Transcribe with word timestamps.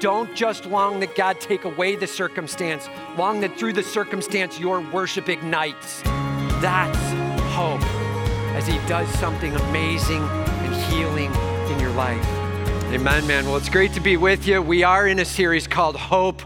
Don't 0.00 0.34
just 0.34 0.66
long 0.66 1.00
that 1.00 1.14
God 1.14 1.40
take 1.40 1.64
away 1.64 1.96
the 1.96 2.06
circumstance, 2.06 2.88
long 3.16 3.40
that 3.40 3.58
through 3.58 3.72
the 3.74 3.82
circumstance 3.82 4.58
your 4.58 4.80
worship 4.90 5.28
ignites. 5.28 6.02
That's 6.60 6.98
hope 7.52 7.82
as 8.54 8.66
He 8.66 8.78
does 8.88 9.08
something 9.18 9.54
amazing 9.54 10.22
and 10.22 10.74
healing 10.92 11.32
in 11.72 11.80
your 11.80 11.92
life. 11.92 12.24
Amen, 12.92 13.26
man. 13.26 13.46
Well, 13.46 13.56
it's 13.56 13.68
great 13.68 13.92
to 13.94 14.00
be 14.00 14.16
with 14.16 14.46
you. 14.46 14.60
We 14.60 14.82
are 14.82 15.06
in 15.06 15.18
a 15.18 15.24
series 15.24 15.66
called 15.66 15.96
Hope 15.96 16.42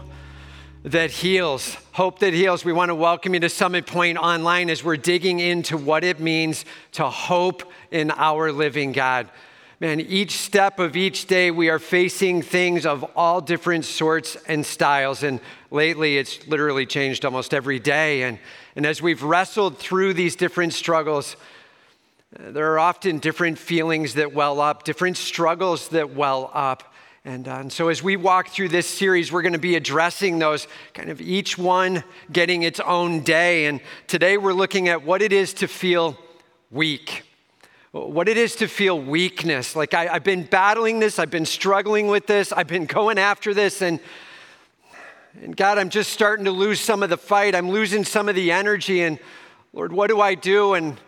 that 0.83 1.11
Heals. 1.11 1.75
Hope 1.91 2.19
that 2.19 2.33
Heals. 2.33 2.63
We 2.63 2.71
want 2.71 2.89
to 2.89 2.95
welcome 2.95 3.33
you 3.33 3.39
to 3.41 3.49
Summit 3.49 3.85
Point 3.85 4.17
Online 4.17 4.69
as 4.69 4.83
we're 4.83 4.97
digging 4.97 5.39
into 5.39 5.77
what 5.77 6.03
it 6.03 6.19
means 6.19 6.65
to 6.93 7.09
hope 7.09 7.63
in 7.91 8.11
our 8.11 8.51
living 8.51 8.93
God. 8.93 9.29
Man, 9.81 10.01
each 10.01 10.37
step 10.37 10.77
of 10.79 10.97
each 10.97 11.25
day, 11.25 11.51
we 11.51 11.69
are 11.69 11.79
facing 11.79 12.41
things 12.41 12.85
of 12.85 13.09
all 13.15 13.39
different 13.39 13.85
sorts 13.85 14.35
and 14.45 14.65
styles. 14.65 15.23
And 15.23 15.39
lately, 15.71 16.17
it's 16.17 16.45
literally 16.47 16.85
changed 16.85 17.23
almost 17.23 17.53
every 17.53 17.79
day. 17.79 18.23
And, 18.23 18.39
and 18.75 18.85
as 18.85 19.01
we've 19.01 19.23
wrestled 19.23 19.77
through 19.77 20.15
these 20.15 20.35
different 20.35 20.73
struggles, 20.73 21.37
there 22.37 22.73
are 22.73 22.79
often 22.79 23.19
different 23.19 23.57
feelings 23.57 24.15
that 24.15 24.33
well 24.33 24.59
up, 24.59 24.83
different 24.83 25.15
struggles 25.15 25.87
that 25.89 26.13
well 26.13 26.51
up. 26.53 26.93
And, 27.23 27.47
uh, 27.47 27.59
and, 27.59 27.71
so, 27.71 27.87
as 27.87 28.03
we 28.03 28.17
walk 28.17 28.49
through 28.49 28.69
this 28.69 28.87
series, 28.87 29.31
we're 29.31 29.43
going 29.43 29.53
to 29.53 29.59
be 29.59 29.75
addressing 29.77 30.39
those, 30.39 30.67
kind 30.93 31.09
of 31.09 31.21
each 31.21 31.57
one 31.57 32.03
getting 32.29 32.63
its 32.63 32.81
own 32.81 33.21
day. 33.21 33.67
And 33.67 33.79
today, 34.07 34.35
we're 34.35 34.51
looking 34.51 34.89
at 34.89 35.03
what 35.03 35.21
it 35.21 35.31
is 35.31 35.53
to 35.55 35.69
feel 35.69 36.17
weak 36.69 37.23
what 37.91 38.29
it 38.29 38.37
is 38.37 38.55
to 38.57 38.67
feel 38.67 38.99
weakness. 38.99 39.75
Like 39.75 39.93
I, 39.93 40.05
have 40.05 40.23
been 40.23 40.43
battling 40.43 40.99
this, 40.99 41.17
I've 41.17 41.31
been 41.31 41.45
struggling 41.45 42.07
with 42.07 42.27
this, 42.27 42.51
I've 42.51 42.67
been 42.67 42.85
going 42.85 43.17
after 43.17 43.53
this, 43.53 43.81
and, 43.81 43.99
and 45.41 45.55
God, 45.55 45.77
I'm 45.77 45.89
just 45.89 46.11
starting 46.11 46.45
to 46.45 46.51
lose 46.51 46.79
some 46.79 47.01
of 47.01 47.09
the 47.09 47.17
fight. 47.17 47.55
I'm 47.55 47.69
losing 47.69 48.03
some 48.03 48.29
of 48.29 48.35
the 48.35 48.51
energy. 48.51 49.01
And 49.01 49.19
Lord, 49.73 49.91
what 49.91 50.07
do 50.07 50.21
I 50.21 50.35
do? 50.35 50.73
And 50.73 50.99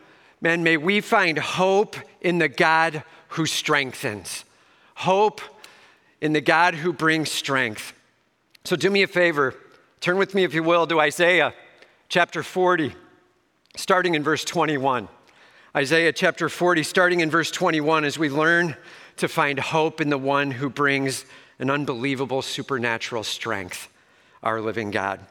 man, 0.42 0.64
may 0.64 0.78
we 0.78 1.02
find 1.02 1.38
hope 1.38 1.96
in 2.22 2.40
the 2.40 2.48
God 2.48 3.04
who 3.30 3.46
strengthens, 3.46 4.44
hope 4.96 5.42
in 6.20 6.34
the 6.34 6.42
God 6.42 6.76
who 6.76 6.94
brings 6.94 7.32
strength. 7.32 7.94
So 8.64 8.76
do 8.76 8.90
me 8.90 9.04
a 9.04 9.08
favor, 9.08 9.56
turn 10.02 10.18
with 10.18 10.36
me, 10.36 10.44
if 10.44 10.54
you 10.54 10.64
will, 10.64 10.86
to 10.88 11.00
Isaiah 11.00 11.54
chapter 12.10 12.44
40, 12.44 12.94
starting 13.76 14.16
in 14.16 14.24
verse 14.24 14.44
21. 14.44 15.08
Isaiah 15.74 16.12
chapter 16.12 16.50
40, 16.50 16.84
starting 16.84 17.22
in 17.22 17.30
verse 17.30 17.50
21, 17.50 18.04
as 18.04 18.20
we 18.20 18.30
learn 18.30 18.76
to 19.16 19.30
find 19.30 19.58
hope 19.58 20.02
in 20.02 20.10
the 20.10 20.18
one 20.18 20.52
who 20.52 20.70
brings 20.70 21.24
an 21.60 21.70
unbelievable 21.70 22.42
supernatural 22.42 23.24
strength, 23.24 23.88
our 24.44 24.60
living 24.60 24.92
God. 24.92 25.22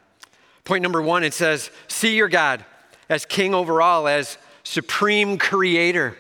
Point 0.64 0.83
number 0.83 1.02
one 1.02 1.24
it 1.24 1.34
says, 1.34 1.70
See 1.88 2.16
your 2.16 2.30
God 2.30 2.64
as 3.11 3.27
king 3.27 3.52
over 3.52 3.83
all, 3.83 4.08
as 4.08 4.38
supreme 4.62 5.36
creator. 5.36 6.16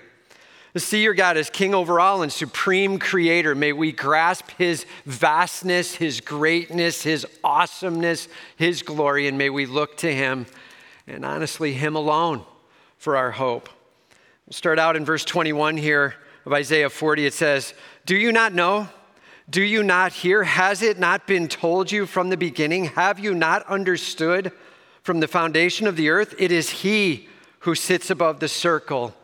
See 0.76 1.02
your 1.02 1.14
God 1.14 1.38
as 1.38 1.48
king 1.48 1.74
over 1.74 1.98
all 1.98 2.20
and 2.22 2.30
supreme 2.30 2.98
creator. 2.98 3.54
May 3.54 3.72
we 3.72 3.90
grasp 3.90 4.50
his 4.58 4.84
vastness, 5.06 5.94
his 5.94 6.20
greatness, 6.20 7.02
his 7.02 7.26
awesomeness, 7.42 8.28
his 8.56 8.82
glory, 8.82 9.28
and 9.28 9.38
may 9.38 9.48
we 9.48 9.64
look 9.64 9.96
to 9.98 10.14
him 10.14 10.44
and 11.06 11.24
honestly, 11.24 11.72
him 11.72 11.96
alone 11.96 12.44
for 12.98 13.16
our 13.16 13.30
hope. 13.30 13.70
Start 14.52 14.80
out 14.80 14.96
in 14.96 15.04
verse 15.04 15.24
21 15.24 15.76
here 15.76 16.16
of 16.44 16.52
Isaiah 16.52 16.90
40. 16.90 17.24
It 17.24 17.34
says, 17.34 17.72
Do 18.04 18.16
you 18.16 18.32
not 18.32 18.52
know? 18.52 18.88
Do 19.48 19.62
you 19.62 19.84
not 19.84 20.12
hear? 20.12 20.42
Has 20.42 20.82
it 20.82 20.98
not 20.98 21.24
been 21.24 21.46
told 21.46 21.92
you 21.92 22.04
from 22.04 22.30
the 22.30 22.36
beginning? 22.36 22.86
Have 22.86 23.20
you 23.20 23.32
not 23.32 23.64
understood 23.68 24.50
from 25.02 25.20
the 25.20 25.28
foundation 25.28 25.86
of 25.86 25.94
the 25.94 26.10
earth? 26.10 26.34
It 26.36 26.50
is 26.50 26.68
He 26.68 27.28
who 27.60 27.76
sits 27.76 28.10
above 28.10 28.40
the 28.40 28.48
circle 28.48 29.14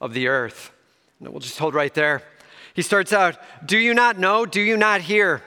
of 0.00 0.14
the 0.14 0.26
earth. 0.26 0.72
And 1.20 1.28
we'll 1.28 1.38
just 1.38 1.60
hold 1.60 1.74
right 1.74 1.94
there. 1.94 2.22
He 2.74 2.82
starts 2.82 3.12
out, 3.12 3.38
Do 3.64 3.78
you 3.78 3.94
not 3.94 4.18
know? 4.18 4.46
Do 4.46 4.60
you 4.60 4.76
not 4.76 5.00
hear? 5.00 5.42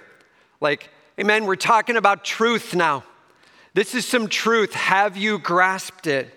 Like, 0.61 0.89
amen, 1.19 1.45
we're 1.45 1.57
talking 1.57 1.97
about 1.97 2.23
truth 2.23 2.73
now. 2.73 3.03
This 3.73 3.95
is 3.95 4.05
some 4.05 4.29
truth. 4.29 4.73
Have 4.73 5.17
you 5.17 5.39
grasped 5.39 6.07
it? 6.07 6.33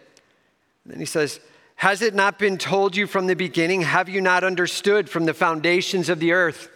And 0.85 0.93
then 0.93 0.99
he 0.99 1.07
says, 1.07 1.39
has 1.77 2.03
it 2.03 2.15
not 2.15 2.39
been 2.39 2.59
told 2.59 2.97
you 2.97 3.07
from 3.07 3.27
the 3.27 3.35
beginning? 3.35 3.83
Have 3.83 4.09
you 4.09 4.21
not 4.21 4.45
understood 4.45 5.09
from 5.09 5.25
the 5.25 5.35
foundations 5.35 6.09
of 6.09 6.21
the 6.21 6.33
earth? 6.33 6.69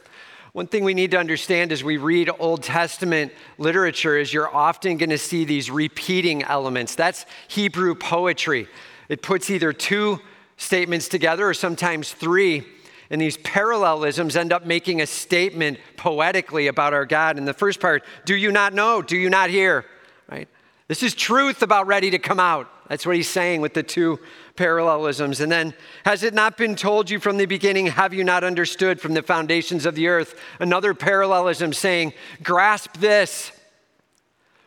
One 0.52 0.66
thing 0.66 0.84
we 0.84 0.94
need 0.94 1.10
to 1.10 1.18
understand 1.18 1.70
as 1.70 1.84
we 1.84 1.98
read 1.98 2.30
Old 2.38 2.62
Testament 2.62 3.30
literature 3.58 4.16
is 4.16 4.32
you're 4.32 4.52
often 4.52 4.96
going 4.96 5.10
to 5.10 5.18
see 5.18 5.44
these 5.44 5.70
repeating 5.70 6.42
elements. 6.44 6.94
That's 6.94 7.26
Hebrew 7.48 7.94
poetry. 7.94 8.66
It 9.08 9.20
puts 9.22 9.50
either 9.50 9.72
two 9.72 10.18
statements 10.56 11.08
together 11.08 11.46
or 11.46 11.52
sometimes 11.52 12.12
three. 12.12 12.66
And 13.10 13.20
these 13.20 13.36
parallelisms 13.36 14.34
end 14.34 14.52
up 14.52 14.66
making 14.66 15.02
a 15.02 15.06
statement 15.06 15.78
poetically 15.96 16.66
about 16.66 16.94
our 16.94 17.04
God. 17.04 17.38
In 17.38 17.44
the 17.44 17.54
first 17.54 17.78
part, 17.78 18.02
do 18.24 18.34
you 18.34 18.50
not 18.50 18.72
know? 18.72 19.02
Do 19.02 19.16
you 19.16 19.30
not 19.30 19.50
hear? 19.50 19.84
Right? 20.28 20.48
This 20.88 21.02
is 21.02 21.14
truth 21.14 21.62
about 21.62 21.86
ready 21.86 22.10
to 22.10 22.18
come 22.18 22.40
out. 22.40 22.68
That's 22.88 23.04
what 23.04 23.16
he's 23.16 23.28
saying 23.28 23.60
with 23.60 23.74
the 23.74 23.82
two 23.82 24.20
parallelisms. 24.54 25.40
And 25.40 25.50
then, 25.50 25.74
has 26.04 26.22
it 26.22 26.34
not 26.34 26.56
been 26.56 26.76
told 26.76 27.10
you 27.10 27.18
from 27.18 27.36
the 27.36 27.46
beginning? 27.46 27.86
Have 27.86 28.14
you 28.14 28.22
not 28.22 28.44
understood 28.44 29.00
from 29.00 29.14
the 29.14 29.22
foundations 29.22 29.86
of 29.86 29.94
the 29.94 30.08
earth? 30.08 30.38
Another 30.60 30.94
parallelism 30.94 31.72
saying, 31.72 32.12
grasp 32.42 32.96
this. 32.98 33.52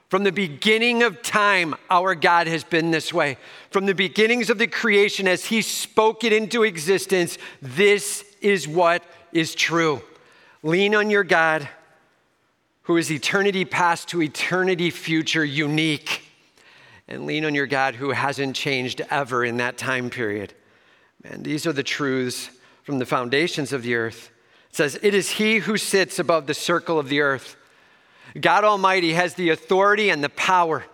From 0.10 0.24
the 0.24 0.32
beginning 0.32 1.04
of 1.04 1.22
time, 1.22 1.76
our 1.90 2.16
God 2.16 2.48
has 2.48 2.64
been 2.64 2.92
this 2.92 3.14
way. 3.14 3.38
From 3.70 3.86
the 3.86 3.94
beginnings 3.94 4.50
of 4.50 4.58
the 4.58 4.68
creation, 4.68 5.28
as 5.28 5.46
He 5.46 5.62
spoke 5.62 6.24
it 6.24 6.34
into 6.34 6.64
existence, 6.64 7.38
this 7.62 8.26
is 8.42 8.68
what 8.68 9.04
is 9.32 9.54
true. 9.54 10.02
Lean 10.64 10.96
on 10.96 11.10
your 11.10 11.24
God, 11.24 11.70
who 12.84 12.98
is 12.98 13.12
eternity 13.12 13.66
past 13.66 14.08
to 14.10 14.22
eternity 14.22 14.90
future, 14.90 15.46
unique 15.46 16.24
and 17.10 17.26
lean 17.26 17.44
on 17.44 17.56
your 17.56 17.68
God 17.68 17.96
who 17.96 18.12
hasn't 18.12 18.56
changed 18.56 19.02
ever 19.10 19.44
in 19.44 19.58
that 19.58 19.78
time 19.78 20.10
period. 20.10 20.54
And 21.24 21.44
these 21.44 21.66
are 21.66 21.74
the 21.74 21.84
truths 21.84 22.52
from 22.84 23.00
the 23.00 23.06
foundations 23.06 23.74
of 23.74 23.84
the 23.84 23.96
earth. 23.96 24.30
It 24.70 24.76
says, 24.76 25.00
It 25.02 25.16
is 25.16 25.32
He 25.32 25.58
who 25.58 25.76
sits 25.76 26.20
above 26.20 26.46
the 26.46 26.54
circle 26.54 27.00
of 27.00 27.10
the 27.10 27.22
earth. 27.22 27.58
God 28.40 28.64
Almighty 28.64 29.14
has 29.14 29.34
the 29.34 29.50
authority 29.50 30.12
and 30.12 30.24
the 30.24 30.30
power. 30.30 30.86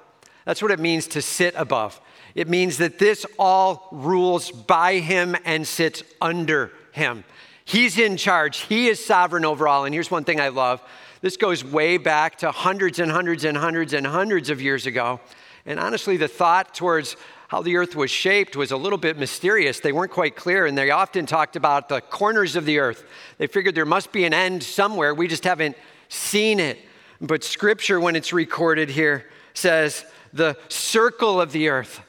That's 0.46 0.62
what 0.62 0.72
it 0.72 0.80
means 0.80 1.06
to 1.08 1.22
sit 1.22 1.54
above. 1.58 2.00
It 2.34 2.48
means 2.48 2.78
that 2.78 2.98
this 2.98 3.26
all 3.38 3.90
rules 3.92 4.52
by 4.52 5.00
Him 5.00 5.36
and 5.44 5.68
sits 5.68 6.02
under 6.22 6.72
Him. 6.94 7.26
He's 7.66 8.00
in 8.00 8.16
charge, 8.16 8.60
He 8.60 8.88
is 8.88 9.04
sovereign 9.04 9.44
over 9.44 9.68
all. 9.68 9.84
And 9.84 9.94
here's 9.94 10.12
one 10.12 10.24
thing 10.24 10.40
I 10.40 10.48
love 10.48 10.82
this 11.20 11.36
goes 11.38 11.66
way 11.66 11.98
back 11.98 12.38
to 12.38 12.52
hundreds 12.52 13.00
and 13.00 13.12
hundreds 13.12 13.44
and 13.44 13.58
hundreds 13.58 13.94
and 13.94 14.08
hundreds 14.08 14.50
of 14.50 14.62
years 14.62 14.86
ago. 14.86 15.20
And 15.66 15.80
honestly, 15.80 16.18
the 16.18 16.28
thought 16.28 16.76
towards 16.76 17.16
how 17.48 17.62
the 17.62 17.78
earth 17.78 17.96
was 17.96 18.12
shaped 18.12 18.56
was 18.56 18.72
a 18.72 18.78
little 18.78 18.98
bit 18.98 19.18
mysterious. 19.18 19.80
They 19.80 19.92
weren't 19.92 20.12
quite 20.12 20.36
clear, 20.36 20.66
and 20.66 20.78
they 20.78 20.92
often 20.92 21.26
talked 21.26 21.56
about 21.56 21.90
the 21.90 22.02
corners 22.02 22.56
of 22.56 22.66
the 22.66 22.80
earth. 22.80 23.04
They 23.38 23.48
figured 23.48 23.76
there 23.76 23.86
must 23.86 24.12
be 24.12 24.26
an 24.26 24.34
end 24.34 24.64
somewhere. 24.64 25.14
We 25.14 25.28
just 25.28 25.44
haven't 25.44 25.78
seen 26.10 26.60
it. 26.60 26.80
But 27.22 27.44
scripture, 27.44 28.00
when 28.00 28.16
it's 28.16 28.34
recorded 28.34 28.90
here, 28.90 29.26
says 29.54 30.06
the 30.34 30.58
circle 30.70 31.40
of 31.40 31.52
the 31.52 31.70
earth. 31.70 32.02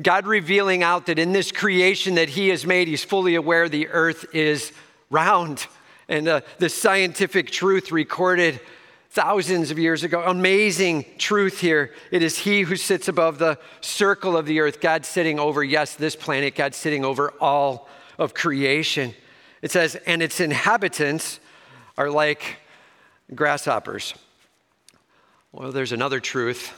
God 0.00 0.26
revealing 0.26 0.82
out 0.82 1.06
that 1.06 1.18
in 1.18 1.32
this 1.32 1.50
creation 1.50 2.14
that 2.14 2.28
He 2.28 2.48
has 2.48 2.66
made, 2.66 2.88
He's 2.88 3.04
fully 3.04 3.34
aware 3.34 3.68
the 3.68 3.88
earth 3.88 4.26
is 4.34 4.72
round. 5.10 5.66
And 6.08 6.28
uh, 6.28 6.40
the 6.58 6.68
scientific 6.68 7.50
truth 7.50 7.90
recorded 7.90 8.60
thousands 9.10 9.70
of 9.70 9.78
years 9.78 10.04
ago. 10.04 10.22
Amazing 10.22 11.04
truth 11.18 11.60
here. 11.60 11.92
It 12.10 12.22
is 12.22 12.38
He 12.38 12.62
who 12.62 12.76
sits 12.76 13.08
above 13.08 13.38
the 13.38 13.58
circle 13.80 14.36
of 14.36 14.46
the 14.46 14.60
earth, 14.60 14.80
God 14.80 15.04
sitting 15.04 15.38
over, 15.38 15.64
yes, 15.64 15.96
this 15.96 16.14
planet, 16.14 16.54
God 16.54 16.74
sitting 16.74 17.04
over 17.04 17.32
all 17.40 17.88
of 18.18 18.34
creation. 18.34 19.14
It 19.62 19.72
says, 19.72 19.96
and 20.06 20.22
its 20.22 20.40
inhabitants 20.40 21.40
are 21.98 22.10
like 22.10 22.58
grasshoppers. 23.34 24.14
Well, 25.52 25.72
there's 25.72 25.92
another 25.92 26.20
truth 26.20 26.72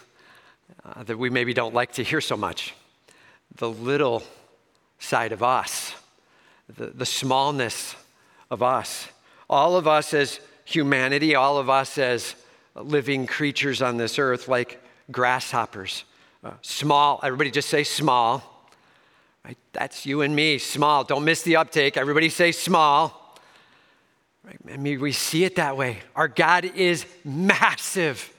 uh, 0.84 1.02
that 1.04 1.18
we 1.18 1.28
maybe 1.28 1.52
don't 1.52 1.74
like 1.74 1.92
to 1.92 2.02
hear 2.02 2.22
so 2.22 2.36
much 2.36 2.74
the 3.56 3.68
little 3.68 4.22
side 4.98 5.32
of 5.32 5.42
us, 5.42 5.94
the, 6.74 6.86
the 6.86 7.04
smallness 7.04 7.94
of 8.50 8.62
us. 8.62 9.08
All 9.50 9.76
of 9.76 9.86
us 9.86 10.14
as 10.14 10.40
humanity, 10.74 11.34
all 11.34 11.58
of 11.58 11.68
us 11.68 11.98
as 11.98 12.34
living 12.74 13.26
creatures 13.26 13.82
on 13.82 13.96
this 13.96 14.18
earth, 14.18 14.48
like 14.48 14.82
grasshoppers. 15.10 16.04
Uh, 16.42 16.52
small, 16.62 17.20
everybody 17.22 17.50
just 17.50 17.68
say 17.68 17.84
small. 17.84 18.42
Right? 19.44 19.58
That's 19.72 20.06
you 20.06 20.22
and 20.22 20.34
me, 20.34 20.58
small. 20.58 21.04
Don't 21.04 21.24
miss 21.24 21.42
the 21.42 21.56
uptake. 21.56 21.96
Everybody 21.96 22.28
say 22.28 22.52
small. 22.52 23.38
Right? 24.44 24.58
I 24.72 24.76
mean, 24.76 25.00
we 25.00 25.12
see 25.12 25.44
it 25.44 25.56
that 25.56 25.76
way. 25.76 25.98
Our 26.16 26.28
God 26.28 26.64
is 26.64 27.06
massive, 27.24 28.32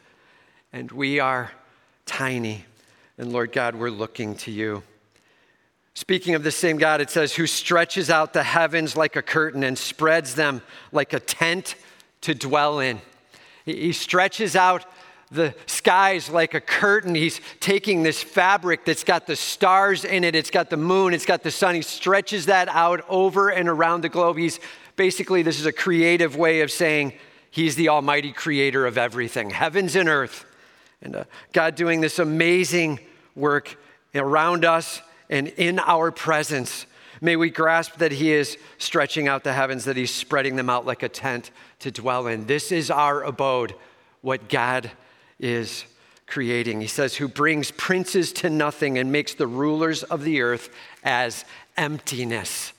and 0.72 0.92
we 0.92 1.20
are 1.20 1.52
tiny. 2.06 2.66
And 3.18 3.32
Lord 3.32 3.52
God, 3.52 3.76
we're 3.76 3.90
looking 3.90 4.36
to 4.38 4.52
you. 4.52 4.84
Speaking 5.94 6.34
of 6.34 6.44
the 6.44 6.52
same 6.52 6.78
God, 6.78 7.02
it 7.02 7.12
says, 7.12 7.36
who 7.36 7.46
stretches 7.46 8.10
out 8.10 8.34
the 8.34 8.44
heavens 8.44 8.98
like 8.98 9.16
a 9.16 9.22
curtain 9.22 9.64
and 9.64 9.78
spreads 9.78 10.34
them 10.34 10.62
like 10.92 11.14
a 11.14 11.20
tent 11.20 11.76
to 12.24 12.36
dwell 12.36 12.80
in. 12.80 13.02
He 13.66 13.94
stretches 13.94 14.56
out 14.56 14.86
the 15.32 15.56
skies 15.66 16.30
like 16.30 16.54
a 16.54 16.62
curtain. 16.62 17.16
He's 17.16 17.42
taking 17.60 18.04
this 18.04 18.22
fabric 18.22 18.86
that's 18.86 19.04
got 19.04 19.26
the 19.26 19.36
stars 19.36 20.06
in 20.06 20.24
it, 20.24 20.36
it's 20.36 20.52
got 20.52 20.70
the 20.70 20.78
moon, 20.78 21.14
it's 21.14 21.26
got 21.26 21.44
the 21.44 21.52
sun. 21.52 21.76
He 21.76 21.82
stretches 21.82 22.46
that 22.48 22.68
out 22.70 23.04
over 23.10 23.50
and 23.50 23.68
around 23.68 24.02
the 24.02 24.10
globe. 24.10 24.38
He's 24.38 24.60
basically, 24.96 25.42
this 25.42 25.60
is 25.60 25.66
a 25.66 25.72
creative 25.72 26.36
way 26.36 26.62
of 26.62 26.72
saying 26.72 27.14
he's 27.50 27.76
the 27.76 27.90
almighty 27.90 28.32
creator 28.32 28.86
of 28.86 28.98
everything, 28.98 29.50
heavens 29.50 29.96
and 29.96 30.08
earth. 30.08 30.46
And 31.02 31.16
uh, 31.16 31.24
God 31.52 31.76
doing 31.76 32.02
this 32.02 32.20
amazing 32.20 33.00
work 33.36 33.78
around 34.14 34.66
us 34.66 35.02
and 35.30 35.48
in 35.48 35.80
our 35.80 36.12
presence. 36.12 36.86
May 37.22 37.36
we 37.36 37.50
grasp 37.50 37.98
that 37.98 38.12
He 38.12 38.34
is 38.34 38.58
stretching 38.78 39.28
out 39.28 39.44
the 39.44 39.54
heavens, 39.54 39.86
that 39.86 39.98
He's 39.98 40.14
spreading 40.14 40.56
them 40.56 40.70
out 40.70 40.86
like 40.86 41.04
a 41.04 41.10
tent 41.10 41.52
to 41.84 41.92
dwell 41.92 42.28
in. 42.28 42.46
This 42.46 42.72
is 42.72 42.90
our 42.90 43.24
abode, 43.24 43.76
what 44.22 44.48
God 44.48 44.90
is 45.38 45.84
creating. 46.28 46.80
He 46.80 46.88
says, 46.88 47.16
Who 47.16 47.28
brings 47.28 47.72
princes 47.72 48.32
to 48.34 48.50
nothing 48.50 48.98
and 48.98 49.12
makes 49.12 49.34
the 49.34 49.48
rulers 49.48 50.04
of 50.04 50.24
the 50.24 50.42
earth 50.42 50.70
as 51.04 51.44
emptiness. 51.76 52.72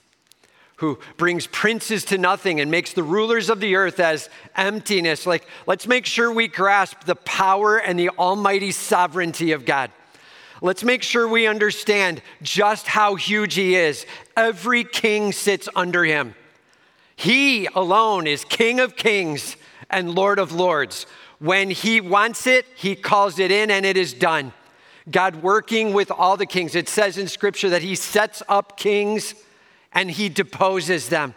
Who 0.77 0.97
brings 1.17 1.45
princes 1.45 2.03
to 2.05 2.17
nothing 2.17 2.59
and 2.59 2.69
makes 2.71 2.93
the 2.93 3.03
rulers 3.03 3.49
of 3.49 3.59
the 3.59 3.75
earth 3.75 3.99
as 3.99 4.27
emptiness. 4.55 5.25
Like, 5.25 5.47
let's 5.67 5.87
make 5.87 6.07
sure 6.07 6.33
we 6.33 6.47
grasp 6.47 7.05
the 7.05 7.15
power 7.15 7.77
and 7.77 7.97
the 7.97 8.09
almighty 8.09 8.71
sovereignty 8.71 9.51
of 9.51 9.65
God. 9.65 9.91
Let's 10.61 10.83
make 10.83 11.03
sure 11.03 11.27
we 11.27 11.45
understand 11.45 12.23
just 12.41 12.87
how 12.87 13.15
huge 13.15 13.53
He 13.53 13.75
is. 13.75 14.05
Every 14.35 14.83
king 14.83 15.31
sits 15.31 15.69
under 15.75 16.03
Him. 16.03 16.33
He 17.15 17.67
alone 17.67 18.27
is 18.27 18.43
King 18.43 18.79
of 18.79 18.95
kings 18.95 19.55
and 19.89 20.13
Lord 20.13 20.39
of 20.39 20.51
lords. 20.51 21.05
When 21.39 21.69
he 21.69 22.01
wants 22.01 22.47
it, 22.47 22.65
he 22.75 22.95
calls 22.95 23.39
it 23.39 23.51
in 23.51 23.71
and 23.71 23.85
it 23.85 23.97
is 23.97 24.13
done. 24.13 24.53
God 25.09 25.43
working 25.43 25.93
with 25.93 26.11
all 26.11 26.37
the 26.37 26.45
kings. 26.45 26.75
It 26.75 26.89
says 26.89 27.17
in 27.17 27.27
scripture 27.27 27.69
that 27.69 27.81
he 27.81 27.95
sets 27.95 28.41
up 28.49 28.77
kings 28.77 29.35
and 29.93 30.09
he 30.09 30.29
deposes 30.29 31.09
them. 31.09 31.35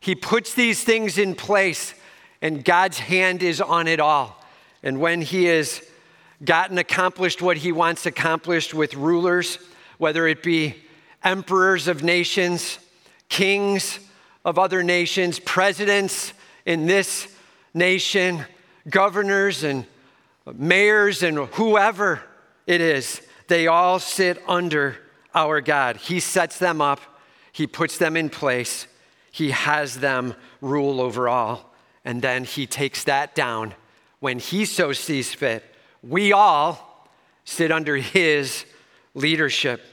He 0.00 0.14
puts 0.14 0.54
these 0.54 0.84
things 0.84 1.18
in 1.18 1.34
place 1.34 1.94
and 2.42 2.64
God's 2.64 2.98
hand 2.98 3.42
is 3.42 3.60
on 3.60 3.88
it 3.88 4.00
all. 4.00 4.44
And 4.82 5.00
when 5.00 5.22
he 5.22 5.44
has 5.46 5.82
gotten 6.44 6.76
accomplished 6.78 7.40
what 7.40 7.56
he 7.56 7.72
wants 7.72 8.04
accomplished 8.04 8.74
with 8.74 8.94
rulers, 8.94 9.58
whether 9.98 10.26
it 10.26 10.42
be 10.42 10.76
emperors 11.24 11.88
of 11.88 12.02
nations, 12.02 12.78
kings 13.28 13.98
of 14.46 14.60
other 14.60 14.84
nations, 14.84 15.40
presidents 15.40 16.32
in 16.64 16.86
this 16.86 17.26
nation, 17.74 18.44
governors 18.88 19.64
and 19.64 19.84
mayors 20.54 21.24
and 21.24 21.36
whoever 21.36 22.22
it 22.64 22.80
is, 22.80 23.20
they 23.48 23.66
all 23.66 23.98
sit 23.98 24.40
under 24.46 24.96
our 25.34 25.60
God. 25.60 25.96
He 25.96 26.20
sets 26.20 26.60
them 26.60 26.80
up, 26.80 27.00
He 27.50 27.66
puts 27.66 27.98
them 27.98 28.16
in 28.16 28.30
place, 28.30 28.86
He 29.32 29.50
has 29.50 29.98
them 29.98 30.34
rule 30.60 31.00
over 31.00 31.28
all, 31.28 31.74
and 32.04 32.22
then 32.22 32.44
He 32.44 32.68
takes 32.68 33.02
that 33.02 33.34
down 33.34 33.74
when 34.20 34.38
He 34.38 34.64
so 34.64 34.92
sees 34.92 35.34
fit. 35.34 35.64
We 36.04 36.32
all 36.32 37.08
sit 37.44 37.72
under 37.72 37.96
His 37.96 38.64
leadership. 39.12 39.84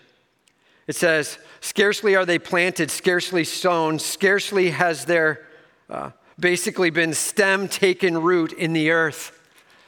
It 0.85 0.95
says, 0.95 1.39
Scarcely 1.63 2.17
are 2.17 2.25
they 2.25 2.39
planted, 2.39 2.91
scarcely 2.91 3.45
sown, 3.45 3.97
scarcely 3.97 4.71
has 4.71 5.05
their 5.05 5.47
uh, 5.89 6.11
basically 6.37 6.89
been 6.89 7.13
stem 7.13 7.69
taken 7.69 8.21
root 8.21 8.51
in 8.51 8.73
the 8.73 8.91
earth. 8.91 9.39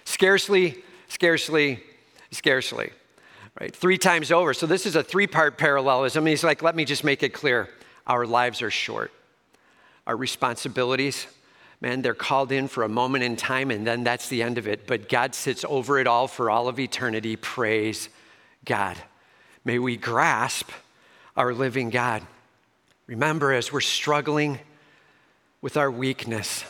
Scarcely, 0.06 0.82
scarcely, 1.10 1.84
scarcely. 2.32 2.92
Right? 3.60 3.76
Three 3.76 3.98
times 3.98 4.32
over. 4.32 4.54
So 4.54 4.66
this 4.66 4.86
is 4.86 4.96
a 4.96 5.04
three 5.04 5.28
part 5.28 5.58
parallelism. 5.58 6.26
He's 6.26 6.46
like, 6.46 6.64
let 6.64 6.78
me 6.78 6.86
just 6.86 7.04
make 7.04 7.24
it 7.24 7.34
clear. 7.34 7.68
Our 8.08 8.26
lives 8.26 8.62
are 8.62 8.72
short. 8.72 9.12
Our 10.08 10.16
responsibilities, 10.16 11.28
man, 11.82 12.02
they're 12.02 12.14
called 12.14 12.54
in 12.54 12.70
for 12.70 12.84
a 12.84 12.90
moment 12.90 13.26
in 13.26 13.36
time 13.36 13.70
and 13.70 13.86
then 13.86 14.06
that's 14.06 14.30
the 14.30 14.44
end 14.44 14.58
of 14.58 14.66
it. 14.66 14.88
But 14.88 15.10
God 15.10 15.36
sits 15.36 15.66
over 15.68 16.00
it 16.00 16.08
all 16.08 16.30
for 16.30 16.50
all 16.50 16.70
of 16.70 16.80
eternity. 16.80 17.36
Praise 17.36 18.08
God. 18.64 18.96
May 19.66 19.78
we 19.78 19.98
grasp 19.98 20.72
our 21.36 21.54
living 21.54 21.90
God. 21.90 22.22
Remember, 23.08 23.54
as 23.54 23.72
we're 23.72 23.82
struggling 23.82 24.60
with 25.66 25.78
our 25.78 25.90
weakness. 25.90 26.64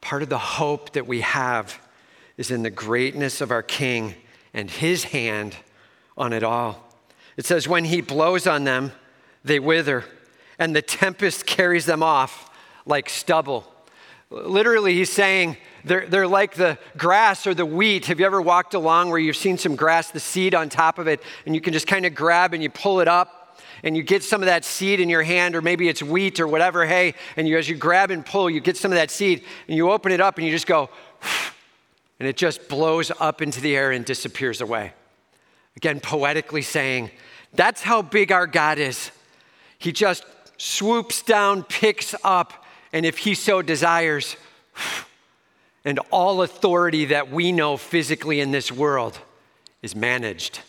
Part 0.00 0.22
of 0.22 0.30
the 0.30 0.38
hope 0.38 0.92
that 0.92 1.06
we 1.06 1.20
have 1.20 1.78
is 2.38 2.50
in 2.50 2.62
the 2.62 2.70
greatness 2.70 3.42
of 3.42 3.50
our 3.50 3.62
King 3.62 4.14
and 4.54 4.70
his 4.70 5.04
hand 5.04 5.54
on 6.16 6.32
it 6.32 6.42
all. 6.42 6.82
It 7.36 7.44
says, 7.44 7.68
When 7.68 7.84
he 7.84 8.00
blows 8.00 8.46
on 8.46 8.64
them, 8.64 8.92
they 9.44 9.58
wither, 9.58 10.02
and 10.58 10.74
the 10.74 10.80
tempest 10.80 11.44
carries 11.44 11.84
them 11.84 12.02
off 12.02 12.50
like 12.86 13.10
stubble. 13.10 13.70
Literally, 14.30 14.94
he's 14.94 15.12
saying 15.12 15.58
they're, 15.84 16.06
they're 16.06 16.26
like 16.26 16.54
the 16.54 16.78
grass 16.96 17.46
or 17.46 17.52
the 17.52 17.66
wheat. 17.66 18.06
Have 18.06 18.18
you 18.18 18.24
ever 18.24 18.40
walked 18.40 18.72
along 18.72 19.10
where 19.10 19.18
you've 19.18 19.36
seen 19.36 19.58
some 19.58 19.76
grass, 19.76 20.10
the 20.10 20.20
seed 20.20 20.54
on 20.54 20.70
top 20.70 20.98
of 20.98 21.06
it, 21.06 21.22
and 21.44 21.54
you 21.54 21.60
can 21.60 21.74
just 21.74 21.86
kind 21.86 22.06
of 22.06 22.14
grab 22.14 22.54
and 22.54 22.62
you 22.62 22.70
pull 22.70 23.00
it 23.00 23.08
up? 23.08 23.45
And 23.82 23.96
you 23.96 24.02
get 24.02 24.22
some 24.22 24.42
of 24.42 24.46
that 24.46 24.64
seed 24.64 25.00
in 25.00 25.08
your 25.08 25.22
hand, 25.22 25.54
or 25.54 25.62
maybe 25.62 25.88
it's 25.88 26.02
wheat 26.02 26.40
or 26.40 26.46
whatever, 26.46 26.86
hey, 26.86 27.14
and 27.36 27.48
you, 27.48 27.58
as 27.58 27.68
you 27.68 27.76
grab 27.76 28.10
and 28.10 28.24
pull, 28.24 28.48
you 28.48 28.60
get 28.60 28.76
some 28.76 28.90
of 28.90 28.96
that 28.96 29.10
seed, 29.10 29.44
and 29.68 29.76
you 29.76 29.90
open 29.90 30.12
it 30.12 30.20
up 30.20 30.38
and 30.38 30.46
you 30.46 30.52
just 30.52 30.66
go, 30.66 30.88
and 32.20 32.28
it 32.28 32.36
just 32.36 32.68
blows 32.68 33.12
up 33.20 33.42
into 33.42 33.60
the 33.60 33.76
air 33.76 33.92
and 33.92 34.04
disappears 34.04 34.60
away. 34.60 34.92
Again, 35.76 36.00
poetically 36.00 36.62
saying, 36.62 37.10
that's 37.52 37.82
how 37.82 38.02
big 38.02 38.32
our 38.32 38.46
God 38.46 38.78
is. 38.78 39.10
He 39.78 39.92
just 39.92 40.24
swoops 40.56 41.22
down, 41.22 41.62
picks 41.64 42.14
up, 42.24 42.64
and 42.92 43.04
if 43.04 43.18
he 43.18 43.34
so 43.34 43.62
desires, 43.62 44.36
and 45.84 45.98
all 46.10 46.42
authority 46.42 47.06
that 47.06 47.30
we 47.30 47.52
know 47.52 47.76
physically 47.76 48.40
in 48.40 48.50
this 48.50 48.72
world 48.72 49.18
is 49.82 49.94
managed. 49.94 50.60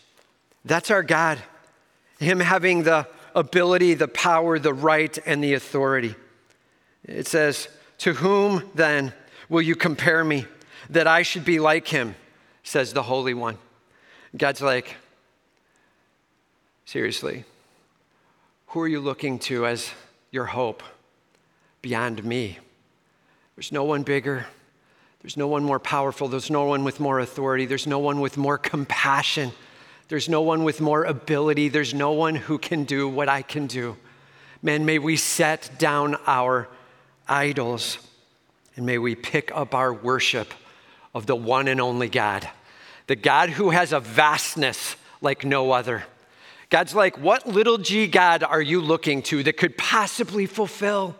That's 0.64 0.90
our 0.90 1.02
God. 1.02 1.38
Him 2.18 2.40
having 2.40 2.82
the 2.82 3.06
ability, 3.34 3.94
the 3.94 4.08
power, 4.08 4.58
the 4.58 4.74
right, 4.74 5.16
and 5.24 5.42
the 5.42 5.54
authority. 5.54 6.14
It 7.04 7.26
says, 7.26 7.68
To 7.98 8.14
whom 8.14 8.70
then 8.74 9.12
will 9.48 9.62
you 9.62 9.76
compare 9.76 10.24
me 10.24 10.46
that 10.90 11.06
I 11.06 11.22
should 11.22 11.44
be 11.44 11.60
like 11.60 11.88
him? 11.88 12.14
says 12.62 12.92
the 12.92 13.02
Holy 13.02 13.34
One. 13.34 13.56
God's 14.36 14.60
like, 14.60 14.96
Seriously, 16.84 17.44
who 18.68 18.80
are 18.80 18.88
you 18.88 19.00
looking 19.00 19.38
to 19.40 19.66
as 19.66 19.90
your 20.30 20.46
hope 20.46 20.82
beyond 21.82 22.24
me? 22.24 22.58
There's 23.56 23.72
no 23.72 23.84
one 23.84 24.02
bigger. 24.02 24.46
There's 25.20 25.36
no 25.36 25.48
one 25.48 25.64
more 25.64 25.78
powerful. 25.78 26.28
There's 26.28 26.50
no 26.50 26.64
one 26.64 26.84
with 26.84 27.00
more 27.00 27.20
authority. 27.20 27.66
There's 27.66 27.86
no 27.86 27.98
one 27.98 28.20
with 28.20 28.36
more 28.36 28.56
compassion. 28.56 29.52
There's 30.08 30.28
no 30.28 30.40
one 30.40 30.64
with 30.64 30.80
more 30.80 31.04
ability. 31.04 31.68
There's 31.68 31.92
no 31.92 32.12
one 32.12 32.34
who 32.34 32.58
can 32.58 32.84
do 32.84 33.08
what 33.08 33.28
I 33.28 33.42
can 33.42 33.66
do. 33.66 33.96
Man, 34.62 34.86
may 34.86 34.98
we 34.98 35.16
set 35.16 35.78
down 35.78 36.16
our 36.26 36.68
idols 37.28 37.98
and 38.74 38.86
may 38.86 38.98
we 38.98 39.14
pick 39.14 39.54
up 39.54 39.74
our 39.74 39.92
worship 39.92 40.54
of 41.14 41.26
the 41.26 41.36
one 41.36 41.68
and 41.68 41.80
only 41.80 42.08
God, 42.08 42.48
the 43.06 43.16
God 43.16 43.50
who 43.50 43.70
has 43.70 43.92
a 43.92 44.00
vastness 44.00 44.96
like 45.20 45.44
no 45.44 45.72
other. 45.72 46.04
God's 46.70 46.94
like, 46.94 47.18
what 47.18 47.46
little 47.46 47.78
g 47.78 48.06
God 48.06 48.42
are 48.42 48.62
you 48.62 48.80
looking 48.80 49.22
to 49.24 49.42
that 49.42 49.56
could 49.56 49.76
possibly 49.76 50.46
fulfill? 50.46 51.16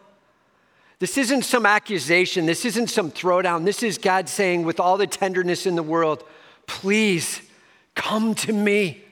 This 0.98 1.16
isn't 1.16 1.44
some 1.44 1.64
accusation. 1.64 2.46
This 2.46 2.64
isn't 2.64 2.88
some 2.88 3.10
throwdown. 3.10 3.64
This 3.64 3.82
is 3.82 3.98
God 3.98 4.28
saying, 4.28 4.64
with 4.64 4.80
all 4.80 4.96
the 4.96 5.06
tenderness 5.06 5.64
in 5.64 5.76
the 5.76 5.82
world, 5.82 6.24
please 6.66 7.40
Come 7.98 8.36
to 8.36 8.52
me. 8.52 9.02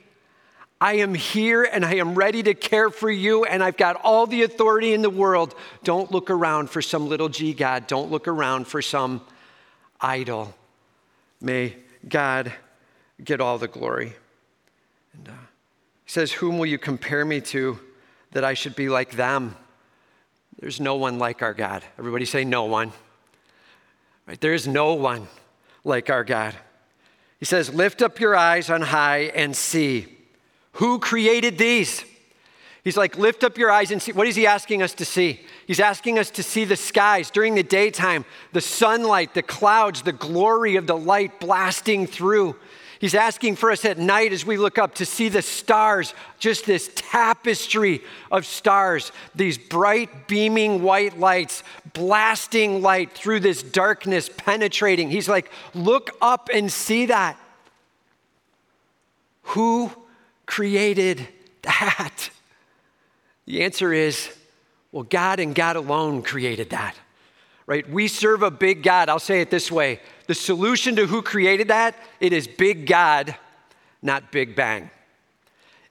I 0.80 0.94
am 0.98 1.12
here 1.12 1.64
and 1.64 1.84
I 1.84 1.96
am 1.96 2.14
ready 2.14 2.42
to 2.44 2.54
care 2.54 2.88
for 2.88 3.10
you, 3.10 3.44
and 3.44 3.62
I've 3.62 3.76
got 3.76 3.96
all 4.04 4.28
the 4.28 4.44
authority 4.44 4.94
in 4.94 5.02
the 5.02 5.10
world. 5.10 5.56
Don't 5.82 6.12
look 6.12 6.30
around 6.30 6.70
for 6.70 6.80
some 6.80 7.08
little 7.08 7.28
g 7.28 7.52
God. 7.52 7.88
Don't 7.88 8.12
look 8.12 8.28
around 8.28 8.68
for 8.68 8.80
some 8.80 9.22
idol. 10.00 10.54
May 11.40 11.74
God 12.08 12.52
get 13.22 13.40
all 13.40 13.58
the 13.58 13.66
glory. 13.66 14.14
And 15.14 15.28
uh, 15.30 15.32
he 16.04 16.10
says, 16.10 16.30
Whom 16.30 16.56
will 16.56 16.66
you 16.66 16.78
compare 16.78 17.24
me 17.24 17.40
to 17.40 17.80
that 18.32 18.44
I 18.44 18.54
should 18.54 18.76
be 18.76 18.88
like 18.88 19.16
them? 19.16 19.56
There's 20.60 20.80
no 20.80 20.94
one 20.94 21.18
like 21.18 21.42
our 21.42 21.54
God. 21.54 21.82
Everybody 21.98 22.24
say, 22.24 22.44
no 22.44 22.64
one. 22.64 22.92
Right? 24.28 24.40
There 24.40 24.54
is 24.54 24.68
no 24.68 24.94
one 24.94 25.26
like 25.82 26.08
our 26.08 26.22
God. 26.22 26.54
He 27.38 27.44
says, 27.44 27.72
Lift 27.72 28.02
up 28.02 28.20
your 28.20 28.36
eyes 28.36 28.70
on 28.70 28.82
high 28.82 29.30
and 29.34 29.56
see. 29.56 30.06
Who 30.72 30.98
created 30.98 31.58
these? 31.58 32.04
He's 32.86 32.96
like, 32.96 33.18
lift 33.18 33.42
up 33.42 33.58
your 33.58 33.68
eyes 33.68 33.90
and 33.90 34.00
see. 34.00 34.12
What 34.12 34.28
is 34.28 34.36
he 34.36 34.46
asking 34.46 34.80
us 34.80 34.94
to 34.94 35.04
see? 35.04 35.40
He's 35.66 35.80
asking 35.80 36.20
us 36.20 36.30
to 36.30 36.44
see 36.44 36.64
the 36.64 36.76
skies 36.76 37.32
during 37.32 37.56
the 37.56 37.64
daytime, 37.64 38.24
the 38.52 38.60
sunlight, 38.60 39.34
the 39.34 39.42
clouds, 39.42 40.02
the 40.02 40.12
glory 40.12 40.76
of 40.76 40.86
the 40.86 40.96
light 40.96 41.40
blasting 41.40 42.06
through. 42.06 42.54
He's 42.98 43.14
asking 43.14 43.56
for 43.56 43.70
us 43.70 43.84
at 43.84 43.98
night 43.98 44.32
as 44.32 44.46
we 44.46 44.56
look 44.56 44.78
up 44.78 44.94
to 44.96 45.06
see 45.06 45.28
the 45.28 45.42
stars, 45.42 46.14
just 46.38 46.64
this 46.64 46.90
tapestry 46.94 48.02
of 48.30 48.46
stars, 48.46 49.12
these 49.34 49.58
bright, 49.58 50.28
beaming 50.28 50.82
white 50.82 51.18
lights, 51.18 51.62
blasting 51.92 52.80
light 52.80 53.12
through 53.12 53.40
this 53.40 53.62
darkness, 53.62 54.30
penetrating. 54.36 55.10
He's 55.10 55.28
like, 55.28 55.50
look 55.74 56.10
up 56.22 56.48
and 56.52 56.72
see 56.72 57.06
that. 57.06 57.38
Who 59.42 59.90
created 60.46 61.28
that? 61.62 62.30
The 63.44 63.62
answer 63.62 63.92
is 63.92 64.30
well, 64.96 65.04
God 65.04 65.40
and 65.40 65.54
God 65.54 65.76
alone 65.76 66.22
created 66.22 66.70
that, 66.70 66.96
right? 67.66 67.88
We 67.88 68.08
serve 68.08 68.42
a 68.42 68.50
big 68.50 68.82
God. 68.82 69.10
I'll 69.10 69.18
say 69.18 69.42
it 69.42 69.50
this 69.50 69.70
way 69.70 70.00
the 70.26 70.34
solution 70.34 70.96
to 70.96 71.06
who 71.06 71.22
created 71.22 71.68
that, 71.68 71.94
it 72.20 72.32
is 72.32 72.46
big 72.46 72.86
God, 72.86 73.34
not 74.02 74.32
Big 74.32 74.54
Bang. 74.54 74.90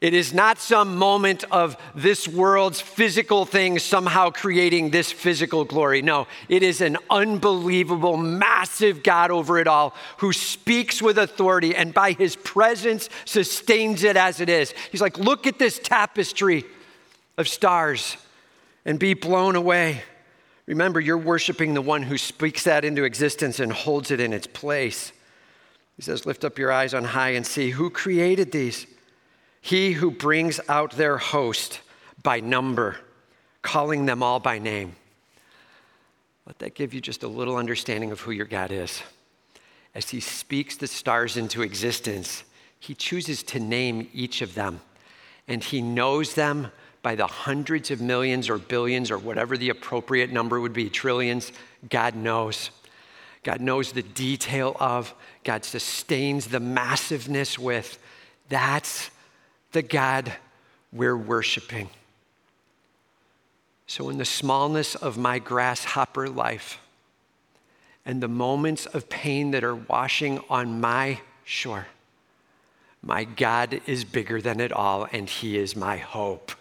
It 0.02 0.14
is 0.14 0.34
not 0.34 0.60
some 0.60 0.98
moment 0.98 1.46
of 1.46 1.78
this 1.96 2.28
world's 2.28 2.82
physical 2.82 3.46
things 3.46 3.82
somehow 3.82 4.30
creating 4.30 4.92
this 4.92 5.12
physical 5.12 5.64
glory. 5.64 6.02
No, 6.02 6.28
it 6.50 6.64
is 6.64 6.82
an 6.82 6.98
unbelievable, 7.10 8.18
massive 8.18 9.04
God 9.04 9.32
over 9.32 9.58
it 9.58 9.68
all 9.68 9.96
who 10.18 10.34
speaks 10.34 11.02
with 11.02 11.18
authority 11.18 11.76
and 11.76 11.94
by 11.94 12.12
his 12.12 12.36
presence 12.36 13.10
sustains 13.24 14.04
it 14.04 14.18
as 14.18 14.42
it 14.42 14.50
is. 14.50 14.74
He's 14.92 15.02
like, 15.02 15.18
look 15.18 15.48
at 15.48 15.58
this 15.58 15.80
tapestry 15.80 16.66
of 17.38 17.48
stars 17.48 18.18
and 18.86 19.00
be 19.00 19.14
blown 19.14 19.56
away. 19.56 20.04
Remember, 20.68 21.00
you're 21.00 21.18
worshiping 21.18 21.74
the 21.74 21.82
one 21.82 22.04
who 22.04 22.18
speaks 22.18 22.64
that 22.64 22.84
into 22.84 23.04
existence 23.04 23.60
and 23.60 23.72
holds 23.72 24.10
it 24.12 24.20
in 24.20 24.34
its 24.34 24.48
place. 24.48 25.12
He 25.96 26.02
says, 26.02 26.26
Lift 26.26 26.44
up 26.44 26.58
your 26.58 26.72
eyes 26.72 26.94
on 26.94 27.04
high 27.04 27.32
and 27.32 27.46
see 27.46 27.72
who 27.72 27.90
created 27.90 28.52
these. 28.52 28.88
He 29.62 29.94
who 29.94 30.12
brings 30.12 30.60
out 30.68 30.92
their 30.92 31.18
host 31.18 31.82
by 32.22 32.40
number, 32.40 32.98
calling 33.62 34.06
them 34.06 34.24
all 34.24 34.40
by 34.40 34.60
name. 34.60 34.96
Let 36.46 36.60
that 36.60 36.76
give 36.76 36.94
you 36.94 37.02
just 37.02 37.24
a 37.24 37.28
little 37.28 37.58
understanding 37.58 38.12
of 38.12 38.20
who 38.22 38.32
your 38.32 38.46
God 38.46 38.72
is. 38.72 39.02
As 39.96 40.10
he 40.10 40.20
speaks 40.20 40.76
the 40.76 40.88
stars 40.88 41.38
into 41.38 41.62
existence, 41.62 42.44
he 42.80 42.94
chooses 42.94 43.42
to 43.44 43.60
name 43.60 44.10
each 44.14 44.42
of 44.42 44.54
them, 44.54 44.82
and 45.48 45.64
he 45.64 45.82
knows 45.82 46.36
them 46.36 46.72
by 47.06 47.14
the 47.14 47.28
hundreds 47.28 47.92
of 47.92 48.02
millions 48.02 48.50
or 48.50 48.58
billions 48.58 49.12
or 49.12 49.20
whatever 49.20 49.56
the 49.56 49.70
appropriate 49.70 50.32
number 50.32 50.60
would 50.60 50.74
be, 50.74 50.90
trillions, 50.90 51.52
God 51.88 52.16
knows. 52.16 52.72
God 53.44 53.62
knows 53.62 53.92
the 53.92 54.02
detail 54.02 54.76
of, 54.80 55.14
God 55.44 55.64
sustains 55.64 56.48
the 56.48 56.60
massiveness 56.60 57.60
with. 57.60 58.00
That's 58.50 59.12
the 59.72 59.84
God 59.84 60.34
we're 60.92 61.16
worshiping. 61.16 61.92
So, 63.86 64.10
in 64.10 64.18
the 64.18 64.26
smallness 64.26 64.96
of 64.96 65.16
my 65.16 65.38
grasshopper 65.38 66.28
life 66.28 66.80
and 68.04 68.20
the 68.20 68.28
moments 68.28 68.88
of 68.88 69.10
pain 69.10 69.52
that 69.52 69.64
are 69.64 69.76
washing 69.76 70.40
on 70.50 70.82
my 70.82 71.20
shore, 71.44 71.86
my 73.04 73.26
God 73.26 73.80
is 73.86 74.04
bigger 74.06 74.42
than 74.42 74.60
it 74.60 74.72
all, 74.72 75.08
and 75.12 75.30
He 75.30 75.56
is 75.56 75.76
my 75.76 75.98
hope. 75.98 76.52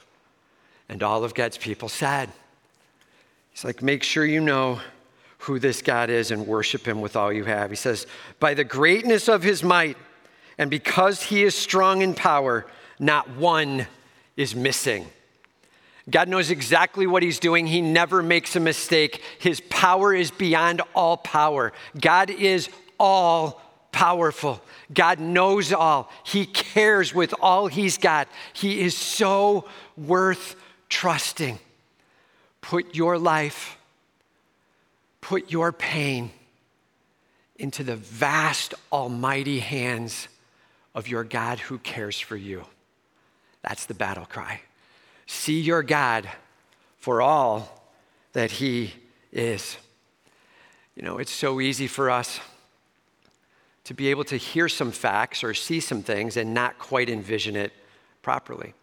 And 0.95 1.03
all 1.03 1.25
of 1.25 1.35
God's 1.35 1.59
people 1.59 1.89
said, 1.89 2.31
He's 3.51 3.65
like, 3.65 3.83
make 3.83 4.05
sure 4.05 4.25
you 4.25 4.41
know 4.41 4.79
who 5.39 5.59
this 5.59 5.83
God 5.83 6.09
is 6.09 6.31
and 6.31 6.47
worship 6.47 6.87
Him 6.87 7.01
with 7.01 7.17
all 7.17 7.33
you 7.33 7.43
have. 7.43 7.71
He 7.71 7.75
says, 7.75 8.07
by 8.39 8.55
the 8.55 8.63
greatness 8.63 9.29
of 9.29 9.43
His 9.43 9.65
might, 9.65 9.97
and 10.57 10.71
because 10.71 11.21
He 11.21 11.43
is 11.43 11.57
strong 11.57 12.01
in 12.03 12.15
power, 12.15 12.65
not 13.01 13.29
one 13.31 13.89
is 14.37 14.55
missing. 14.55 15.07
God 16.09 16.29
knows 16.29 16.53
exactly 16.53 17.09
what 17.09 17.25
He's 17.25 17.41
doing. 17.41 17.67
He 17.67 17.81
never 17.81 18.23
makes 18.23 18.55
a 18.55 18.61
mistake. 18.61 19.21
His 19.41 19.61
power 19.71 20.15
is 20.15 20.31
beyond 20.31 20.81
all 20.95 21.17
power. 21.17 21.73
God 22.01 22.31
is 22.31 22.69
all 23.01 23.61
powerful. 23.91 24.63
God 24.93 25.19
knows 25.19 25.73
all. 25.73 26.09
He 26.23 26.47
cares 26.47 27.13
with 27.13 27.35
all 27.41 27.67
He's 27.67 27.99
got. 27.99 28.29
He 28.53 28.81
is 28.81 28.97
so 28.97 29.67
worth 29.97 30.55
trusting. 30.95 31.59
Put 32.61 32.95
your 32.95 33.19
life, 33.19 33.77
put 35.21 35.51
your 35.51 35.73
pain 35.73 36.31
into 37.57 37.83
the 37.83 37.97
vast, 37.97 38.75
almighty 38.93 39.59
hands 39.59 40.29
of 40.95 41.09
your 41.09 41.25
God 41.25 41.59
who 41.59 41.79
cares 41.79 42.21
for 42.21 42.37
you. 42.37 42.65
That's 43.63 43.87
the 43.87 43.95
battle 43.95 44.25
cry. 44.25 44.61
See 45.27 45.61
your 45.61 45.83
God 45.83 46.31
for 46.99 47.21
all 47.21 47.91
that 48.33 48.53
He 48.53 48.93
is. 49.33 49.77
You 50.95 51.03
know, 51.03 51.19
it's 51.19 51.33
so 51.33 51.61
easy 51.61 51.89
for 51.89 52.09
us 52.09 52.39
to 53.83 53.95
be 53.95 54.11
able 54.11 54.25
to 54.27 54.37
hear 54.37 54.69
some 54.69 54.93
facts 54.93 55.43
or 55.43 55.55
see 55.55 55.81
some 55.81 56.03
things 56.03 56.37
and 56.37 56.55
not 56.55 56.79
quite 56.79 57.11
envision 57.11 57.57
it 57.57 57.73
properly. 58.23 58.75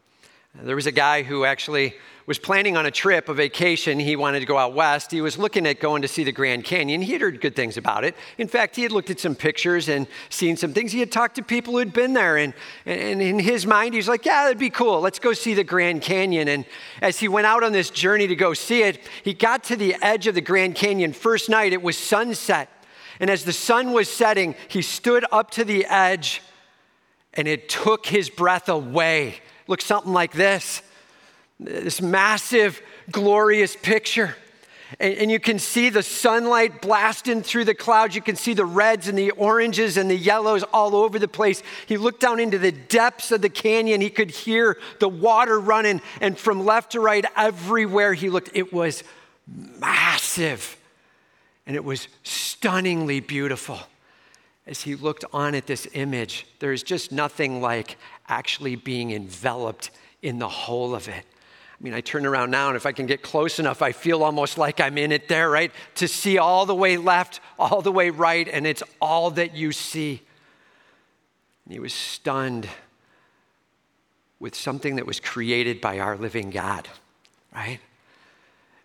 There 0.59 0.75
was 0.75 0.85
a 0.85 0.91
guy 0.91 1.23
who 1.23 1.45
actually 1.45 1.95
was 2.27 2.37
planning 2.37 2.77
on 2.77 2.85
a 2.85 2.91
trip, 2.91 3.29
a 3.29 3.33
vacation. 3.33 3.99
He 3.99 4.15
wanted 4.15 4.41
to 4.41 4.45
go 4.45 4.57
out 4.57 4.73
west. 4.73 5.09
He 5.09 5.21
was 5.21 5.37
looking 5.37 5.65
at 5.65 5.79
going 5.79 6.01
to 6.01 6.07
see 6.07 6.23
the 6.23 6.31
Grand 6.31 6.65
Canyon. 6.65 7.01
He 7.01 7.13
had 7.13 7.21
heard 7.21 7.41
good 7.41 7.55
things 7.55 7.77
about 7.77 8.03
it. 8.03 8.15
In 8.37 8.47
fact, 8.47 8.75
he 8.75 8.83
had 8.83 8.91
looked 8.91 9.09
at 9.09 9.19
some 9.19 9.33
pictures 9.33 9.87
and 9.87 10.07
seen 10.29 10.57
some 10.57 10.73
things. 10.73 10.91
He 10.91 10.99
had 10.99 11.11
talked 11.11 11.35
to 11.35 11.41
people 11.41 11.73
who 11.73 11.79
had 11.79 11.93
been 11.93 12.13
there. 12.13 12.37
And, 12.37 12.53
and 12.85 13.21
in 13.21 13.39
his 13.39 13.65
mind, 13.65 13.93
he 13.93 13.97
was 13.97 14.09
like, 14.09 14.25
Yeah, 14.25 14.43
that'd 14.43 14.59
be 14.59 14.69
cool. 14.69 14.99
Let's 14.99 15.19
go 15.19 15.33
see 15.33 15.53
the 15.53 15.63
Grand 15.63 16.01
Canyon. 16.01 16.49
And 16.49 16.65
as 17.01 17.17
he 17.17 17.27
went 17.27 17.47
out 17.47 17.63
on 17.63 17.71
this 17.71 17.89
journey 17.89 18.27
to 18.27 18.35
go 18.35 18.53
see 18.53 18.83
it, 18.83 18.99
he 19.23 19.33
got 19.33 19.63
to 19.65 19.77
the 19.77 19.95
edge 20.01 20.27
of 20.27 20.35
the 20.35 20.41
Grand 20.41 20.75
Canyon. 20.75 21.13
First 21.13 21.49
night, 21.49 21.71
it 21.71 21.81
was 21.81 21.97
sunset. 21.97 22.69
And 23.21 23.29
as 23.29 23.45
the 23.45 23.53
sun 23.53 23.93
was 23.93 24.09
setting, 24.09 24.55
he 24.67 24.81
stood 24.81 25.25
up 25.31 25.51
to 25.51 25.63
the 25.63 25.85
edge 25.85 26.41
and 27.33 27.47
it 27.47 27.69
took 27.69 28.05
his 28.05 28.29
breath 28.29 28.67
away 28.67 29.39
looks 29.71 29.85
something 29.85 30.13
like 30.13 30.33
this 30.33 30.83
this 31.59 32.01
massive, 32.01 32.81
glorious 33.11 33.75
picture. 33.75 34.35
And, 34.99 35.13
and, 35.13 35.31
you 35.31 35.39
can 35.39 35.59
see 35.59 35.89
the 35.89 36.03
sunlight 36.03 36.81
blasting 36.81 37.43
through 37.43 37.65
the 37.65 37.75
clouds. 37.75 38.15
You 38.15 38.21
can 38.21 38.35
see 38.35 38.53
the 38.53 38.65
reds 38.65 39.07
and 39.07 39.17
the 39.17 39.31
oranges 39.31 39.95
and 39.95 40.09
the 40.09 40.15
yellows 40.15 40.63
all 40.73 40.95
over 40.95 41.17
the 41.19 41.27
place. 41.27 41.63
He 41.85 41.97
looked 41.97 42.19
down 42.19 42.39
into 42.39 42.57
the 42.57 42.71
depths 42.71 43.31
of 43.31 43.41
the 43.41 43.49
canyon. 43.49 44.01
He 44.01 44.09
could 44.09 44.31
hear 44.31 44.77
the 44.99 45.07
water 45.07 45.59
running, 45.59 46.01
and 46.19 46.37
from 46.37 46.65
left 46.65 46.93
to 46.93 46.99
right, 46.99 47.23
everywhere 47.37 48.13
he 48.13 48.29
looked, 48.29 48.49
it 48.53 48.73
was 48.73 49.03
massive. 49.79 50.77
And 51.65 51.75
it 51.75 51.85
was 51.85 52.07
stunningly 52.23 53.21
beautiful. 53.21 53.79
As 54.67 54.81
he 54.81 54.95
looked 54.95 55.25
on 55.33 55.55
at 55.55 55.65
this 55.65 55.87
image, 55.93 56.45
there 56.59 56.71
is 56.71 56.83
just 56.83 57.11
nothing 57.11 57.61
like 57.61 57.97
actually 58.27 58.75
being 58.75 59.11
enveloped 59.11 59.91
in 60.21 60.39
the 60.39 60.47
whole 60.47 60.93
of 60.93 61.07
it. 61.07 61.25
I 61.81 61.83
mean, 61.83 61.95
I 61.95 62.01
turn 62.01 62.27
around 62.27 62.51
now, 62.51 62.67
and 62.67 62.77
if 62.77 62.85
I 62.85 62.91
can 62.91 63.07
get 63.07 63.23
close 63.23 63.57
enough, 63.57 63.81
I 63.81 63.91
feel 63.91 64.23
almost 64.23 64.59
like 64.59 64.79
I'm 64.79 64.99
in 64.99 65.11
it 65.11 65.27
there, 65.27 65.49
right? 65.49 65.71
To 65.95 66.07
see 66.07 66.37
all 66.37 66.67
the 66.67 66.75
way 66.75 66.95
left, 66.97 67.39
all 67.57 67.81
the 67.81 67.91
way 67.91 68.11
right, 68.11 68.47
and 68.47 68.67
it's 68.67 68.83
all 69.01 69.31
that 69.31 69.55
you 69.55 69.71
see. 69.71 70.21
And 71.65 71.73
he 71.73 71.79
was 71.79 71.93
stunned 71.93 72.69
with 74.39 74.53
something 74.53 74.97
that 74.97 75.07
was 75.07 75.19
created 75.19 75.81
by 75.81 75.99
our 75.99 76.17
living 76.17 76.51
God, 76.51 76.87
right? 77.53 77.79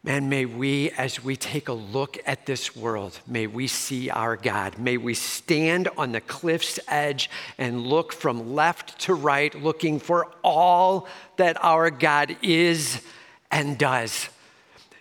Man, 0.06 0.28
may 0.28 0.44
we, 0.46 0.92
as 0.92 1.24
we 1.24 1.34
take 1.34 1.66
a 1.66 1.72
look 1.72 2.16
at 2.26 2.46
this 2.46 2.76
world, 2.76 3.18
may 3.26 3.48
we 3.48 3.66
see 3.66 4.08
our 4.08 4.36
God. 4.36 4.78
May 4.78 4.98
we 4.98 5.14
stand 5.14 5.88
on 5.96 6.12
the 6.12 6.20
cliff's 6.20 6.78
edge 6.86 7.28
and 7.58 7.84
look 7.84 8.12
from 8.12 8.54
left 8.54 9.00
to 9.00 9.14
right, 9.14 9.52
looking 9.60 9.98
for 9.98 10.30
all 10.44 11.08
that 11.38 11.56
our 11.60 11.90
God 11.90 12.36
is 12.40 13.02
and 13.50 13.76
does. 13.76 14.28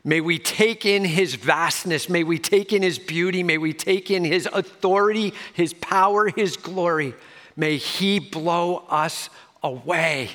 May 0.03 0.21
we 0.21 0.39
take 0.39 0.87
in 0.87 1.05
his 1.05 1.35
vastness. 1.35 2.09
May 2.09 2.23
we 2.23 2.39
take 2.39 2.73
in 2.73 2.81
his 2.81 2.97
beauty. 2.97 3.43
May 3.43 3.59
we 3.59 3.73
take 3.73 4.09
in 4.09 4.23
his 4.23 4.49
authority, 4.51 5.35
his 5.53 5.71
power, 5.73 6.29
his 6.29 6.57
glory. 6.57 7.13
May 7.55 7.77
he 7.77 8.17
blow 8.17 8.77
us 8.89 9.29
away 9.61 10.31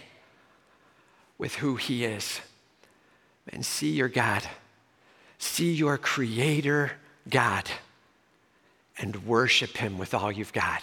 with 1.39 1.57
who 1.57 1.75
he 1.75 2.05
is. 2.05 2.41
And 3.53 3.67
see 3.67 3.91
your 3.91 4.09
God 4.09 4.47
See 5.41 5.73
your 5.73 5.97
Creator 5.97 6.93
God 7.31 7.69
and 8.99 9.27
worship 9.27 9.79
Him 9.79 9.97
with 9.97 10.13
all 10.13 10.31
you've 10.31 10.53
got. 10.53 10.83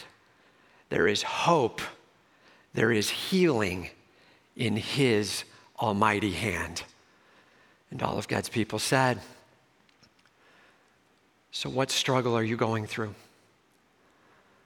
There 0.90 1.08
is 1.08 1.22
hope, 1.22 1.80
there 2.74 2.92
is 2.92 3.08
healing 3.08 3.92
in 4.56 4.76
His 4.76 5.44
almighty 5.80 6.32
hand. 6.32 6.82
And 7.92 8.02
all 8.02 8.18
of 8.18 8.28
God's 8.28 8.50
people 8.50 8.80
said, 8.80 9.20
So, 11.52 11.70
what 11.70 11.92
struggle 11.92 12.36
are 12.36 12.44
you 12.44 12.58
going 12.58 12.88
through? 12.88 13.14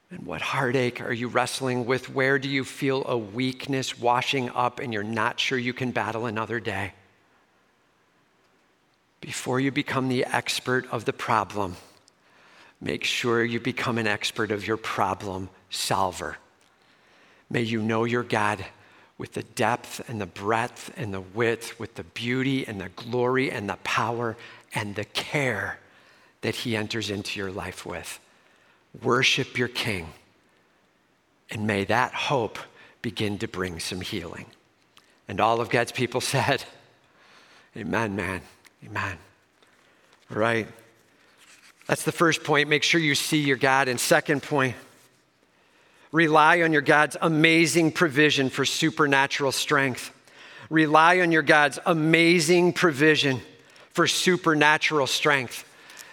And 0.09 0.25
what 0.25 0.41
heartache 0.41 1.01
are 1.01 1.11
you 1.11 1.27
wrestling 1.27 1.85
with? 1.85 2.09
Where 2.09 2.39
do 2.39 2.47
you 2.47 2.63
feel 2.63 3.05
a 3.05 3.17
weakness 3.17 3.99
washing 3.99 4.49
up 4.51 4.79
and 4.79 4.93
you're 4.93 5.03
not 5.03 5.37
sure 5.37 5.57
you 5.57 5.73
can 5.73 5.91
battle 5.91 6.27
another 6.27 6.61
day? 6.61 6.93
Before 9.21 9.59
you 9.59 9.71
become 9.71 10.09
the 10.09 10.25
expert 10.25 10.91
of 10.91 11.05
the 11.05 11.13
problem, 11.13 11.77
make 12.81 13.03
sure 13.03 13.43
you 13.43 13.59
become 13.59 13.99
an 13.99 14.07
expert 14.07 14.51
of 14.51 14.65
your 14.67 14.77
problem 14.77 15.49
solver. 15.69 16.37
May 17.49 17.61
you 17.61 17.81
know 17.81 18.03
your 18.03 18.23
God 18.23 18.65
with 19.19 19.33
the 19.33 19.43
depth 19.43 20.01
and 20.09 20.19
the 20.19 20.25
breadth 20.25 20.91
and 20.97 21.13
the 21.13 21.21
width, 21.21 21.79
with 21.79 21.93
the 21.93 22.03
beauty 22.03 22.65
and 22.65 22.81
the 22.81 22.89
glory 22.89 23.51
and 23.51 23.69
the 23.69 23.77
power 23.83 24.35
and 24.73 24.95
the 24.95 25.05
care 25.05 25.77
that 26.41 26.55
He 26.55 26.75
enters 26.75 27.11
into 27.11 27.39
your 27.39 27.51
life 27.51 27.85
with. 27.85 28.19
Worship 29.03 29.59
your 29.59 29.67
King, 29.67 30.07
and 31.51 31.67
may 31.67 31.83
that 31.85 32.13
hope 32.13 32.57
begin 33.03 33.37
to 33.37 33.47
bring 33.47 33.79
some 33.79 34.01
healing. 34.01 34.47
And 35.27 35.39
all 35.39 35.61
of 35.61 35.69
God's 35.69 35.91
people 35.91 36.21
said, 36.21 36.63
Amen, 37.77 38.15
man. 38.15 38.41
Amen. 38.85 39.17
All 40.31 40.37
right. 40.37 40.67
That's 41.87 42.03
the 42.03 42.11
first 42.11 42.43
point. 42.43 42.69
Make 42.69 42.83
sure 42.83 43.01
you 43.01 43.15
see 43.15 43.39
your 43.39 43.57
God. 43.57 43.87
And 43.87 43.99
second 43.99 44.43
point, 44.43 44.75
rely 46.11 46.61
on 46.61 46.71
your 46.71 46.81
God's 46.81 47.17
amazing 47.21 47.91
provision 47.91 48.49
for 48.49 48.65
supernatural 48.65 49.51
strength. 49.51 50.11
Rely 50.69 51.19
on 51.19 51.31
your 51.31 51.41
God's 51.41 51.79
amazing 51.85 52.73
provision 52.73 53.41
for 53.89 54.07
supernatural 54.07 55.05
strength. 55.05 55.67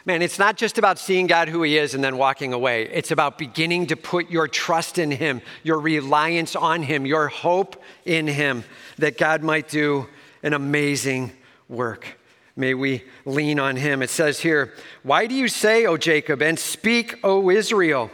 Man, 0.05 0.21
it's 0.21 0.39
not 0.39 0.57
just 0.57 0.79
about 0.79 0.99
seeing 0.99 1.27
God 1.27 1.49
who 1.49 1.63
He 1.63 1.79
is 1.79 1.95
and 1.95 2.03
then 2.03 2.17
walking 2.17 2.53
away. 2.53 2.85
It's 2.85 3.11
about 3.11 3.39
beginning 3.39 3.87
to 3.89 3.97
put 3.97 4.31
your 4.31 4.49
trust 4.49 4.99
in 4.99 5.11
Him, 5.11 5.43
your 5.63 5.79
reliance 5.79 6.57
on 6.57 6.83
Him, 6.83 7.07
your 7.07 7.29
hope 7.29 7.81
in 8.05 8.27
Him, 8.27 8.65
that 8.97 9.17
God 9.17 9.43
might 9.43 9.69
do 9.69 10.09
an 10.43 10.55
amazing 10.55 11.31
work. 11.69 12.18
May 12.59 12.75
we 12.75 13.05
lean 13.25 13.61
on 13.61 13.77
Him. 13.77 14.03
It 14.03 14.11
says 14.11 14.41
here, 14.41 14.75
Why 15.05 15.29
do 15.29 15.35
you 15.37 15.47
say, 15.47 15.87
O 15.87 15.97
Jacob, 15.97 16.43
and 16.43 16.59
speak, 16.59 17.15
O 17.23 17.51
Israel? 17.51 18.11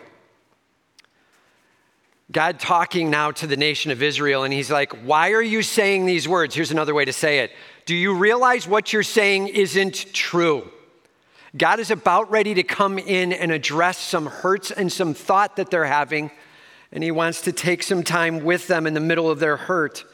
God 2.31 2.61
talking 2.61 3.09
now 3.09 3.31
to 3.31 3.47
the 3.47 3.57
nation 3.57 3.91
of 3.91 4.03
Israel, 4.03 4.45
and 4.45 4.53
He's 4.53 4.71
like, 4.71 4.93
Why 5.07 5.33
are 5.33 5.41
you 5.41 5.63
saying 5.63 6.05
these 6.05 6.29
words? 6.29 6.55
Here's 6.55 6.71
another 6.71 6.93
way 6.93 7.07
to 7.07 7.13
say 7.13 7.39
it 7.39 7.53
Do 7.87 7.95
you 7.95 8.15
realize 8.15 8.69
what 8.69 8.93
you're 8.93 9.03
saying 9.03 9.49
isn't 9.49 10.13
true? 10.13 10.71
God 11.57 11.81
is 11.81 11.91
about 11.91 12.31
ready 12.31 12.53
to 12.53 12.63
come 12.63 12.99
in 12.99 13.33
and 13.33 13.51
address 13.51 13.97
some 13.97 14.27
hurts 14.27 14.71
and 14.71 14.93
some 14.93 15.15
thought 15.15 15.57
that 15.57 15.71
they're 15.71 15.87
having, 15.87 16.31
and 16.93 17.03
He 17.03 17.11
wants 17.11 17.41
to 17.43 17.53
take 17.53 17.83
some 17.83 18.03
time 18.03 18.45
with 18.45 18.67
them 18.67 18.87
in 18.87 18.93
the 18.93 19.01
middle 19.01 19.31
of 19.31 19.39
their 19.39 19.57
hurt. 19.57 20.05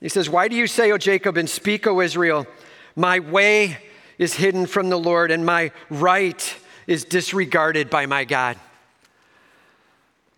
He 0.00 0.08
says, 0.08 0.28
Why 0.28 0.48
do 0.48 0.56
you 0.56 0.66
say, 0.66 0.90
O 0.90 0.98
Jacob, 0.98 1.36
and 1.36 1.48
speak, 1.48 1.86
O 1.86 2.00
Israel, 2.00 2.48
my 2.96 3.18
way 3.20 3.78
is 4.18 4.34
hidden 4.34 4.66
from 4.66 4.90
the 4.90 4.98
Lord, 4.98 5.30
and 5.30 5.46
my 5.46 5.72
right 5.88 6.56
is 6.86 7.04
disregarded 7.04 7.88
by 7.90 8.06
my 8.06 8.24
God? 8.24 8.56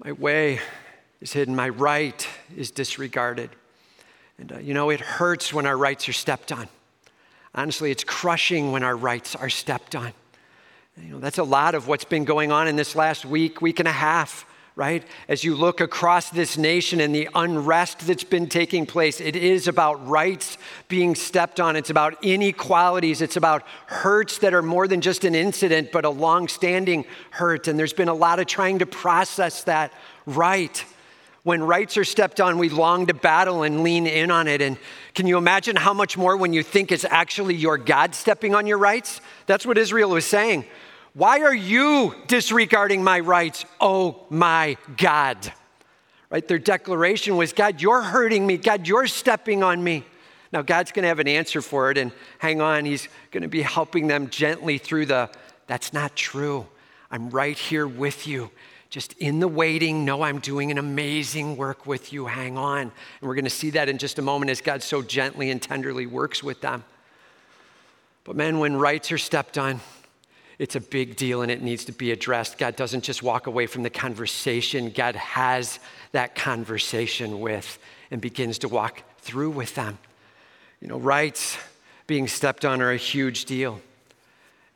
My 0.04 0.12
way 0.12 0.60
is 1.20 1.32
hidden, 1.32 1.54
my 1.54 1.68
right 1.68 2.26
is 2.56 2.70
disregarded. 2.70 3.50
And 4.38 4.52
uh, 4.52 4.58
you 4.58 4.74
know, 4.74 4.90
it 4.90 5.00
hurts 5.00 5.52
when 5.52 5.66
our 5.66 5.76
rights 5.76 6.08
are 6.08 6.12
stepped 6.12 6.52
on. 6.52 6.68
Honestly, 7.54 7.90
it's 7.90 8.04
crushing 8.04 8.72
when 8.72 8.82
our 8.82 8.96
rights 8.96 9.36
are 9.36 9.50
stepped 9.50 9.94
on. 9.94 10.12
You 11.00 11.12
know, 11.12 11.20
that's 11.20 11.38
a 11.38 11.44
lot 11.44 11.74
of 11.74 11.88
what's 11.88 12.04
been 12.04 12.24
going 12.24 12.52
on 12.52 12.68
in 12.68 12.76
this 12.76 12.94
last 12.94 13.24
week, 13.24 13.62
week 13.62 13.78
and 13.78 13.88
a 13.88 13.92
half, 13.92 14.44
right? 14.74 15.04
As 15.28 15.44
you 15.44 15.54
look 15.54 15.80
across 15.80 16.30
this 16.30 16.56
nation 16.56 17.00
and 17.00 17.14
the 17.14 17.28
unrest 17.34 18.06
that's 18.06 18.24
been 18.24 18.48
taking 18.48 18.86
place, 18.86 19.20
it 19.20 19.36
is 19.36 19.68
about 19.68 20.06
rights 20.08 20.56
being 20.88 21.14
stepped 21.14 21.60
on. 21.60 21.76
It's 21.76 21.90
about 21.90 22.24
inequalities. 22.24 23.20
It's 23.20 23.36
about 23.36 23.64
hurts 23.86 24.38
that 24.38 24.54
are 24.54 24.62
more 24.62 24.88
than 24.88 25.02
just 25.02 25.24
an 25.24 25.34
incident, 25.34 25.92
but 25.92 26.04
a 26.06 26.10
long-standing 26.10 27.04
hurt. 27.30 27.68
And 27.68 27.78
there's 27.78 27.92
been 27.92 28.08
a 28.08 28.14
lot 28.14 28.38
of 28.38 28.46
trying 28.46 28.78
to 28.78 28.86
process 28.86 29.64
that 29.64 29.92
right. 30.24 30.84
When 31.42 31.62
rights 31.62 31.96
are 31.96 32.04
stepped 32.04 32.40
on, 32.40 32.56
we 32.56 32.68
long 32.68 33.06
to 33.06 33.14
battle 33.14 33.64
and 33.64 33.82
lean 33.82 34.06
in 34.06 34.30
on 34.30 34.48
it. 34.48 34.62
And 34.62 34.78
can 35.14 35.26
you 35.26 35.36
imagine 35.36 35.76
how 35.76 35.92
much 35.92 36.16
more 36.16 36.36
when 36.36 36.52
you 36.52 36.62
think 36.62 36.92
it's 36.92 37.04
actually 37.04 37.56
your 37.56 37.76
God 37.76 38.14
stepping 38.14 38.54
on 38.54 38.66
your 38.66 38.78
rights? 38.78 39.20
That's 39.46 39.66
what 39.66 39.76
Israel 39.76 40.10
was 40.10 40.24
saying. 40.24 40.64
Why 41.14 41.40
are 41.40 41.54
you 41.54 42.14
disregarding 42.26 43.04
my 43.04 43.20
rights? 43.20 43.64
Oh 43.80 44.24
my 44.30 44.76
God. 44.96 45.52
Right? 46.30 46.46
Their 46.46 46.58
declaration 46.58 47.36
was 47.36 47.52
God, 47.52 47.82
you're 47.82 48.00
hurting 48.00 48.46
me. 48.46 48.56
God, 48.56 48.88
you're 48.88 49.06
stepping 49.06 49.62
on 49.62 49.84
me. 49.84 50.04
Now, 50.52 50.62
God's 50.62 50.92
going 50.92 51.02
to 51.02 51.08
have 51.08 51.18
an 51.18 51.28
answer 51.28 51.62
for 51.62 51.90
it, 51.90 51.96
and 51.96 52.12
hang 52.38 52.60
on, 52.60 52.84
He's 52.84 53.08
going 53.30 53.42
to 53.42 53.48
be 53.48 53.62
helping 53.62 54.06
them 54.06 54.28
gently 54.28 54.76
through 54.76 55.06
the, 55.06 55.30
that's 55.66 55.94
not 55.94 56.14
true. 56.14 56.66
I'm 57.10 57.30
right 57.30 57.56
here 57.56 57.86
with 57.86 58.26
you. 58.26 58.50
Just 58.90 59.14
in 59.14 59.40
the 59.40 59.48
waiting, 59.48 60.04
know 60.04 60.20
I'm 60.20 60.38
doing 60.38 60.70
an 60.70 60.76
amazing 60.76 61.56
work 61.56 61.86
with 61.86 62.12
you. 62.12 62.26
Hang 62.26 62.58
on. 62.58 62.80
And 62.80 62.92
we're 63.22 63.34
going 63.34 63.44
to 63.44 63.50
see 63.50 63.70
that 63.70 63.88
in 63.88 63.96
just 63.96 64.18
a 64.18 64.22
moment 64.22 64.50
as 64.50 64.60
God 64.60 64.82
so 64.82 65.00
gently 65.00 65.50
and 65.50 65.60
tenderly 65.60 66.04
works 66.04 66.42
with 66.42 66.60
them. 66.60 66.84
But, 68.24 68.36
men, 68.36 68.58
when 68.58 68.76
rights 68.76 69.10
are 69.10 69.18
stepped 69.18 69.56
on, 69.56 69.80
it's 70.62 70.76
a 70.76 70.80
big 70.80 71.16
deal 71.16 71.42
and 71.42 71.50
it 71.50 71.60
needs 71.60 71.84
to 71.86 71.90
be 71.90 72.12
addressed. 72.12 72.56
God 72.56 72.76
doesn't 72.76 73.02
just 73.02 73.20
walk 73.20 73.48
away 73.48 73.66
from 73.66 73.82
the 73.82 73.90
conversation, 73.90 74.90
God 74.90 75.16
has 75.16 75.80
that 76.12 76.36
conversation 76.36 77.40
with 77.40 77.80
and 78.12 78.20
begins 78.20 78.58
to 78.58 78.68
walk 78.68 79.02
through 79.18 79.50
with 79.50 79.74
them. 79.74 79.98
You 80.80 80.86
know, 80.86 81.00
rights 81.00 81.58
being 82.06 82.28
stepped 82.28 82.64
on 82.64 82.80
are 82.80 82.92
a 82.92 82.96
huge 82.96 83.44
deal. 83.44 83.80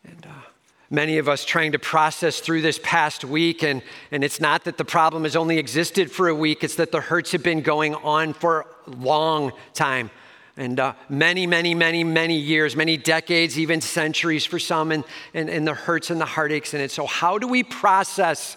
And 0.02 0.26
uh, 0.26 0.48
many 0.90 1.18
of 1.18 1.28
us 1.28 1.44
trying 1.44 1.70
to 1.70 1.78
process 1.78 2.40
through 2.40 2.62
this 2.62 2.80
past 2.82 3.24
week, 3.24 3.62
and, 3.62 3.80
and 4.10 4.24
it's 4.24 4.40
not 4.40 4.64
that 4.64 4.78
the 4.78 4.84
problem 4.84 5.22
has 5.22 5.36
only 5.36 5.56
existed 5.56 6.10
for 6.10 6.26
a 6.26 6.34
week, 6.34 6.64
it's 6.64 6.74
that 6.74 6.90
the 6.90 7.00
hurts 7.00 7.30
have 7.30 7.44
been 7.44 7.60
going 7.60 7.94
on 7.94 8.32
for 8.32 8.66
a 8.88 8.90
long 8.90 9.52
time 9.72 10.10
and 10.56 10.80
uh, 10.80 10.94
many, 11.08 11.46
many, 11.46 11.74
many, 11.74 12.02
many 12.02 12.36
years, 12.36 12.74
many 12.76 12.96
decades, 12.96 13.58
even 13.58 13.80
centuries 13.80 14.46
for 14.46 14.58
some, 14.58 14.90
and, 14.90 15.04
and, 15.34 15.50
and 15.50 15.66
the 15.66 15.74
hurts 15.74 16.10
and 16.10 16.20
the 16.20 16.26
heartaches 16.26 16.72
in 16.72 16.80
it. 16.80 16.90
So, 16.90 17.06
how 17.06 17.38
do 17.38 17.46
we 17.46 17.62
process 17.62 18.56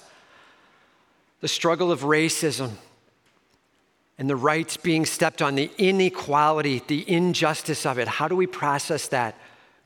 the 1.42 1.48
struggle 1.48 1.92
of 1.92 2.02
racism 2.02 2.72
and 4.18 4.30
the 4.30 4.36
rights 4.36 4.78
being 4.78 5.06
stepped 5.06 5.42
on, 5.42 5.56
the 5.56 5.70
inequality, 5.78 6.82
the 6.88 7.10
injustice 7.10 7.86
of 7.86 8.00
it? 8.00 8.08
How 8.08 8.28
do 8.28 8.36
we 8.36 8.48
process 8.48 9.10
that 9.10 9.36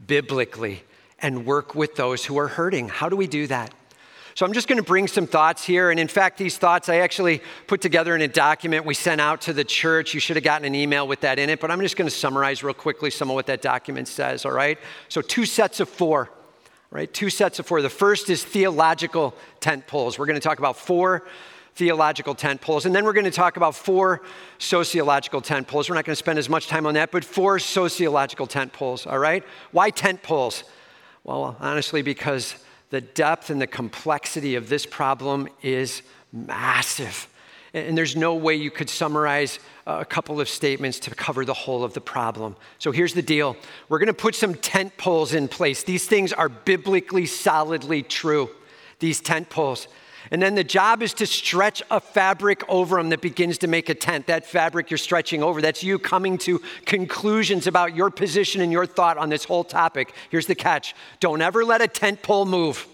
biblically 0.05 0.83
and 1.19 1.45
work 1.45 1.73
with 1.73 1.95
those 1.95 2.25
who 2.25 2.37
are 2.37 2.49
hurting? 2.49 2.89
How 2.89 3.09
do 3.09 3.15
we 3.15 3.27
do 3.27 3.47
that? 3.47 3.73
So 4.35 4.45
I'm 4.45 4.53
just 4.53 4.67
going 4.67 4.77
to 4.77 4.83
bring 4.83 5.07
some 5.07 5.27
thoughts 5.27 5.63
here. 5.63 5.91
And 5.91 5.99
in 5.99 6.07
fact, 6.07 6.37
these 6.37 6.57
thoughts 6.57 6.89
I 6.89 6.97
actually 6.97 7.41
put 7.67 7.81
together 7.81 8.15
in 8.15 8.21
a 8.21 8.27
document 8.27 8.85
we 8.85 8.95
sent 8.95 9.21
out 9.21 9.41
to 9.41 9.53
the 9.53 9.63
church. 9.63 10.13
You 10.13 10.19
should 10.19 10.35
have 10.35 10.43
gotten 10.43 10.65
an 10.65 10.73
email 10.73 11.07
with 11.07 11.21
that 11.21 11.37
in 11.37 11.49
it, 11.49 11.59
but 11.59 11.69
I'm 11.69 11.79
just 11.81 11.95
going 11.95 12.09
to 12.09 12.15
summarize 12.15 12.63
real 12.63 12.73
quickly 12.73 13.11
some 13.11 13.29
of 13.29 13.35
what 13.35 13.45
that 13.45 13.61
document 13.61 14.07
says, 14.07 14.45
all 14.45 14.51
right? 14.51 14.79
So, 15.07 15.21
two 15.21 15.45
sets 15.45 15.79
of 15.79 15.87
four, 15.87 16.31
right? 16.89 17.13
Two 17.13 17.29
sets 17.29 17.59
of 17.59 17.67
four. 17.67 17.81
The 17.83 17.89
first 17.89 18.29
is 18.29 18.43
theological 18.43 19.35
tent 19.59 19.85
poles. 19.85 20.17
We're 20.17 20.25
going 20.25 20.39
to 20.39 20.47
talk 20.47 20.57
about 20.57 20.77
four 20.77 21.27
theological 21.75 22.35
tent 22.35 22.61
poles. 22.61 22.85
And 22.85 22.93
then 22.93 23.03
we're 23.03 23.13
going 23.13 23.25
to 23.25 23.31
talk 23.31 23.57
about 23.57 23.75
four 23.75 24.21
sociological 24.59 25.41
tent 25.41 25.67
poles. 25.67 25.89
We're 25.89 25.95
not 25.95 26.05
going 26.05 26.13
to 26.13 26.19
spend 26.19 26.39
as 26.39 26.49
much 26.49 26.67
time 26.67 26.85
on 26.85 26.93
that, 26.95 27.11
but 27.11 27.25
four 27.25 27.59
sociological 27.59 28.47
tent 28.47 28.73
poles, 28.73 29.07
all 29.07 29.19
right? 29.19 29.43
Why 29.71 29.89
tent 29.89 30.21
poles? 30.21 30.63
Well, 31.23 31.55
honestly, 31.59 32.01
because 32.01 32.55
the 32.93 33.01
depth 33.01 33.49
and 33.49 33.59
the 33.59 33.65
complexity 33.65 34.53
of 34.53 34.69
this 34.69 34.85
problem 34.85 35.49
is 35.63 36.03
massive. 36.31 37.27
And 37.73 37.97
there's 37.97 38.15
no 38.15 38.35
way 38.35 38.53
you 38.53 38.69
could 38.69 38.87
summarize 38.87 39.57
a 39.87 40.05
couple 40.05 40.39
of 40.39 40.47
statements 40.47 40.99
to 40.99 41.15
cover 41.15 41.43
the 41.43 41.55
whole 41.55 41.83
of 41.83 41.95
the 41.95 42.01
problem. 42.01 42.55
So 42.77 42.91
here's 42.91 43.15
the 43.15 43.23
deal 43.23 43.57
we're 43.89 43.97
going 43.97 44.07
to 44.07 44.13
put 44.13 44.35
some 44.35 44.53
tent 44.53 44.95
poles 44.95 45.33
in 45.33 45.47
place. 45.47 45.81
These 45.81 46.05
things 46.05 46.33
are 46.33 46.49
biblically 46.49 47.25
solidly 47.25 48.03
true, 48.03 48.51
these 48.99 49.19
tent 49.21 49.49
poles. 49.49 49.87
And 50.33 50.41
then 50.41 50.55
the 50.55 50.63
job 50.63 51.03
is 51.03 51.13
to 51.15 51.27
stretch 51.27 51.83
a 51.91 51.99
fabric 51.99 52.63
over 52.67 52.97
them 52.97 53.09
that 53.09 53.21
begins 53.21 53.59
to 53.59 53.67
make 53.67 53.87
a 53.87 53.93
tent. 53.93 54.25
That 54.25 54.47
fabric 54.47 54.89
you're 54.89 54.97
stretching 54.97 55.43
over, 55.43 55.61
that's 55.61 55.83
you 55.83 55.99
coming 55.99 56.39
to 56.39 56.59
conclusions 56.87 57.67
about 57.67 57.95
your 57.95 58.09
position 58.09 58.59
and 58.61 58.71
your 58.71 58.87
thought 58.87 59.19
on 59.19 59.29
this 59.29 59.43
whole 59.43 59.63
topic. 59.63 60.11
Here's 60.31 60.47
the 60.47 60.55
catch 60.55 60.95
don't 61.19 61.39
ever 61.39 61.63
let 61.63 61.81
a 61.81 61.87
tent 61.87 62.23
pole 62.23 62.47
move. 62.47 62.87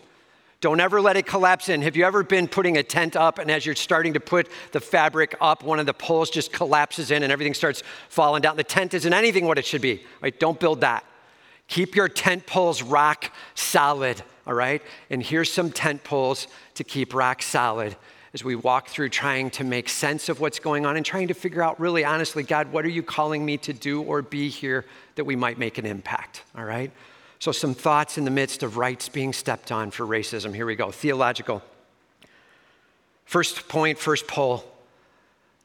Don't 0.60 0.82
ever 0.82 1.00
let 1.00 1.16
it 1.16 1.26
collapse 1.26 1.70
in. 1.70 1.82
Have 1.84 1.96
you 1.96 2.04
ever 2.04 2.22
been 2.24 2.50
putting 2.50 2.76
a 2.76 2.84
tent 2.84 3.16
up 3.16 3.40
and 3.40 3.50
as 3.50 3.66
you're 3.66 3.74
starting 3.74 4.16
to 4.16 4.20
put 4.20 4.50
the 4.74 4.82
fabric 4.82 5.34
up, 5.40 5.64
one 5.64 5.80
of 5.80 5.86
the 5.86 5.94
poles 5.94 6.30
just 6.30 6.52
collapses 6.52 7.10
in 7.10 7.24
and 7.24 7.32
everything 7.32 7.54
starts 7.54 7.84
falling 8.10 8.42
down? 8.42 8.58
The 8.58 8.66
tent 8.66 8.94
isn't 8.94 9.14
anything 9.14 9.46
what 9.46 9.58
it 9.58 9.64
should 9.64 9.82
be, 9.82 10.04
right? 10.22 10.38
Don't 10.38 10.60
build 10.60 10.82
that. 10.82 11.06
Keep 11.70 11.96
your 11.96 12.10
tent 12.10 12.46
poles 12.46 12.84
rock 12.84 13.32
solid, 13.56 14.22
all 14.50 14.56
right? 14.56 14.82
And 15.12 15.22
here's 15.22 15.54
some 15.54 15.72
tent 15.72 16.04
poles 16.04 16.48
to 16.74 16.84
keep 16.84 17.14
rock 17.14 17.44
solid 17.44 17.96
as 18.34 18.44
we 18.44 18.56
walk 18.56 18.88
through 18.88 19.10
trying 19.10 19.52
to 19.52 19.64
make 19.64 19.88
sense 19.88 20.28
of 20.28 20.40
what's 20.40 20.58
going 20.58 20.88
on 20.88 20.98
and 20.98 21.06
trying 21.06 21.28
to 21.28 21.36
figure 21.36 21.62
out 21.62 21.80
really 21.80 22.04
honestly, 22.04 22.42
God, 22.42 22.72
what 22.72 22.84
are 22.84 22.90
you 22.90 23.04
calling 23.04 23.46
me 23.46 23.58
to 23.58 23.74
do 23.74 24.02
or 24.02 24.24
be 24.24 24.50
here 24.50 24.86
that 25.14 25.26
we 25.26 25.36
might 25.36 25.60
make 25.60 25.78
an 25.78 25.86
impact, 25.86 26.42
all 26.58 26.64
right? 26.64 26.92
So, 27.38 27.52
some 27.52 27.76
thoughts 27.76 28.18
in 28.18 28.26
the 28.26 28.32
midst 28.32 28.64
of 28.64 28.76
rights 28.76 29.08
being 29.08 29.34
stepped 29.34 29.72
on 29.72 29.92
for 29.92 30.04
racism. 30.04 30.54
Here 30.54 30.66
we 30.66 30.76
go. 30.76 30.90
Theological. 30.90 31.62
First 33.26 33.70
point, 33.70 34.00
first 34.00 34.28
pole 34.28 34.64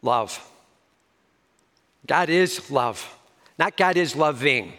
love. 0.03 0.47
God 2.07 2.29
is 2.29 2.71
love, 2.71 3.19
not 3.59 3.79
God 3.79 3.97
is 3.97 4.15
loving. 4.15 4.75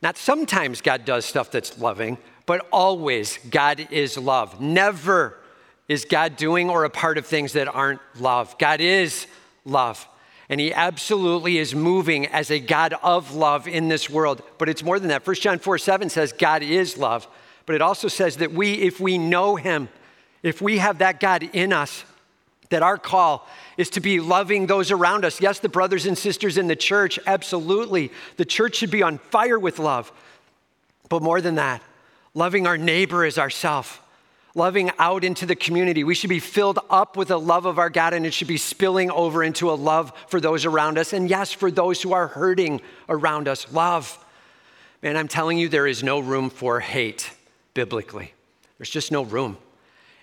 Not 0.00 0.16
sometimes 0.16 0.80
God 0.80 1.04
does 1.04 1.24
stuff 1.24 1.50
that's 1.50 1.76
loving, 1.80 2.18
but 2.48 2.66
always 2.72 3.38
God 3.50 3.88
is 3.90 4.16
love. 4.16 4.58
Never 4.58 5.36
is 5.86 6.06
God 6.06 6.36
doing 6.36 6.70
or 6.70 6.84
a 6.84 6.90
part 6.90 7.18
of 7.18 7.26
things 7.26 7.52
that 7.52 7.68
aren't 7.68 8.00
love. 8.18 8.56
God 8.56 8.80
is 8.80 9.26
love. 9.66 10.08
And 10.48 10.58
he 10.58 10.72
absolutely 10.72 11.58
is 11.58 11.74
moving 11.74 12.24
as 12.28 12.50
a 12.50 12.58
God 12.58 12.94
of 13.02 13.34
love 13.34 13.68
in 13.68 13.88
this 13.88 14.08
world. 14.08 14.42
But 14.56 14.70
it's 14.70 14.82
more 14.82 14.98
than 14.98 15.10
that. 15.10 15.26
1 15.26 15.36
John 15.36 15.58
4 15.58 15.76
7 15.76 16.08
says 16.08 16.32
God 16.32 16.62
is 16.62 16.96
love. 16.96 17.28
But 17.66 17.74
it 17.74 17.82
also 17.82 18.08
says 18.08 18.38
that 18.38 18.50
we, 18.50 18.72
if 18.72 18.98
we 18.98 19.18
know 19.18 19.56
him, 19.56 19.90
if 20.42 20.62
we 20.62 20.78
have 20.78 20.98
that 20.98 21.20
God 21.20 21.42
in 21.52 21.74
us, 21.74 22.02
that 22.70 22.82
our 22.82 22.96
call 22.96 23.46
is 23.76 23.90
to 23.90 24.00
be 24.00 24.20
loving 24.20 24.66
those 24.66 24.90
around 24.90 25.26
us. 25.26 25.38
Yes, 25.38 25.58
the 25.58 25.68
brothers 25.68 26.06
and 26.06 26.16
sisters 26.16 26.56
in 26.56 26.66
the 26.66 26.76
church, 26.76 27.18
absolutely. 27.26 28.10
The 28.38 28.46
church 28.46 28.76
should 28.76 28.90
be 28.90 29.02
on 29.02 29.18
fire 29.18 29.58
with 29.58 29.78
love. 29.78 30.10
But 31.10 31.22
more 31.22 31.42
than 31.42 31.56
that, 31.56 31.82
loving 32.34 32.66
our 32.66 32.78
neighbor 32.78 33.24
as 33.24 33.38
ourself 33.38 34.02
loving 34.58 34.90
out 34.98 35.24
into 35.24 35.46
the 35.46 35.56
community. 35.56 36.04
We 36.04 36.14
should 36.14 36.28
be 36.28 36.40
filled 36.40 36.80
up 36.90 37.16
with 37.16 37.28
the 37.28 37.40
love 37.40 37.64
of 37.64 37.78
our 37.78 37.88
God, 37.88 38.12
and 38.12 38.26
it 38.26 38.34
should 38.34 38.48
be 38.48 38.56
spilling 38.56 39.10
over 39.10 39.42
into 39.42 39.70
a 39.70 39.72
love 39.72 40.12
for 40.26 40.40
those 40.40 40.66
around 40.66 40.98
us. 40.98 41.12
And 41.12 41.30
yes, 41.30 41.52
for 41.52 41.70
those 41.70 42.02
who 42.02 42.12
are 42.12 42.26
hurting 42.26 42.82
around 43.08 43.48
us, 43.48 43.72
love. 43.72 44.22
Man, 45.02 45.16
I'm 45.16 45.28
telling 45.28 45.58
you, 45.58 45.68
there 45.68 45.86
is 45.86 46.02
no 46.02 46.18
room 46.18 46.50
for 46.50 46.80
hate 46.80 47.30
biblically. 47.72 48.34
There's 48.76 48.90
just 48.90 49.12
no 49.12 49.22
room. 49.22 49.56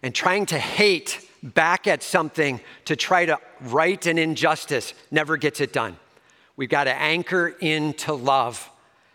And 0.04 0.14
trying 0.14 0.46
to 0.48 0.60
hate 0.60 1.28
back 1.42 1.88
at 1.88 2.04
something 2.04 2.60
to 2.86 2.96
try 2.96 3.26
to 3.26 3.40
right 3.62 4.06
an 4.06 4.18
injustice 4.18 4.94
never 5.12 5.38
gets 5.38 5.62
it 5.62 5.72
done. 5.72 5.98
We've 6.58 6.70
got 6.70 6.86
to 6.86 6.94
anchor 6.94 7.48
into 7.48 8.14
love, 8.14 8.70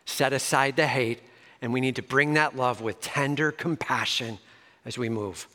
set 0.05 0.33
aside 0.33 0.77
the 0.77 0.87
hate, 0.87 1.21
and 1.63 1.73
we 1.73 1.81
need 1.81 1.97
to 1.97 2.03
bring 2.03 2.35
that 2.35 2.57
love 2.57 2.81
with 2.81 3.01
tender 3.01 3.53
compassion 3.53 4.39
as 4.85 4.97
we 4.97 5.09
move. 5.09 5.47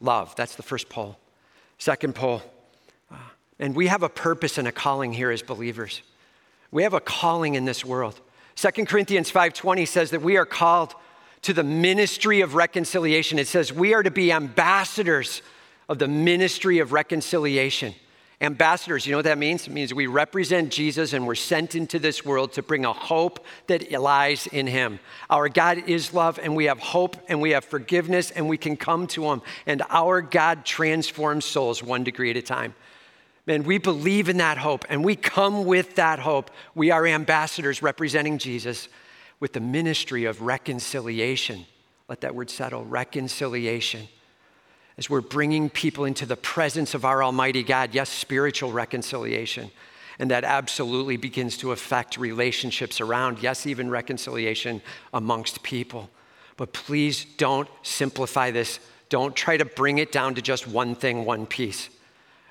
Love, 0.00 0.34
that's 0.36 0.56
the 0.56 0.62
first 0.62 0.88
pole. 0.88 1.18
Second 1.78 2.14
pole, 2.14 2.42
uh, 3.10 3.16
and 3.58 3.74
we 3.74 3.86
have 3.86 4.02
a 4.02 4.08
purpose 4.08 4.58
and 4.58 4.66
a 4.68 4.72
calling 4.72 5.12
here 5.12 5.30
as 5.30 5.42
believers. 5.42 6.02
We 6.70 6.82
have 6.82 6.94
a 6.94 7.00
calling 7.00 7.54
in 7.54 7.64
this 7.64 7.84
world. 7.84 8.20
2 8.56 8.86
Corinthians 8.86 9.30
5:20 9.30 9.86
says 9.86 10.10
that 10.10 10.22
we 10.22 10.36
are 10.36 10.46
called 10.46 10.94
to 11.42 11.52
the 11.52 11.64
ministry 11.64 12.42
of 12.42 12.54
reconciliation. 12.54 13.38
It 13.38 13.48
says 13.48 13.72
we 13.72 13.94
are 13.94 14.02
to 14.02 14.10
be 14.10 14.32
ambassadors 14.32 15.42
of 15.88 15.98
the 15.98 16.08
ministry 16.08 16.78
of 16.78 16.92
reconciliation. 16.92 17.94
Ambassadors, 18.42 19.04
you 19.04 19.10
know 19.10 19.18
what 19.18 19.26
that 19.26 19.36
means? 19.36 19.66
It 19.66 19.70
means 19.70 19.92
we 19.92 20.06
represent 20.06 20.72
Jesus 20.72 21.12
and 21.12 21.26
we're 21.26 21.34
sent 21.34 21.74
into 21.74 21.98
this 21.98 22.24
world 22.24 22.54
to 22.54 22.62
bring 22.62 22.86
a 22.86 22.92
hope 22.92 23.44
that 23.66 23.92
lies 23.92 24.46
in 24.46 24.66
Him. 24.66 24.98
Our 25.28 25.50
God 25.50 25.86
is 25.86 26.14
love 26.14 26.38
and 26.42 26.56
we 26.56 26.64
have 26.64 26.78
hope 26.78 27.18
and 27.28 27.42
we 27.42 27.50
have 27.50 27.66
forgiveness 27.66 28.30
and 28.30 28.48
we 28.48 28.56
can 28.56 28.78
come 28.78 29.06
to 29.08 29.24
Him. 29.26 29.42
And 29.66 29.82
our 29.90 30.22
God 30.22 30.64
transforms 30.64 31.44
souls 31.44 31.82
one 31.82 32.02
degree 32.02 32.30
at 32.30 32.36
a 32.38 32.42
time. 32.42 32.74
Man, 33.46 33.64
we 33.64 33.76
believe 33.76 34.30
in 34.30 34.38
that 34.38 34.56
hope 34.56 34.86
and 34.88 35.04
we 35.04 35.16
come 35.16 35.66
with 35.66 35.96
that 35.96 36.18
hope. 36.18 36.50
We 36.74 36.90
are 36.90 37.06
ambassadors 37.06 37.82
representing 37.82 38.38
Jesus 38.38 38.88
with 39.38 39.52
the 39.52 39.60
ministry 39.60 40.24
of 40.24 40.40
reconciliation. 40.40 41.66
Let 42.08 42.22
that 42.22 42.34
word 42.34 42.48
settle 42.48 42.86
reconciliation 42.86 44.08
as 45.00 45.08
we're 45.08 45.22
bringing 45.22 45.70
people 45.70 46.04
into 46.04 46.26
the 46.26 46.36
presence 46.36 46.92
of 46.92 47.06
our 47.06 47.24
Almighty 47.24 47.62
God. 47.62 47.94
Yes, 47.94 48.10
spiritual 48.10 48.70
reconciliation. 48.70 49.70
And 50.18 50.30
that 50.30 50.44
absolutely 50.44 51.16
begins 51.16 51.56
to 51.56 51.72
affect 51.72 52.18
relationships 52.18 53.00
around, 53.00 53.42
yes, 53.42 53.66
even 53.66 53.88
reconciliation 53.88 54.82
amongst 55.14 55.62
people. 55.62 56.10
But 56.58 56.74
please 56.74 57.24
don't 57.24 57.66
simplify 57.82 58.50
this. 58.50 58.78
Don't 59.08 59.34
try 59.34 59.56
to 59.56 59.64
bring 59.64 59.96
it 59.96 60.12
down 60.12 60.34
to 60.34 60.42
just 60.42 60.68
one 60.68 60.94
thing, 60.94 61.24
one 61.24 61.46
piece. 61.46 61.88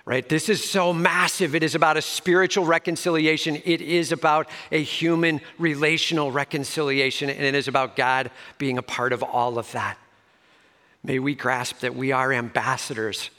Right? 0.04 0.28
This 0.28 0.50
is 0.50 0.68
so 0.68 0.92
massive. 0.92 1.54
It 1.54 1.62
is 1.62 1.76
about 1.76 1.98
a 1.98 2.02
spiritual 2.02 2.66
reconciliation. 2.66 3.62
It 3.64 3.80
is 3.80 4.12
about 4.12 4.50
a 4.72 4.82
human 4.82 5.40
relational 5.60 6.32
reconciliation. 6.32 7.30
And 7.30 7.44
it 7.44 7.54
is 7.54 7.68
about 7.68 7.96
God 7.96 8.32
being 8.58 8.80
a 8.80 8.82
part 8.82 9.14
of 9.14 9.22
all 9.22 9.60
of 9.60 9.72
that. 9.74 10.00
May 11.04 11.20
we 11.20 11.36
grasp 11.36 11.80
that 11.80 11.96
we 11.96 12.12
are 12.12 12.34
ambassadors 12.34 13.30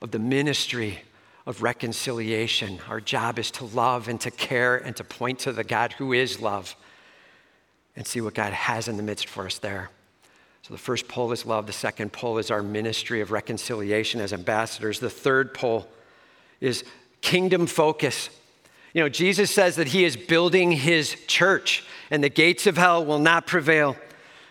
of 0.00 0.10
the 0.10 0.18
ministry 0.18 1.00
of 1.46 1.62
reconciliation. 1.62 2.80
Our 2.88 3.00
job 3.00 3.38
is 3.38 3.50
to 3.52 3.64
love 3.64 4.08
and 4.08 4.20
to 4.20 4.30
care 4.30 4.76
and 4.76 4.94
to 4.96 5.04
point 5.04 5.38
to 5.40 5.52
the 5.52 5.64
God 5.64 5.92
who 5.94 6.12
is 6.12 6.40
love 6.40 6.76
and 7.94 8.06
see 8.06 8.20
what 8.20 8.34
God 8.34 8.52
has 8.52 8.88
in 8.88 8.96
the 8.96 9.02
midst 9.02 9.28
for 9.28 9.46
us 9.46 9.58
there. 9.58 9.90
So 10.62 10.74
the 10.74 10.78
first 10.78 11.06
pole 11.06 11.30
is 11.32 11.46
love. 11.46 11.66
The 11.66 11.72
second 11.72 12.12
pole 12.12 12.38
is 12.38 12.50
our 12.50 12.62
ministry 12.62 13.20
of 13.20 13.30
reconciliation 13.30 14.20
as 14.20 14.32
ambassadors. 14.32 14.98
The 14.98 15.08
third 15.08 15.54
pole 15.54 15.88
is 16.60 16.84
kingdom 17.20 17.66
focus. 17.66 18.28
You 18.92 19.02
know, 19.02 19.08
Jesus 19.08 19.50
says 19.50 19.76
that 19.76 19.88
he 19.88 20.04
is 20.04 20.16
building 20.16 20.72
his 20.72 21.16
church 21.28 21.84
and 22.10 22.22
the 22.22 22.28
gates 22.28 22.66
of 22.66 22.76
hell 22.76 23.04
will 23.04 23.20
not 23.20 23.46
prevail. 23.46 23.96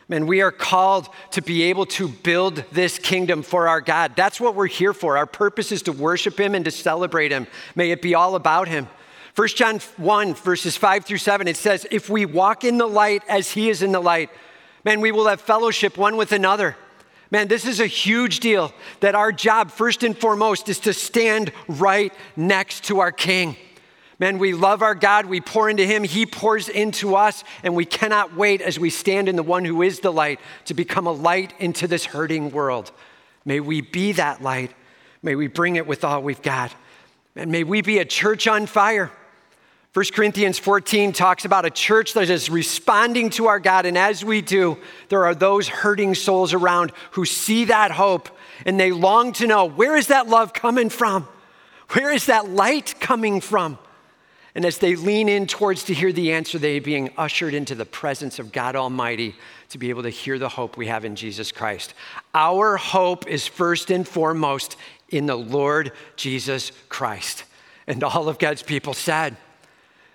And 0.10 0.28
we 0.28 0.42
are 0.42 0.52
called 0.52 1.10
to 1.32 1.42
be 1.42 1.64
able 1.64 1.88
to 1.88 2.08
build 2.08 2.64
this 2.72 3.00
kingdom 3.00 3.42
for 3.42 3.68
our 3.68 3.82
God. 3.82 4.16
That's 4.16 4.40
what 4.40 4.54
we're 4.54 4.68
here 4.68 4.94
for. 4.94 5.18
Our 5.18 5.26
purpose 5.26 5.72
is 5.72 5.82
to 5.84 5.92
worship 5.92 6.40
Him 6.40 6.54
and 6.54 6.64
to 6.66 6.72
celebrate 6.72 7.32
Him. 7.32 7.48
May 7.76 7.92
it 7.92 8.02
be 8.02 8.14
all 8.14 8.36
about 8.36 8.68
Him. 8.68 8.88
1 9.36 9.48
John 9.50 9.80
1, 9.98 10.36
verses 10.36 10.78
5 10.78 11.06
through 11.06 11.18
7, 11.18 11.48
it 11.48 11.58
says, 11.58 11.88
If 11.92 12.10
we 12.10 12.26
walk 12.26 12.64
in 12.64 12.78
the 12.78 12.88
light 12.88 13.24
as 13.28 13.52
He 13.52 13.70
is 13.70 13.82
in 13.82 13.92
the 13.92 14.00
light, 14.00 14.30
man, 14.84 15.02
we 15.02 15.12
will 15.12 15.28
have 15.28 15.42
fellowship 15.42 15.98
one 15.98 16.18
with 16.18 16.32
another. 16.32 16.78
Man, 17.32 17.48
this 17.48 17.66
is 17.66 17.80
a 17.80 17.88
huge 17.88 18.40
deal 18.40 18.72
that 19.00 19.16
our 19.16 19.32
job, 19.32 19.72
first 19.72 20.04
and 20.04 20.18
foremost, 20.18 20.70
is 20.70 20.80
to 20.82 20.94
stand 20.94 21.52
right 21.68 22.14
next 22.36 22.86
to 22.86 23.00
our 23.00 23.12
King. 23.12 23.58
Man, 24.18 24.38
we 24.40 24.54
love 24.54 24.82
our 24.82 24.96
God. 24.96 25.26
We 25.26 25.42
pour 25.42 25.70
into 25.70 25.86
Him. 25.86 26.04
He 26.04 26.26
pours 26.26 26.70
into 26.70 27.16
us. 27.16 27.44
And 27.64 27.76
we 27.76 27.86
cannot 27.86 28.36
wait 28.36 28.62
as 28.62 28.80
we 28.80 28.90
stand 28.90 29.28
in 29.28 29.36
the 29.36 29.44
one 29.44 29.66
who 29.66 29.82
is 29.82 30.00
the 30.00 30.12
light 30.12 30.40
to 30.66 30.74
become 30.74 31.06
a 31.08 31.12
light 31.12 31.54
into 31.60 31.88
this 31.88 32.06
hurting 32.06 32.52
world. 32.52 32.92
May 33.44 33.60
we 33.60 33.82
be 33.82 34.14
that 34.14 34.42
light. 34.42 34.72
May 35.22 35.36
we 35.36 35.48
bring 35.48 35.76
it 35.76 35.86
with 35.86 36.04
all 36.04 36.24
we've 36.24 36.42
got. 36.42 36.74
And 37.36 37.52
may 37.52 37.64
we 37.64 37.82
be 37.82 38.00
a 38.00 38.06
church 38.06 38.48
on 38.48 38.66
fire. 38.66 39.12
1 39.94 40.06
Corinthians 40.14 40.60
14 40.60 41.14
talks 41.14 41.46
about 41.46 41.66
a 41.66 41.70
church 41.70 42.14
that 42.14 42.30
is 42.30 42.50
responding 42.50 43.30
to 43.32 43.48
our 43.48 43.60
God. 43.60 43.86
And 43.86 43.98
as 43.98 44.26
we 44.26 44.42
do, 44.42 44.78
there 45.10 45.26
are 45.26 45.36
those 45.36 45.70
hurting 45.70 46.16
souls 46.16 46.54
around 46.54 46.92
who 47.12 47.26
see 47.26 47.66
that 47.66 47.92
hope 47.92 48.30
and 48.66 48.80
they 48.80 48.92
long 48.92 49.34
to 49.34 49.48
know 49.48 49.66
where 49.66 49.96
is 49.96 50.08
that 50.08 50.28
love 50.28 50.54
coming 50.54 50.90
from? 50.90 51.28
Where 51.92 52.12
is 52.12 52.26
that 52.26 52.50
light 52.50 53.00
coming 53.00 53.42
from? 53.42 53.78
And 54.56 54.64
as 54.64 54.78
they 54.78 54.96
lean 54.96 55.28
in 55.28 55.48
towards 55.48 55.84
to 55.84 55.94
hear 55.94 56.14
the 56.14 56.32
answer, 56.32 56.58
they 56.58 56.78
are 56.78 56.82
being 56.82 57.12
ushered 57.18 57.54
into 57.54 57.76
the 57.76 57.86
presence 57.86 58.40
of 58.40 58.54
God 58.54 58.78
Almighty 58.78 59.36
to 59.70 59.78
be 59.78 59.90
able 59.90 60.04
to 60.04 60.10
hear 60.10 60.40
the 60.40 60.48
hope 60.48 60.78
we 60.78 60.88
have 60.88 61.04
in 61.04 61.18
Jesus 61.18 61.52
Christ. 61.52 61.94
Our 62.34 62.78
hope 62.78 63.28
is 63.28 63.46
first 63.46 63.92
and 63.92 64.08
foremost 64.08 64.78
in 65.10 65.26
the 65.26 65.36
Lord 65.36 65.92
Jesus 66.16 66.72
Christ. 66.88 67.44
And 67.86 68.02
all 68.02 68.30
of 68.30 68.40
God's 68.40 68.64
people 68.64 68.94
said, 68.94 69.36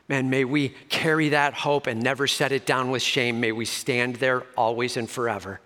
Man, 0.08 0.28
may 0.28 0.44
we 0.44 0.70
carry 0.88 1.28
that 1.28 1.54
hope 1.54 1.86
and 1.86 2.02
never 2.02 2.26
set 2.26 2.50
it 2.50 2.66
down 2.66 2.90
with 2.90 3.00
shame. 3.00 3.38
May 3.38 3.52
we 3.52 3.64
stand 3.64 4.16
there 4.16 4.42
always 4.56 4.96
and 4.96 5.08
forever 5.08 5.60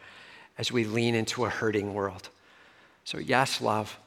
as 0.59 0.71
we 0.71 0.85
lean 0.85 1.15
into 1.15 1.47
a 1.47 1.49
hurting 1.49 1.95
world. 1.95 2.29
So, 3.05 3.17
yes, 3.17 3.63
love. 3.63 3.99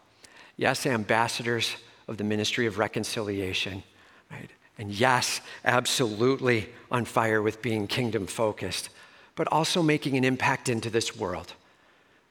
Yes, 0.56 0.86
ambassadors 0.86 1.76
of 2.08 2.18
the 2.18 2.24
ministry 2.24 2.68
of 2.68 2.78
reconciliation, 2.78 3.82
right? 4.30 4.52
And 4.78 4.92
yes, 4.92 5.42
absolutely 5.66 6.70
on 6.92 7.06
fire 7.06 7.42
with 7.42 7.62
being 7.62 7.88
kingdom 7.88 8.28
focused, 8.28 8.90
but 9.36 9.48
also 9.52 9.82
making 9.82 10.16
an 10.18 10.24
impact 10.24 10.70
into 10.70 10.90
this 10.90 11.16
world. 11.16 11.54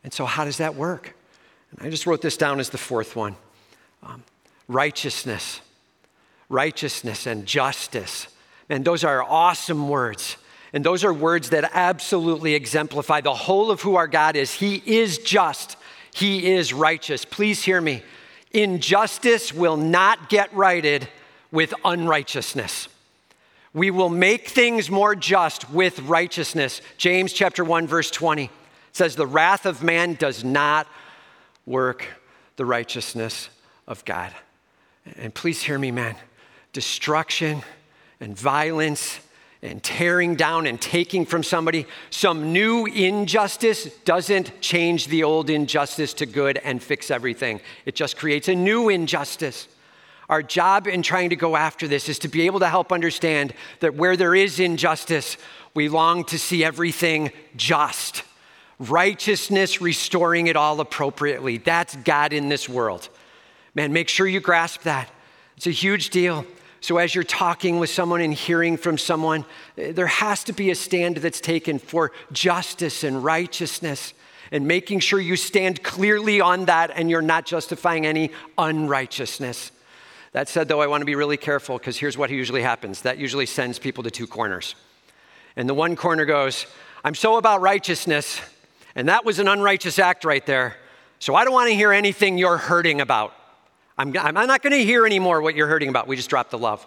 And 0.05 0.13
so, 0.13 0.25
how 0.25 0.45
does 0.45 0.59
that 0.59 0.77
work? 0.77 1.17
And 1.73 1.87
I 1.87 1.91
just 1.91 2.07
wrote 2.07 2.23
this 2.23 2.37
down 2.37 2.61
as 2.61 2.71
the 2.71 2.79
fourth 2.79 3.17
one 3.17 3.37
um, 4.03 4.23
righteousness, 4.69 5.61
righteousness, 6.49 7.27
and 7.27 7.47
justice. 7.47 8.29
And 8.69 8.85
those 8.85 9.05
are 9.05 9.23
awesome 9.23 9.89
words. 9.89 10.37
And 10.73 10.85
those 10.85 11.05
are 11.05 11.13
words 11.13 11.51
that 11.51 11.71
absolutely 11.73 12.55
exemplify 12.55 13.21
the 13.21 13.35
whole 13.35 13.71
of 13.71 13.81
who 13.81 13.97
our 13.97 14.09
God 14.09 14.37
is. 14.37 14.53
He 14.53 14.83
is 14.85 15.19
just, 15.19 15.77
He 16.13 16.53
is 16.53 16.73
righteous. 16.73 17.25
Please 17.25 17.65
hear 17.65 17.81
me. 17.81 18.03
Injustice 18.53 19.53
will 19.53 19.77
not 19.77 20.29
get 20.29 20.53
righted 20.55 21.09
with 21.51 21.73
unrighteousness. 21.85 22.89
We 23.73 23.91
will 23.91 24.09
make 24.09 24.49
things 24.49 24.91
more 24.91 25.15
just 25.15 25.71
with 25.71 26.01
righteousness. 26.01 26.81
James 26.97 27.33
chapter 27.33 27.63
1 27.63 27.87
verse 27.87 28.11
20 28.11 28.51
says 28.93 29.17
the 29.17 29.27
wrath 29.27 29.67
of 29.67 29.83
man 29.83 30.15
does 30.15 30.43
not 30.43 30.87
work 31.67 32.07
the 32.57 32.65
righteousness 32.65 33.51
of 33.87 34.05
God. 34.05 34.33
And 35.17 35.35
please 35.35 35.63
hear 35.63 35.79
me 35.79 35.91
man. 35.91 36.17
Destruction 36.73 37.63
and 38.19 38.37
violence 38.37 39.21
and 39.63 39.83
tearing 39.83 40.37
down 40.37 40.67
and 40.67 40.81
taking 40.81 41.27
from 41.27 41.43
somebody 41.43 41.87
some 42.11 42.53
new 42.53 42.87
injustice 42.87 43.85
doesn't 44.05 44.61
change 44.61 45.09
the 45.09 45.25
old 45.25 45.51
injustice 45.51 46.15
to 46.15 46.27
good 46.27 46.59
and 46.59 46.83
fix 46.83 47.11
everything. 47.11 47.61
It 47.85 47.95
just 47.95 48.17
creates 48.17 48.49
a 48.49 48.55
new 48.55 48.89
injustice. 48.89 49.69
Our 50.29 50.43
job 50.43 50.89
in 50.89 51.03
trying 51.03 51.31
to 51.31 51.37
go 51.37 51.55
after 51.57 51.87
this 51.87 52.09
is 52.09 52.19
to 52.21 52.29
be 52.29 52.47
able 52.47 52.61
to 52.61 52.69
help 52.69 52.91
understand 52.91 53.55
that 53.81 53.95
where 53.95 54.17
there 54.17 54.35
is 54.35 54.59
injustice, 54.59 55.37
we 55.75 55.89
long 55.89 56.25
to 56.25 56.39
see 56.39 56.65
everything 56.65 57.31
just. 57.55 58.25
Righteousness 58.79 59.81
restoring 59.81 60.49
it 60.49 60.57
all 60.57 60.81
appropriately. 60.81 61.59
That's 61.59 61.95
God 61.97 62.33
in 62.33 62.49
this 62.49 62.69
world. 62.69 63.09
Man, 63.75 63.93
make 63.93 64.09
sure 64.09 64.27
you 64.27 64.41
grasp 64.41 64.83
that. 64.83 65.11
It's 65.57 65.67
a 65.67 65.71
huge 65.71 66.11
deal. 66.11 66.45
So, 66.81 66.99
as 66.99 67.15
you're 67.15 67.25
talking 67.25 67.79
with 67.79 67.91
someone 67.91 68.21
and 68.21 68.33
hearing 68.33 68.77
from 68.77 68.99
someone, 68.99 69.45
eh, 69.79 69.93
there 69.93 70.07
has 70.07 70.45
to 70.45 70.53
be 70.53 70.71
a 70.71 70.75
stand 70.75 71.17
that's 71.17 71.41
taken 71.41 71.79
for 71.79 72.13
justice 72.33 73.03
and 73.03 73.25
righteousness 73.25 74.13
and 74.53 74.69
making 74.69 75.01
sure 75.01 75.19
you 75.19 75.37
stand 75.37 75.83
clearly 75.83 76.41
on 76.41 76.67
that 76.67 76.91
and 76.95 77.11
you're 77.11 77.23
not 77.23 77.47
justifying 77.47 78.07
any 78.07 78.31
unrighteousness. 78.59 79.73
That 80.33 80.49
said, 80.49 80.69
though, 80.69 80.81
I 80.81 80.87
want 80.87 81.01
to 81.01 81.07
be 81.07 81.15
really 81.15 81.37
careful 81.37 81.79
because 81.79 81.97
here's 81.97 82.19
what 82.19 82.31
usually 82.31 82.63
happens 82.63 83.03
that 83.03 83.19
usually 83.19 83.47
sends 83.47 83.79
people 83.79 84.05
to 84.05 84.11
two 84.11 84.27
corners. 84.27 84.75
And 85.57 85.69
the 85.69 85.75
one 85.75 85.97
corner 85.97 86.25
goes, 86.25 86.67
I'm 87.05 87.15
so 87.15 87.37
about 87.37 87.61
righteousness, 87.61 88.41
and 88.95 89.09
that 89.09 89.25
was 89.25 89.39
an 89.39 89.49
unrighteous 89.49 89.99
act 89.99 90.25
right 90.25 90.45
there. 90.45 90.77
So 91.19 91.35
I 91.35 91.45
don't 91.45 91.53
want 91.55 91.71
to 91.71 91.75
hear 91.75 91.93
anything 91.93 92.37
you're 92.37 92.59
hurting 92.59 93.01
about. 93.01 93.33
I'm, 93.97 94.15
I'm 94.19 94.35
not 94.35 94.63
going 94.63 94.73
to 94.73 94.85
hear 94.85 95.07
anymore 95.07 95.41
what 95.41 95.55
you're 95.55 95.69
hurting 95.69 95.89
about. 95.89 96.07
We 96.07 96.17
just 96.17 96.29
dropped 96.29 96.51
the 96.51 96.59
love. 96.59 96.87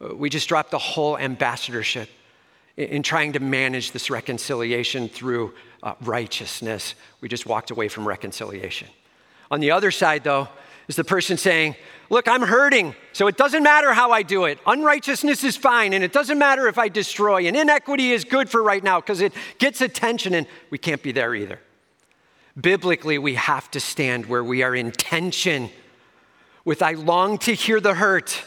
We 0.00 0.30
just 0.30 0.48
dropped 0.48 0.70
the 0.72 0.78
whole 0.78 1.16
ambassadorship 1.16 2.08
in 2.76 3.02
trying 3.02 3.34
to 3.34 3.40
manage 3.40 3.92
this 3.92 4.10
reconciliation 4.10 5.08
through 5.08 5.54
uh, 5.82 5.94
righteousness. 6.00 6.94
We 7.20 7.28
just 7.28 7.46
walked 7.46 7.70
away 7.70 7.88
from 7.88 8.08
reconciliation. 8.08 8.88
On 9.50 9.60
the 9.60 9.72
other 9.72 9.90
side, 9.90 10.24
though, 10.24 10.48
is 10.90 10.96
the 10.96 11.04
person 11.04 11.36
saying, 11.36 11.76
Look, 12.12 12.26
I'm 12.26 12.42
hurting, 12.42 12.96
so 13.12 13.28
it 13.28 13.36
doesn't 13.36 13.62
matter 13.62 13.94
how 13.94 14.10
I 14.10 14.24
do 14.24 14.46
it. 14.46 14.58
Unrighteousness 14.66 15.44
is 15.44 15.56
fine, 15.56 15.92
and 15.92 16.02
it 16.02 16.12
doesn't 16.12 16.40
matter 16.40 16.66
if 16.66 16.76
I 16.76 16.88
destroy. 16.88 17.46
And 17.46 17.56
inequity 17.56 18.10
is 18.10 18.24
good 18.24 18.50
for 18.50 18.60
right 18.60 18.82
now 18.82 18.98
because 18.98 19.20
it 19.20 19.32
gets 19.58 19.80
attention, 19.80 20.34
and 20.34 20.48
we 20.70 20.78
can't 20.78 21.00
be 21.00 21.12
there 21.12 21.32
either. 21.36 21.60
Biblically, 22.60 23.16
we 23.16 23.36
have 23.36 23.70
to 23.70 23.78
stand 23.78 24.26
where 24.26 24.42
we 24.42 24.64
are 24.64 24.74
in 24.74 24.90
tension 24.90 25.70
with 26.64 26.82
I 26.82 26.94
long 26.94 27.38
to 27.38 27.54
hear 27.54 27.78
the 27.80 27.94
hurt, 27.94 28.42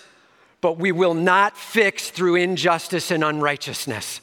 but 0.59 0.77
we 0.77 0.91
will 0.91 1.13
not 1.13 1.57
fix 1.57 2.09
through 2.09 2.35
injustice 2.35 3.11
and 3.11 3.23
unrighteousness. 3.23 4.19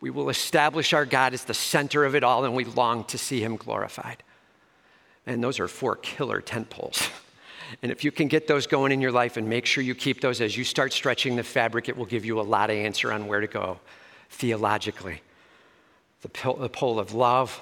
We 0.00 0.08
will 0.08 0.30
establish 0.30 0.94
our 0.94 1.04
God 1.04 1.34
as 1.34 1.44
the 1.44 1.52
center 1.52 2.06
of 2.06 2.14
it 2.14 2.24
all, 2.24 2.46
and 2.46 2.54
we 2.54 2.64
long 2.64 3.04
to 3.04 3.18
see 3.18 3.44
him 3.44 3.56
glorified. 3.56 4.22
And 5.26 5.44
those 5.44 5.60
are 5.60 5.68
four 5.68 5.96
killer 5.96 6.40
tent 6.40 6.70
poles. 6.70 7.10
And 7.82 7.92
if 7.92 8.04
you 8.04 8.10
can 8.10 8.28
get 8.28 8.46
those 8.46 8.66
going 8.66 8.92
in 8.92 9.00
your 9.00 9.12
life 9.12 9.36
and 9.36 9.48
make 9.48 9.66
sure 9.66 9.82
you 9.82 9.94
keep 9.94 10.20
those 10.20 10.40
as 10.40 10.56
you 10.56 10.64
start 10.64 10.92
stretching 10.92 11.36
the 11.36 11.42
fabric, 11.42 11.88
it 11.88 11.96
will 11.96 12.06
give 12.06 12.24
you 12.24 12.40
a 12.40 12.42
lot 12.42 12.70
of 12.70 12.76
answer 12.76 13.12
on 13.12 13.26
where 13.26 13.40
to 13.40 13.46
go 13.46 13.78
theologically. 14.30 15.22
The, 16.22 16.28
pole 16.28 16.98
of 16.98 17.14
love, 17.14 17.60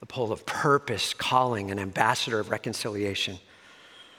the 0.00 0.06
pole 0.06 0.32
of 0.32 0.44
purpose, 0.44 1.14
calling, 1.14 1.70
an 1.70 1.78
ambassador 1.78 2.40
of 2.40 2.50
reconciliation, 2.50 3.38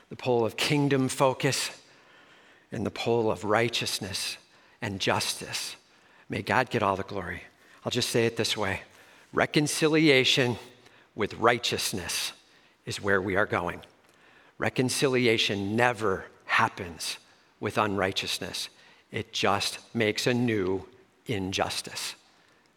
the 0.10 0.16
pole 0.16 0.46
of 0.46 0.56
kingdom 0.56 1.10
focus, 1.10 1.70
and 2.72 2.86
the 2.86 2.92
pole 2.92 3.32
of 3.32 3.44
righteousness 3.44 4.38
and 4.82 5.00
justice. 5.00 5.76
May 6.30 6.42
God 6.42 6.70
get 6.70 6.84
all 6.84 6.96
the 6.96 7.04
glory. 7.04 7.44
I'll 7.86 7.92
just 7.92 8.10
say 8.10 8.26
it 8.26 8.38
this 8.38 8.56
way 8.58 8.82
reconciliation 9.34 10.58
with 11.16 11.34
righteousness 11.36 12.32
is 12.86 13.02
where 13.02 13.22
we 13.22 13.36
are 13.36 13.46
going. 13.46 13.82
Reconciliation 14.58 15.76
never 15.76 16.26
happens 16.46 17.18
with 17.60 17.78
unrighteousness, 17.78 18.70
it 19.12 19.34
just 19.34 19.80
makes 19.94 20.28
a 20.28 20.34
new 20.34 20.86
injustice. 21.26 22.16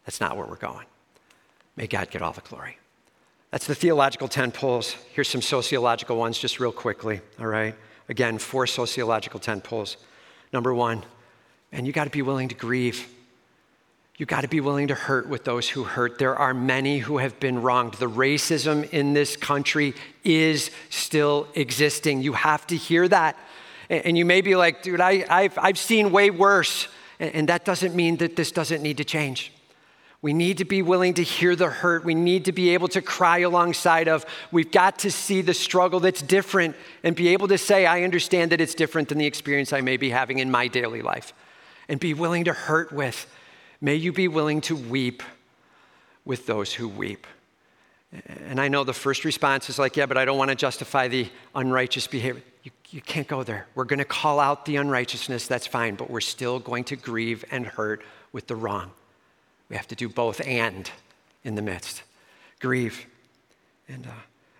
That's 0.05 0.19
not 0.19 0.37
where 0.37 0.45
we're 0.45 0.55
going. 0.55 0.85
May 1.75 1.87
God 1.87 2.09
get 2.09 2.21
all 2.21 2.33
the 2.33 2.41
glory. 2.41 2.77
That's 3.51 3.67
the 3.67 3.75
theological 3.75 4.27
10 4.27 4.51
poles. 4.51 4.95
Here's 5.13 5.27
some 5.27 5.41
sociological 5.41 6.17
ones 6.17 6.37
just 6.37 6.59
real 6.59 6.71
quickly, 6.71 7.21
all 7.39 7.47
right? 7.47 7.75
Again, 8.09 8.37
four 8.37 8.65
sociological 8.65 9.39
10 9.39 9.61
poles. 9.61 9.97
Number 10.53 10.73
one, 10.73 11.03
and 11.71 11.85
you 11.85 11.93
got 11.93 12.05
to 12.05 12.09
be 12.09 12.21
willing 12.21 12.47
to 12.49 12.55
grieve 12.55 13.07
you 14.21 14.27
got 14.27 14.41
to 14.41 14.47
be 14.47 14.59
willing 14.59 14.89
to 14.89 14.93
hurt 14.93 15.27
with 15.27 15.45
those 15.45 15.67
who 15.67 15.83
hurt. 15.83 16.19
There 16.19 16.35
are 16.35 16.53
many 16.53 16.99
who 16.99 17.17
have 17.17 17.39
been 17.39 17.63
wronged. 17.63 17.95
The 17.95 18.07
racism 18.07 18.87
in 18.91 19.13
this 19.13 19.35
country 19.35 19.95
is 20.23 20.69
still 20.91 21.47
existing. 21.55 22.21
You 22.21 22.33
have 22.33 22.67
to 22.67 22.77
hear 22.77 23.07
that. 23.07 23.35
And 23.89 24.15
you 24.15 24.23
may 24.23 24.41
be 24.41 24.55
like, 24.55 24.83
dude, 24.83 25.01
I, 25.01 25.41
have 25.41 25.57
I've 25.57 25.79
seen 25.79 26.11
way 26.11 26.29
worse. 26.29 26.87
And 27.19 27.49
that 27.49 27.65
doesn't 27.65 27.95
mean 27.95 28.17
that 28.17 28.35
this 28.35 28.51
doesn't 28.51 28.83
need 28.83 28.97
to 28.97 29.03
change. 29.03 29.53
We 30.21 30.33
need 30.33 30.59
to 30.59 30.65
be 30.65 30.83
willing 30.83 31.15
to 31.15 31.23
hear 31.23 31.55
the 31.55 31.71
hurt. 31.71 32.05
We 32.05 32.13
need 32.13 32.45
to 32.45 32.51
be 32.51 32.75
able 32.75 32.89
to 32.89 33.01
cry 33.01 33.39
alongside 33.39 34.07
of. 34.07 34.27
We've 34.51 34.71
got 34.71 34.99
to 34.99 35.09
see 35.09 35.41
the 35.41 35.55
struggle 35.55 35.99
that's 35.99 36.21
different 36.21 36.75
and 37.03 37.15
be 37.15 37.29
able 37.29 37.47
to 37.47 37.57
say, 37.57 37.87
I 37.87 38.03
understand 38.03 38.51
that 38.51 38.61
it's 38.61 38.75
different 38.75 39.09
than 39.09 39.17
the 39.17 39.25
experience 39.25 39.73
I 39.73 39.81
may 39.81 39.97
be 39.97 40.11
having 40.11 40.37
in 40.37 40.51
my 40.51 40.67
daily 40.67 41.01
life. 41.01 41.33
And 41.89 41.99
be 41.99 42.13
willing 42.13 42.43
to 42.43 42.53
hurt 42.53 42.91
with 42.91 43.25
May 43.81 43.95
you 43.95 44.13
be 44.13 44.27
willing 44.27 44.61
to 44.61 44.75
weep 44.75 45.23
with 46.23 46.45
those 46.45 46.71
who 46.71 46.87
weep. 46.87 47.25
And 48.27 48.59
I 48.59 48.67
know 48.67 48.83
the 48.83 48.93
first 48.93 49.25
response 49.25 49.69
is 49.69 49.79
like, 49.79 49.97
yeah, 49.97 50.05
but 50.05 50.17
I 50.17 50.25
don't 50.25 50.37
want 50.37 50.49
to 50.49 50.55
justify 50.55 51.07
the 51.07 51.27
unrighteous 51.55 52.07
behavior. 52.07 52.43
You, 52.63 52.71
you 52.91 53.01
can't 53.01 53.27
go 53.27 53.41
there. 53.41 53.67
We're 53.73 53.85
going 53.85 53.99
to 53.99 54.05
call 54.05 54.39
out 54.39 54.65
the 54.65 54.75
unrighteousness, 54.75 55.47
that's 55.47 55.65
fine, 55.65 55.95
but 55.95 56.11
we're 56.11 56.21
still 56.21 56.59
going 56.59 56.83
to 56.85 56.95
grieve 56.95 57.43
and 57.49 57.65
hurt 57.65 58.03
with 58.31 58.47
the 58.47 58.55
wrong. 58.55 58.91
We 59.69 59.77
have 59.77 59.87
to 59.87 59.95
do 59.95 60.09
both 60.09 60.45
and 60.45 60.91
in 61.43 61.55
the 61.55 61.61
midst. 61.61 62.03
Grieve. 62.59 63.07
And 63.87 64.05
uh, 64.05 64.11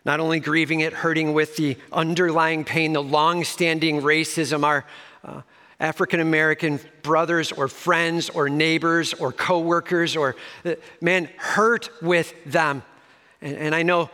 not 0.04 0.20
only 0.20 0.40
grieving 0.40 0.80
it, 0.80 0.94
hurting 0.94 1.34
with 1.34 1.58
the 1.58 1.78
underlying 1.92 2.64
pain, 2.64 2.94
the 2.94 3.04
long 3.04 3.44
standing 3.44 4.02
racism, 4.02 4.64
our. 4.64 4.84
Uh, 5.24 5.42
African 5.82 6.20
American 6.20 6.80
brothers 7.02 7.52
or 7.52 7.68
friends 7.68 8.30
or 8.30 8.48
neighbors 8.48 9.16
or 9.16 9.34
coworkers 9.34 10.16
or, 10.16 10.36
uh, 10.64 10.76
man, 11.02 11.28
hurt 11.38 11.90
with 12.02 12.34
them. 12.46 12.84
And, 13.42 13.58
and 13.58 13.76
I 13.76 13.82
know 13.82 14.12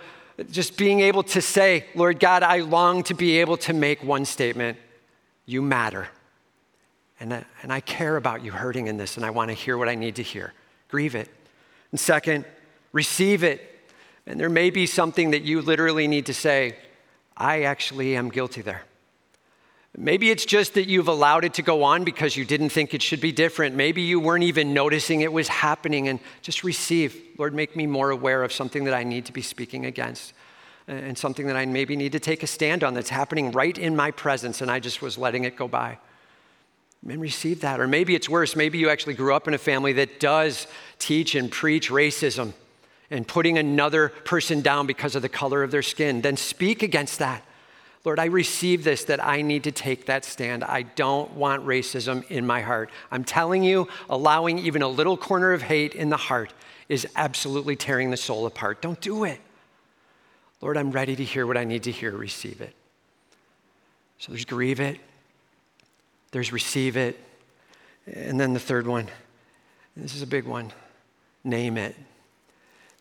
just 0.50 0.78
being 0.78 1.02
able 1.02 1.24
to 1.24 1.42
say, 1.42 1.86
Lord 1.94 2.20
God, 2.20 2.42
I 2.42 2.60
long 2.60 3.04
to 3.04 3.14
be 3.14 3.40
able 3.40 3.58
to 3.58 3.74
make 3.74 4.02
one 4.02 4.24
statement 4.24 4.78
you 5.46 5.62
matter. 5.62 6.08
And, 7.20 7.34
I, 7.34 7.46
and 7.64 7.74
I 7.74 7.82
care 7.82 8.16
about 8.16 8.46
you 8.46 8.52
hurting 8.52 8.88
in 8.88 8.98
this, 8.98 9.18
and 9.18 9.26
I 9.26 9.32
want 9.32 9.50
to 9.50 9.54
hear 9.54 9.78
what 9.78 9.90
I 9.90 9.96
need 9.96 10.16
to 10.16 10.24
hear. 10.24 10.54
Grieve 10.88 11.16
it. 11.16 11.30
And 11.92 12.00
second, 12.00 12.46
receive 12.94 13.44
it. 13.44 13.62
And 14.26 14.40
there 14.40 14.50
may 14.50 14.70
be 14.70 14.86
something 14.86 15.32
that 15.32 15.42
you 15.42 15.62
literally 15.62 16.08
need 16.08 16.28
to 16.28 16.34
say, 16.34 16.78
I 17.36 17.64
actually 17.64 18.16
am 18.16 18.30
guilty 18.30 18.62
there. 18.62 18.84
Maybe 20.00 20.30
it's 20.30 20.46
just 20.46 20.76
that 20.76 20.88
you've 20.88 21.08
allowed 21.08 21.44
it 21.44 21.56
to 21.56 21.64
go 21.64 21.82
on 21.82 22.04
because 22.04 22.38
you 22.38 22.46
didn't 22.46 22.70
think 22.70 22.94
it 22.94 23.02
should 23.02 23.20
be 23.20 23.32
different. 23.32 23.76
Maybe 23.76 24.04
you 24.04 24.20
weren't 24.20 24.44
even 24.44 24.72
noticing 24.72 25.22
it 25.22 25.34
was 25.34 25.48
happening 25.48 26.08
and 26.08 26.20
just 26.44 26.64
receive. 26.64 27.20
Lord, 27.40 27.56
make 27.56 27.76
me 27.76 27.88
more 27.88 28.12
aware 28.12 28.44
of 28.44 28.54
something 28.54 28.84
that 28.84 28.94
I 28.94 29.04
need 29.04 29.26
to 29.26 29.34
be 29.34 29.42
speaking 29.42 29.88
against. 29.88 30.34
Uh, 30.88 30.92
and 30.92 31.18
something 31.18 31.48
that 31.48 31.58
I 31.58 31.66
maybe 31.66 31.96
need 31.96 32.12
to 32.12 32.20
take 32.20 32.44
a 32.44 32.48
stand 32.48 32.84
on 32.84 32.94
that's 32.94 33.10
happening 33.10 33.52
right 33.52 33.76
in 33.76 33.96
my 33.96 34.12
presence, 34.12 34.62
and 34.62 34.70
I 34.70 34.80
just 34.80 35.02
was 35.02 35.18
letting 35.18 35.46
it 35.46 35.56
go 35.56 35.68
by. 35.68 35.98
And 37.06 37.20
receive 37.20 37.62
that. 37.62 37.80
Or 37.80 37.88
maybe 37.88 38.14
it's 38.14 38.30
worse. 38.30 38.56
Maybe 38.56 38.78
you 38.78 38.90
actually 38.90 39.16
grew 39.16 39.34
up 39.34 39.48
in 39.48 39.54
a 39.56 39.58
family 39.58 39.94
that 39.94 40.20
does 40.20 40.68
teach 41.00 41.34
and 41.34 41.52
preach 41.52 41.90
racism 41.90 42.54
and 43.10 43.28
putting 43.28 43.58
another 43.58 44.10
person 44.10 44.62
down 44.62 44.86
because 44.86 45.16
of 45.16 45.24
the 45.24 45.30
color 45.30 45.64
of 45.64 45.72
their 45.72 45.82
skin. 45.82 46.22
Then 46.22 46.38
speak 46.38 46.84
against 46.84 47.20
that. 47.20 47.44
Lord, 48.08 48.20
I 48.20 48.28
receive 48.28 48.86
this 48.86 49.04
that 49.04 49.22
I 49.22 49.42
need 49.42 49.66
to 49.66 49.72
take 49.74 50.06
that 50.06 50.24
stand. 50.24 50.64
I 50.64 50.84
don't 50.84 51.30
want 51.34 51.66
racism 51.66 52.26
in 52.32 52.48
my 52.48 52.62
heart. 52.62 52.90
I'm 53.12 53.26
telling 53.26 53.66
you, 53.66 53.90
allowing 54.10 54.60
even 54.60 54.82
a 54.82 54.88
little 54.88 55.18
corner 55.18 55.52
of 55.52 55.62
hate 55.62 55.94
in 55.94 56.10
the 56.10 56.16
heart 56.16 56.54
is 56.88 57.06
absolutely 57.18 57.76
tearing 57.76 58.10
the 58.10 58.16
soul 58.16 58.46
apart. 58.46 58.82
Don't 58.82 59.02
do 59.02 59.26
it. 59.26 59.42
Lord, 60.62 60.78
I'm 60.78 60.90
ready 60.90 61.18
to 61.18 61.24
hear 61.26 61.46
what 61.46 61.58
I 61.58 61.66
need 61.66 61.84
to 61.84 61.92
hear. 61.92 62.16
Receive 62.16 62.62
it. 62.62 62.74
So 64.20 64.32
there's 64.32 64.46
grieve 64.46 64.80
it, 64.80 65.02
there's 66.32 66.54
receive 66.54 66.96
it, 66.96 67.20
and 68.06 68.40
then 68.40 68.54
the 68.54 68.60
third 68.62 68.88
one. 68.88 69.10
This 69.98 70.16
is 70.16 70.22
a 70.22 70.28
big 70.28 70.46
one 70.46 70.72
name 71.44 71.76
it 71.76 71.94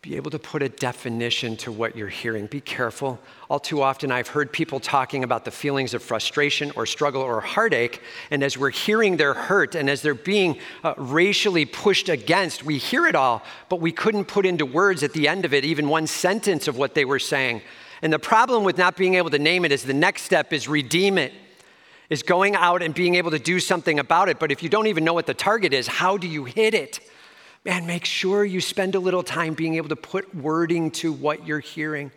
be 0.07 0.15
able 0.15 0.31
to 0.31 0.39
put 0.39 0.63
a 0.63 0.69
definition 0.69 1.57
to 1.57 1.69
what 1.69 1.93
you're 1.93 2.07
hearing. 2.07 2.45
Be 2.47 2.61
careful. 2.61 3.19
All 3.49 3.59
too 3.59 3.81
often, 3.81 4.09
I've 4.09 4.29
heard 4.29 4.53
people 4.53 4.79
talking 4.79 5.25
about 5.25 5.43
the 5.43 5.51
feelings 5.51 5.93
of 5.93 6.01
frustration 6.01 6.71
or 6.77 6.85
struggle 6.85 7.21
or 7.21 7.41
heartache, 7.41 8.01
and 8.31 8.41
as 8.41 8.57
we're 8.57 8.69
hearing 8.69 9.17
their 9.17 9.33
hurt 9.33 9.75
and 9.75 9.89
as 9.89 10.01
they're 10.01 10.15
being 10.15 10.59
uh, 10.85 10.93
racially 10.95 11.65
pushed 11.65 12.07
against, 12.07 12.63
we 12.63 12.77
hear 12.77 13.05
it 13.05 13.15
all, 13.15 13.43
but 13.67 13.81
we 13.81 13.91
couldn't 13.91 14.25
put 14.25 14.45
into 14.45 14.65
words 14.65 15.03
at 15.03 15.11
the 15.11 15.27
end 15.27 15.43
of 15.43 15.53
it 15.53 15.65
even 15.65 15.89
one 15.89 16.07
sentence 16.07 16.69
of 16.69 16.77
what 16.77 16.95
they 16.95 17.03
were 17.03 17.19
saying. 17.19 17.61
And 18.01 18.13
the 18.13 18.19
problem 18.19 18.63
with 18.63 18.77
not 18.77 18.95
being 18.95 19.15
able 19.15 19.31
to 19.31 19.39
name 19.39 19.65
it 19.65 19.73
is 19.73 19.83
the 19.83 19.93
next 19.93 20.21
step 20.21 20.53
is 20.53 20.69
redeem 20.69 21.17
it 21.17 21.33
is 22.09 22.23
going 22.23 22.55
out 22.55 22.81
and 22.81 22.95
being 22.95 23.15
able 23.15 23.31
to 23.31 23.39
do 23.39 23.59
something 23.59 23.99
about 23.99 24.29
it. 24.29 24.39
But 24.39 24.53
if 24.53 24.63
you 24.63 24.69
don't 24.69 24.87
even 24.87 25.03
know 25.03 25.13
what 25.13 25.25
the 25.25 25.33
target 25.33 25.73
is, 25.73 25.85
how 25.85 26.15
do 26.15 26.27
you 26.29 26.45
hit 26.45 26.73
it? 26.73 27.01
Man, 27.67 27.85
make 27.85 28.05
sure 28.05 28.45
you 28.45 28.61
spend 28.61 28.95
a 28.95 28.99
little 28.99 29.21
time 29.21 29.53
being 29.53 29.75
able 29.75 29.89
to 29.89 29.95
put 29.97 30.33
wording 30.33 30.89
to 30.89 31.11
what 31.11 31.45
you're 31.45 31.59
hearing. 31.59 32.11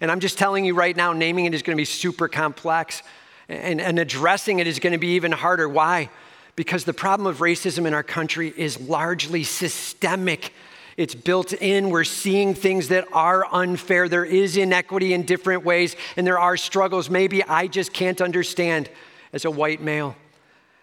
And 0.00 0.12
I'm 0.12 0.20
just 0.20 0.38
telling 0.38 0.64
you 0.64 0.76
right 0.76 0.96
now, 0.96 1.12
naming 1.12 1.44
it 1.44 1.54
is 1.54 1.62
going 1.62 1.76
to 1.76 1.80
be 1.80 1.84
super 1.84 2.28
complex, 2.28 3.02
and, 3.48 3.80
and 3.80 3.98
addressing 3.98 4.60
it 4.60 4.68
is 4.68 4.78
going 4.78 4.92
to 4.92 5.00
be 5.00 5.14
even 5.16 5.32
harder. 5.32 5.68
Why? 5.68 6.08
Because 6.54 6.84
the 6.84 6.92
problem 6.92 7.26
of 7.26 7.38
racism 7.38 7.84
in 7.84 7.94
our 7.94 8.04
country 8.04 8.54
is 8.56 8.80
largely 8.80 9.42
systemic. 9.42 10.52
It's 10.96 11.16
built 11.16 11.52
in. 11.52 11.90
We're 11.90 12.04
seeing 12.04 12.54
things 12.54 12.86
that 12.88 13.08
are 13.12 13.44
unfair. 13.52 14.08
There 14.08 14.24
is 14.24 14.56
inequity 14.56 15.14
in 15.14 15.24
different 15.24 15.64
ways, 15.64 15.96
and 16.16 16.24
there 16.24 16.38
are 16.38 16.56
struggles 16.56 17.10
maybe 17.10 17.42
I 17.42 17.66
just 17.66 17.92
can't 17.92 18.20
understand 18.20 18.88
as 19.32 19.44
a 19.44 19.50
white 19.50 19.80
male. 19.80 20.14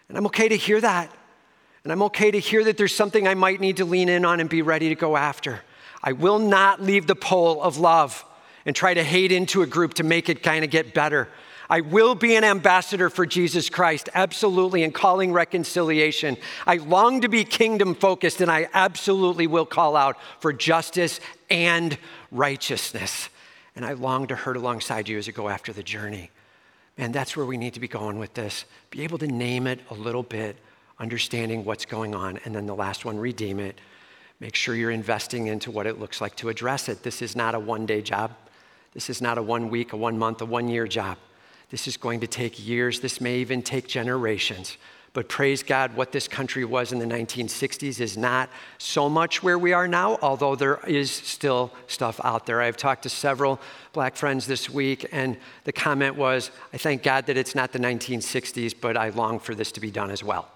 And 0.10 0.17
I'm 0.17 0.25
okay 0.25 0.49
to 0.49 0.58
hear 0.58 0.82
that. 0.82 1.10
And 1.89 1.93
I'm 1.93 2.04
okay 2.04 2.30
to 2.30 2.38
hear 2.38 2.63
that 2.65 2.78
there's 2.78 2.95
something 2.95 3.28
I 3.28 3.34
might 3.34 3.60
need 3.60 3.78
to 3.78 3.84
lean 3.84 4.10
in 4.10 4.23
on 4.23 4.39
and 4.39 4.47
be 4.47 4.62
ready 4.62 4.89
to 4.89 4.95
go 4.95 5.17
after. 5.17 5.62
I 6.04 6.12
will 6.12 6.38
not 6.38 6.80
leave 6.80 7.08
the 7.08 7.15
pole 7.15 7.63
of 7.63 7.80
love 7.80 8.23
and 8.67 8.75
try 8.75 8.93
to 8.93 9.04
hate 9.04 9.32
into 9.32 9.63
a 9.63 9.65
group 9.65 9.95
to 9.95 10.04
make 10.04 10.30
it 10.30 10.43
kind 10.43 10.63
of 10.63 10.69
get 10.69 10.93
better. 10.93 11.30
I 11.67 11.82
will 11.82 12.13
be 12.13 12.36
an 12.36 12.43
ambassador 12.43 13.10
for 13.10 13.25
Jesus 13.25 13.71
Christ, 13.71 14.08
absolutely, 14.13 14.84
and 14.84 14.93
calling 14.93 15.34
reconciliation. 15.34 16.38
I 16.67 16.75
long 16.75 17.21
to 17.21 17.28
be 17.28 17.43
kingdom 17.43 17.95
focused, 17.95 18.39
and 18.39 18.52
I 18.52 18.69
absolutely 18.71 19.47
will 19.47 19.65
call 19.65 19.95
out 19.95 20.15
for 20.41 20.54
justice 20.54 21.19
and 21.49 21.97
righteousness. 22.30 23.30
And 23.75 23.84
I 23.84 23.93
long 23.93 24.28
to 24.28 24.36
hurt 24.36 24.58
alongside 24.58 25.10
you 25.10 25.17
as 25.17 25.25
you 25.25 25.34
go 25.34 25.49
after 25.49 25.73
the 25.73 25.82
journey. 25.82 26.30
And 26.99 27.15
that's 27.15 27.36
where 27.36 27.47
we 27.47 27.58
need 27.58 27.73
to 27.73 27.80
be 27.80 27.88
going 27.88 28.19
with 28.19 28.36
this. 28.36 28.65
Be 28.91 29.04
able 29.04 29.17
to 29.17 29.28
name 29.28 29.65
it 29.65 29.80
a 29.89 29.95
little 29.95 30.21
bit 30.21 30.56
understanding 30.99 31.65
what's 31.65 31.85
going 31.85 32.13
on. 32.13 32.39
And 32.45 32.55
then 32.55 32.65
the 32.65 32.75
last 32.75 33.05
one, 33.05 33.17
redeem 33.17 33.59
it. 33.59 33.79
Make 34.39 34.55
sure 34.55 34.75
you're 34.75 34.91
investing 34.91 35.47
into 35.47 35.71
what 35.71 35.85
it 35.85 35.99
looks 35.99 36.21
like 36.21 36.35
to 36.38 36.49
address 36.49 36.89
it. 36.89 37.03
This 37.03 37.21
is 37.21 37.35
not 37.35 37.55
a 37.55 37.59
one 37.59 37.85
day 37.85 38.01
job. 38.01 38.31
This 38.93 39.09
is 39.09 39.21
not 39.21 39.38
a 39.38 39.43
one 39.43 39.69
week, 39.69 39.93
a 39.93 39.97
one 39.97 40.17
month, 40.17 40.41
a 40.41 40.45
one 40.45 40.67
year 40.67 40.88
job. 40.88 41.17
This 41.69 41.88
is 41.88 41.97
going 41.97 42.19
to 42.21 42.27
take 42.27 42.65
years. 42.65 42.99
This 42.99 43.21
may 43.21 43.38
even 43.39 43.62
take 43.62 43.88
generations. 43.88 44.77
But 45.13 45.27
praise 45.27 45.63
God, 45.63 45.95
what 45.95 46.12
this 46.12 46.27
country 46.27 46.65
was 46.65 46.91
in 46.91 46.99
the 46.99 47.05
1960s 47.05 47.99
is 47.99 48.15
not 48.15 48.49
so 48.77 49.09
much 49.09 49.41
where 49.41 49.57
we 49.57 49.73
are 49.73 49.88
now, 49.88 50.19
although 50.21 50.55
there 50.55 50.79
is 50.88 51.12
still 51.12 51.73
stuff 51.88 52.19
out 52.23 52.45
there. 52.45 52.62
I've 52.62 52.77
talked 52.77 53.03
to 53.03 53.09
several 53.09 53.59
black 53.91 54.15
friends 54.15 54.45
this 54.45 54.69
week, 54.69 55.07
and 55.12 55.35
the 55.63 55.71
comment 55.71 56.15
was 56.15 56.51
I 56.73 56.77
thank 56.77 57.01
God 57.01 57.25
that 57.25 57.38
it's 57.38 57.55
not 57.55 57.71
the 57.71 57.79
1960s, 57.79 58.75
but 58.79 58.95
I 58.97 59.09
long 59.09 59.39
for 59.39 59.55
this 59.55 59.71
to 59.73 59.79
be 59.79 59.89
done 59.89 60.12
as 60.12 60.23
well. 60.23 60.47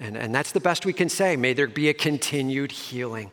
And, 0.00 0.16
and 0.16 0.34
that's 0.34 0.52
the 0.52 0.60
best 0.60 0.84
we 0.84 0.92
can 0.92 1.08
say. 1.08 1.36
May 1.36 1.52
there 1.52 1.66
be 1.66 1.88
a 1.88 1.94
continued 1.94 2.72
healing. 2.72 3.30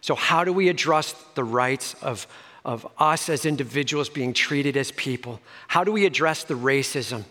So, 0.00 0.14
how 0.14 0.44
do 0.44 0.52
we 0.52 0.68
address 0.68 1.14
the 1.34 1.44
rights 1.44 1.94
of, 2.02 2.26
of 2.64 2.86
us 2.98 3.28
as 3.28 3.44
individuals 3.44 4.08
being 4.08 4.32
treated 4.32 4.76
as 4.76 4.92
people? 4.92 5.40
How 5.68 5.84
do 5.84 5.92
we 5.92 6.06
address 6.06 6.44
the 6.44 6.54
racism? 6.54 7.24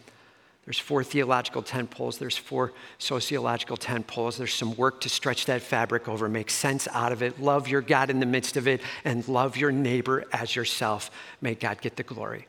There's 0.66 0.78
four 0.78 1.04
theological 1.04 1.64
tent 1.64 1.90
poles, 1.90 2.20
there's 2.20 2.38
four 2.38 2.74
sociological 3.00 3.76
tent 3.76 4.06
poles. 4.06 4.38
There's 4.38 4.54
some 4.54 4.76
work 4.76 5.02
to 5.02 5.10
stretch 5.10 5.46
that 5.46 5.64
fabric 5.64 6.08
over, 6.08 6.30
make 6.30 6.52
sense 6.52 6.88
out 6.94 7.12
of 7.12 7.24
it, 7.24 7.42
love 7.42 7.68
your 7.68 7.82
God 7.82 8.12
in 8.12 8.20
the 8.20 8.28
midst 8.28 8.56
of 8.56 8.68
it, 8.68 8.82
and 9.04 9.28
love 9.28 9.58
your 9.58 9.72
neighbor 9.72 10.26
as 10.32 10.56
yourself. 10.56 11.10
May 11.42 11.56
God 11.56 11.82
get 11.82 11.96
the 11.96 12.04
glory. 12.04 12.46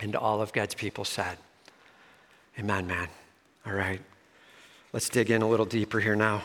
And 0.00 0.14
all 0.14 0.40
of 0.40 0.52
God's 0.52 0.76
people 0.76 1.04
said, 1.04 1.38
Amen, 2.56 2.86
man. 2.86 3.08
All 3.66 3.72
right. 3.72 4.00
Let's 4.96 5.10
dig 5.10 5.30
in 5.30 5.42
a 5.42 5.46
little 5.46 5.66
deeper 5.66 6.00
here 6.00 6.16
now. 6.16 6.40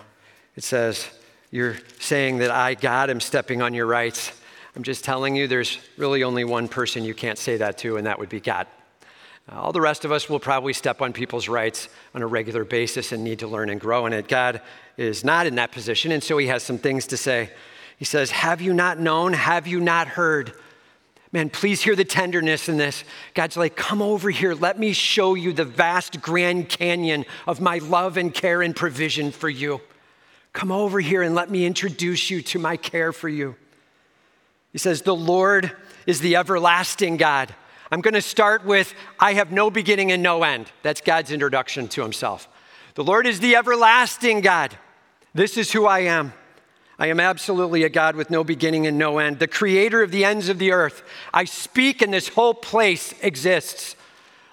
It 0.58 0.66
says, 0.66 1.10
You're 1.52 1.78
saying 2.02 2.40
that 2.40 2.52
I, 2.52 2.74
God, 2.74 3.10
am 3.10 3.22
stepping 3.22 3.62
on 3.62 3.74
your 3.74 3.86
rights. 3.86 4.38
I'm 4.76 4.84
just 4.84 5.06
telling 5.06 5.38
you 5.38 5.48
there's 5.48 5.78
really 5.96 6.22
only 6.22 6.44
one 6.44 6.68
person 6.68 7.06
you 7.06 7.14
can't 7.14 7.38
say 7.38 7.56
that 7.56 7.78
to, 7.78 7.96
and 7.96 8.06
that 8.08 8.20
would 8.20 8.28
be 8.28 8.42
God. 8.42 8.68
Uh, 9.50 9.56
all 9.56 9.72
the 9.72 9.80
rest 9.80 10.04
of 10.04 10.12
us 10.12 10.30
will 10.30 10.38
probably 10.38 10.74
step 10.74 11.02
on 11.02 11.14
people's 11.14 11.48
rights 11.48 11.88
on 12.14 12.24
a 12.24 12.28
regular 12.28 12.66
basis 12.66 13.14
and 13.14 13.24
need 13.24 13.40
to 13.40 13.48
learn 13.48 13.70
and 13.70 13.80
grow 13.80 14.06
in 14.06 14.12
it. 14.12 14.28
God 14.28 14.60
is 14.98 15.24
not 15.24 15.48
in 15.48 15.56
that 15.56 15.72
position, 15.72 16.12
and 16.12 16.22
so 16.22 16.38
he 16.38 16.48
has 16.48 16.62
some 16.62 16.78
things 16.78 17.08
to 17.08 17.16
say. 17.16 17.52
He 17.96 18.04
says, 18.04 18.32
Have 18.32 18.60
you 18.60 18.74
not 18.74 19.00
known? 19.00 19.32
Have 19.32 19.66
you 19.66 19.80
not 19.80 20.10
heard? 20.10 20.52
Man, 21.34 21.50
please 21.50 21.82
hear 21.82 21.96
the 21.96 22.04
tenderness 22.04 22.68
in 22.68 22.78
this. 22.78 23.06
God's 23.34 23.56
like, 23.56 23.76
come 23.78 24.02
over 24.02 24.30
here. 24.30 24.54
Let 24.54 24.78
me 24.78 24.92
show 24.92 25.34
you 25.34 25.54
the 25.54 25.64
vast 25.64 26.22
Grand 26.22 26.68
Canyon 26.68 27.26
of 27.48 27.62
my 27.62 27.78
love 27.78 28.18
and 28.18 28.34
care 28.34 28.62
and 28.62 28.76
provision 28.76 29.32
for 29.32 29.50
you. 29.50 29.80
Come 30.52 30.72
over 30.72 31.00
here 31.00 31.22
and 31.22 31.34
let 31.34 31.50
me 31.50 31.66
introduce 31.66 32.30
you 32.30 32.42
to 32.42 32.60
my 32.60 32.76
care 32.76 33.14
for 33.14 33.30
you. 33.30 33.56
He 34.74 34.78
says, 34.78 35.04
The 35.04 35.16
Lord 35.16 35.72
is 36.06 36.20
the 36.20 36.36
everlasting 36.36 37.16
God. 37.16 37.56
I'm 37.92 38.02
going 38.02 38.14
to 38.14 38.22
start 38.22 38.66
with, 38.66 38.94
I 39.20 39.34
have 39.34 39.52
no 39.52 39.70
beginning 39.70 40.12
and 40.12 40.22
no 40.24 40.44
end. 40.44 40.72
That's 40.82 41.02
God's 41.02 41.32
introduction 41.32 41.88
to 41.90 42.02
himself. 42.02 42.50
The 42.96 43.04
Lord 43.04 43.26
is 43.26 43.40
the 43.40 43.56
everlasting 43.56 44.42
God. 44.42 44.78
This 45.34 45.58
is 45.58 45.72
who 45.72 45.86
I 45.86 46.00
am. 46.02 46.34
I 47.02 47.08
am 47.08 47.20
absolutely 47.20 47.84
a 47.84 47.90
God 47.90 48.16
with 48.16 48.30
no 48.30 48.44
beginning 48.44 48.86
and 48.86 48.96
no 48.96 49.18
end, 49.18 49.40
the 49.40 49.48
creator 49.48 50.04
of 50.04 50.12
the 50.12 50.24
ends 50.24 50.50
of 50.50 50.60
the 50.60 50.72
earth. 50.72 51.02
I 51.34 51.46
speak 51.46 52.04
and 52.04 52.14
this 52.14 52.28
whole 52.28 52.54
place 52.54 53.16
exists. 53.24 53.96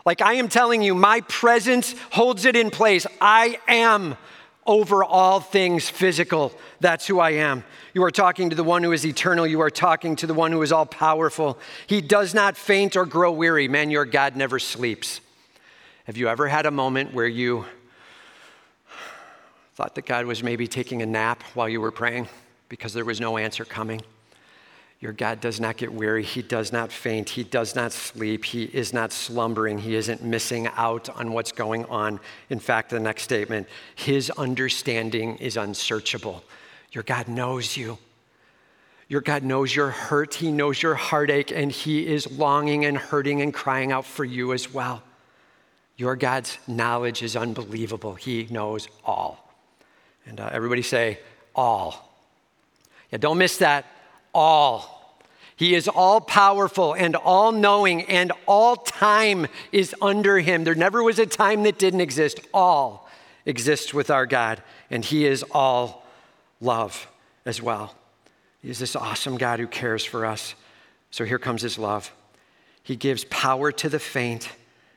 Like 0.07 0.23
I 0.23 0.33
am 0.33 0.49
telling 0.49 0.81
you, 0.81 0.95
my 0.95 1.21
presence 1.29 1.95
holds 2.11 2.47
it 2.47 2.57
in 2.57 2.71
place. 2.71 3.07
I 3.21 3.59
am 3.69 4.17
over 4.67 5.05
all 5.05 5.41
things 5.41 5.91
physical. 5.91 6.55
That's 6.81 7.07
who 7.07 7.21
I 7.21 7.33
am. 7.33 7.65
You 7.93 8.03
are 8.05 8.11
talking 8.11 8.49
to 8.49 8.57
the 8.57 8.65
one 8.65 8.83
who 8.83 8.93
is 8.93 9.05
eternal. 9.05 9.47
You 9.47 9.61
are 9.61 9.69
talking 9.69 10.17
to 10.17 10.27
the 10.27 10.33
one 10.33 10.51
who 10.51 10.63
is 10.63 10.73
all 10.73 10.87
powerful. 10.87 11.59
He 11.87 12.01
does 12.01 12.33
not 12.33 12.57
faint 12.57 12.97
or 12.97 13.05
grow 13.05 13.31
weary. 13.31 13.69
Man, 13.69 13.91
your 13.91 14.07
God 14.07 14.37
never 14.37 14.59
sleeps. 14.59 15.21
Have 16.05 16.17
you 16.17 16.29
ever 16.29 16.49
had 16.49 16.65
a 16.65 16.71
moment 16.71 17.13
where 17.13 17.27
you 17.27 17.67
Thought 19.79 19.95
that 19.95 20.07
God 20.07 20.27
was 20.27 20.43
maybe 20.43 20.67
taking 20.67 21.03
a 21.03 21.07
nap 21.07 21.41
while 21.55 21.69
you 21.69 21.81
were 21.81 21.93
praying 21.93 22.27
because 22.69 22.93
there 22.93 23.05
was 23.05 23.21
no 23.21 23.39
answer 23.39 23.65
coming. 23.65 24.03
Your 24.99 25.13
God 25.13 25.41
does 25.41 25.61
not 25.61 25.77
get 25.77 25.93
weary. 25.93 26.25
He 26.25 26.43
does 26.43 26.73
not 26.73 26.91
faint. 26.91 27.31
He 27.31 27.45
does 27.45 27.77
not 27.77 27.93
sleep. 27.93 28.45
He 28.45 28.65
is 28.65 28.93
not 28.93 29.13
slumbering. 29.13 29.79
He 29.79 29.95
isn't 29.95 30.21
missing 30.21 30.67
out 30.75 31.09
on 31.11 31.33
what's 31.33 31.53
going 31.53 31.85
on. 31.85 32.19
In 32.51 32.59
fact, 32.59 32.91
the 32.91 32.99
next 32.99 33.23
statement 33.23 33.69
His 33.95 34.31
understanding 34.31 35.37
is 35.37 35.57
unsearchable. 35.57 36.43
Your 36.91 37.05
God 37.05 37.29
knows 37.29 37.77
you. 37.77 37.99
Your 39.07 39.21
God 39.21 39.45
knows 39.45 39.77
your 39.77 39.91
hurt. 39.91 40.35
He 40.35 40.51
knows 40.51 40.83
your 40.83 40.97
heartache, 40.97 41.53
and 41.53 41.71
He 41.71 42.05
is 42.05 42.29
longing 42.33 42.85
and 42.85 42.99
hurting 42.99 43.43
and 43.43 43.55
crying 43.55 43.93
out 43.93 44.07
for 44.07 44.25
you 44.25 44.53
as 44.53 44.75
well. 44.75 45.05
Your 45.97 46.17
God's 46.17 46.59
knowledge 46.67 47.23
is 47.23 47.37
unbelievable. 47.37 48.17
He 48.17 48.49
knows 48.51 48.89
all. 49.05 49.48
And 50.29 50.39
uh, 50.39 50.51
everybody 50.53 50.83
say, 50.83 51.19
all. 51.55 52.15
Yeah, 53.11 53.19
don't 53.19 53.39
miss 53.39 53.57
that. 53.59 53.87
All. 54.35 54.95
He 55.57 55.75
is 55.75 55.89
all 55.89 56.21
powerful 56.21 56.95
and 56.95 57.17
all 57.17 57.51
knowing, 57.51 58.03
and 58.03 58.31
all 58.47 58.77
time 58.77 59.49
is 59.73 59.95
under 60.01 60.39
him. 60.39 60.63
There 60.63 60.77
never 60.77 61.03
was 61.03 61.19
a 61.19 61.27
time 61.27 61.65
that 61.65 61.79
didn't 61.79 62.03
exist. 62.03 62.39
All 62.55 63.09
exists 63.45 63.93
with 63.93 64.11
our 64.11 64.27
God, 64.27 64.63
and 64.91 65.05
he 65.05 65.27
is 65.27 65.45
all 65.51 66.07
love 66.61 67.09
as 67.45 67.61
well. 67.61 67.95
He 68.63 68.71
is 68.71 68.79
this 68.79 68.95
awesome 68.95 69.37
God 69.37 69.59
who 69.59 69.67
cares 69.67 70.05
for 70.05 70.27
us. 70.27 70.55
So 71.11 71.25
here 71.25 71.39
comes 71.39 71.63
his 71.63 71.79
love. 71.79 72.13
He 72.83 72.95
gives 72.95 73.25
power 73.25 73.73
to 73.73 73.89
the 73.89 73.99
faint, 73.99 74.51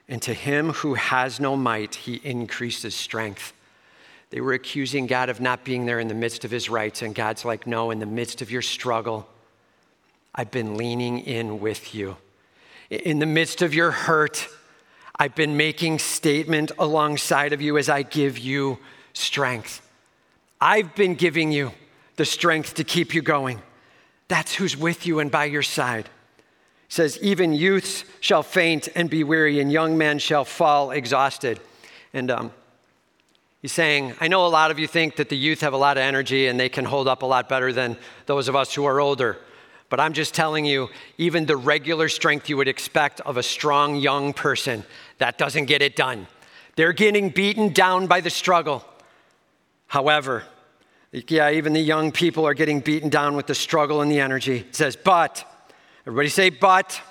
and 0.07 0.21
to 0.21 0.33
him 0.33 0.71
who 0.73 0.95
has 0.95 1.39
no 1.39 1.55
might, 1.55 1.95
he 1.95 2.21
increases 2.23 2.93
strength. 2.93 3.53
They 4.31 4.41
were 4.41 4.53
accusing 4.53 5.07
God 5.07 5.29
of 5.29 5.39
not 5.39 5.63
being 5.63 5.85
there 5.85 5.99
in 5.99 6.07
the 6.07 6.13
midst 6.13 6.45
of 6.45 6.51
his 6.51 6.69
rights, 6.69 7.01
and 7.01 7.13
God's 7.13 7.45
like, 7.45 7.67
No, 7.67 7.91
in 7.91 7.99
the 7.99 8.05
midst 8.05 8.41
of 8.41 8.49
your 8.49 8.61
struggle, 8.61 9.27
I've 10.33 10.51
been 10.51 10.77
leaning 10.77 11.19
in 11.19 11.59
with 11.59 11.93
you. 11.93 12.15
In 12.89 13.19
the 13.19 13.25
midst 13.25 13.61
of 13.61 13.73
your 13.73 13.91
hurt, 13.91 14.47
I've 15.17 15.35
been 15.35 15.57
making 15.57 15.99
statement 15.99 16.71
alongside 16.79 17.53
of 17.53 17.61
you 17.61 17.77
as 17.77 17.89
I 17.89 18.03
give 18.03 18.39
you 18.39 18.79
strength. 19.13 19.87
I've 20.59 20.95
been 20.95 21.15
giving 21.15 21.51
you 21.51 21.73
the 22.15 22.25
strength 22.25 22.75
to 22.75 22.83
keep 22.85 23.13
you 23.13 23.21
going. 23.21 23.61
That's 24.29 24.55
who's 24.55 24.77
with 24.77 25.05
you 25.05 25.19
and 25.19 25.29
by 25.29 25.45
your 25.45 25.63
side. 25.63 26.05
He 26.87 26.93
says, 26.93 27.19
Even 27.21 27.51
youths 27.51 28.05
shall 28.21 28.43
faint 28.43 28.87
and 28.95 29.09
be 29.09 29.25
weary, 29.25 29.59
and 29.59 29.69
young 29.71 29.97
men 29.97 30.19
shall 30.19 30.45
fall 30.45 30.91
exhausted. 30.91 31.59
And 32.13 32.31
um, 32.31 32.53
he's 33.61 33.71
saying, 33.71 34.13
I 34.19 34.27
know 34.27 34.45
a 34.45 34.47
lot 34.47 34.71
of 34.71 34.79
you 34.79 34.87
think 34.87 35.15
that 35.17 35.29
the 35.29 35.37
youth 35.37 35.61
have 35.61 35.73
a 35.73 35.77
lot 35.77 35.97
of 35.97 36.01
energy 36.01 36.47
and 36.47 36.59
they 36.59 36.69
can 36.69 36.85
hold 36.85 37.07
up 37.07 37.21
a 37.21 37.25
lot 37.25 37.47
better 37.47 37.71
than 37.71 37.97
those 38.25 38.47
of 38.47 38.55
us 38.55 38.73
who 38.73 38.85
are 38.85 38.99
older. 38.99 39.37
But 39.89 39.99
I'm 39.99 40.13
just 40.13 40.33
telling 40.33 40.65
you, 40.65 40.89
even 41.17 41.45
the 41.45 41.57
regular 41.57 42.07
strength 42.07 42.49
you 42.49 42.57
would 42.57 42.69
expect 42.69 43.19
of 43.21 43.37
a 43.37 43.43
strong 43.43 43.97
young 43.97 44.33
person, 44.33 44.85
that 45.17 45.37
doesn't 45.37 45.65
get 45.65 45.81
it 45.81 45.95
done. 45.95 46.27
They're 46.77 46.93
getting 46.93 47.29
beaten 47.29 47.73
down 47.73 48.07
by 48.07 48.21
the 48.21 48.29
struggle. 48.29 48.85
However, 49.87 50.43
yeah, 51.11 51.51
even 51.51 51.73
the 51.73 51.81
young 51.81 52.13
people 52.13 52.47
are 52.47 52.53
getting 52.53 52.79
beaten 52.79 53.09
down 53.09 53.35
with 53.35 53.47
the 53.47 53.55
struggle 53.55 53.99
and 53.99 54.09
the 54.09 54.21
energy. 54.21 54.59
It 54.59 54.75
says, 54.75 54.95
but. 54.95 55.45
Everybody 56.07 56.29
say, 56.29 56.49
but. 56.49 57.01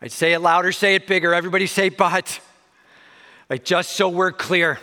Right, 0.00 0.10
say 0.10 0.32
it 0.32 0.40
louder, 0.40 0.72
say 0.72 0.94
it 0.94 1.06
bigger. 1.06 1.34
Everybody 1.34 1.66
say, 1.66 1.90
but. 1.90 2.40
Right, 3.50 3.62
just 3.62 3.90
so 3.90 4.08
we're 4.08 4.32
clear 4.32 4.78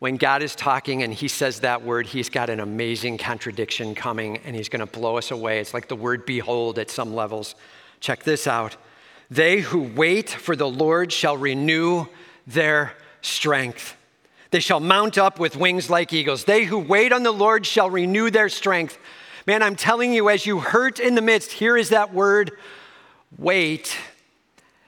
when 0.00 0.16
God 0.16 0.42
is 0.42 0.56
talking 0.56 1.02
and 1.02 1.12
he 1.12 1.28
says 1.28 1.60
that 1.60 1.82
word, 1.82 2.06
he's 2.06 2.30
got 2.30 2.50
an 2.50 2.58
amazing 2.58 3.18
contradiction 3.18 3.94
coming 3.94 4.38
and 4.38 4.56
he's 4.56 4.70
going 4.70 4.80
to 4.80 4.86
blow 4.86 5.18
us 5.18 5.30
away. 5.30 5.60
It's 5.60 5.74
like 5.74 5.88
the 5.88 5.94
word 5.94 6.24
behold 6.26 6.78
at 6.78 6.90
some 6.90 7.14
levels. 7.14 7.54
Check 8.00 8.24
this 8.24 8.46
out. 8.46 8.76
They 9.30 9.60
who 9.60 9.82
wait 9.94 10.30
for 10.30 10.56
the 10.56 10.68
Lord 10.68 11.12
shall 11.12 11.36
renew 11.36 12.06
their 12.46 12.94
strength. 13.20 13.94
They 14.50 14.60
shall 14.60 14.80
mount 14.80 15.18
up 15.18 15.38
with 15.38 15.54
wings 15.54 15.90
like 15.90 16.14
eagles. 16.14 16.44
They 16.44 16.64
who 16.64 16.78
wait 16.78 17.12
on 17.12 17.22
the 17.22 17.30
Lord 17.30 17.66
shall 17.66 17.90
renew 17.90 18.30
their 18.30 18.48
strength. 18.48 18.98
Man, 19.46 19.62
I'm 19.62 19.76
telling 19.76 20.14
you, 20.14 20.30
as 20.30 20.46
you 20.46 20.60
hurt 20.60 20.98
in 20.98 21.14
the 21.14 21.22
midst, 21.22 21.52
here 21.52 21.76
is 21.76 21.90
that 21.90 22.14
word 22.14 22.52
wait 23.36 23.94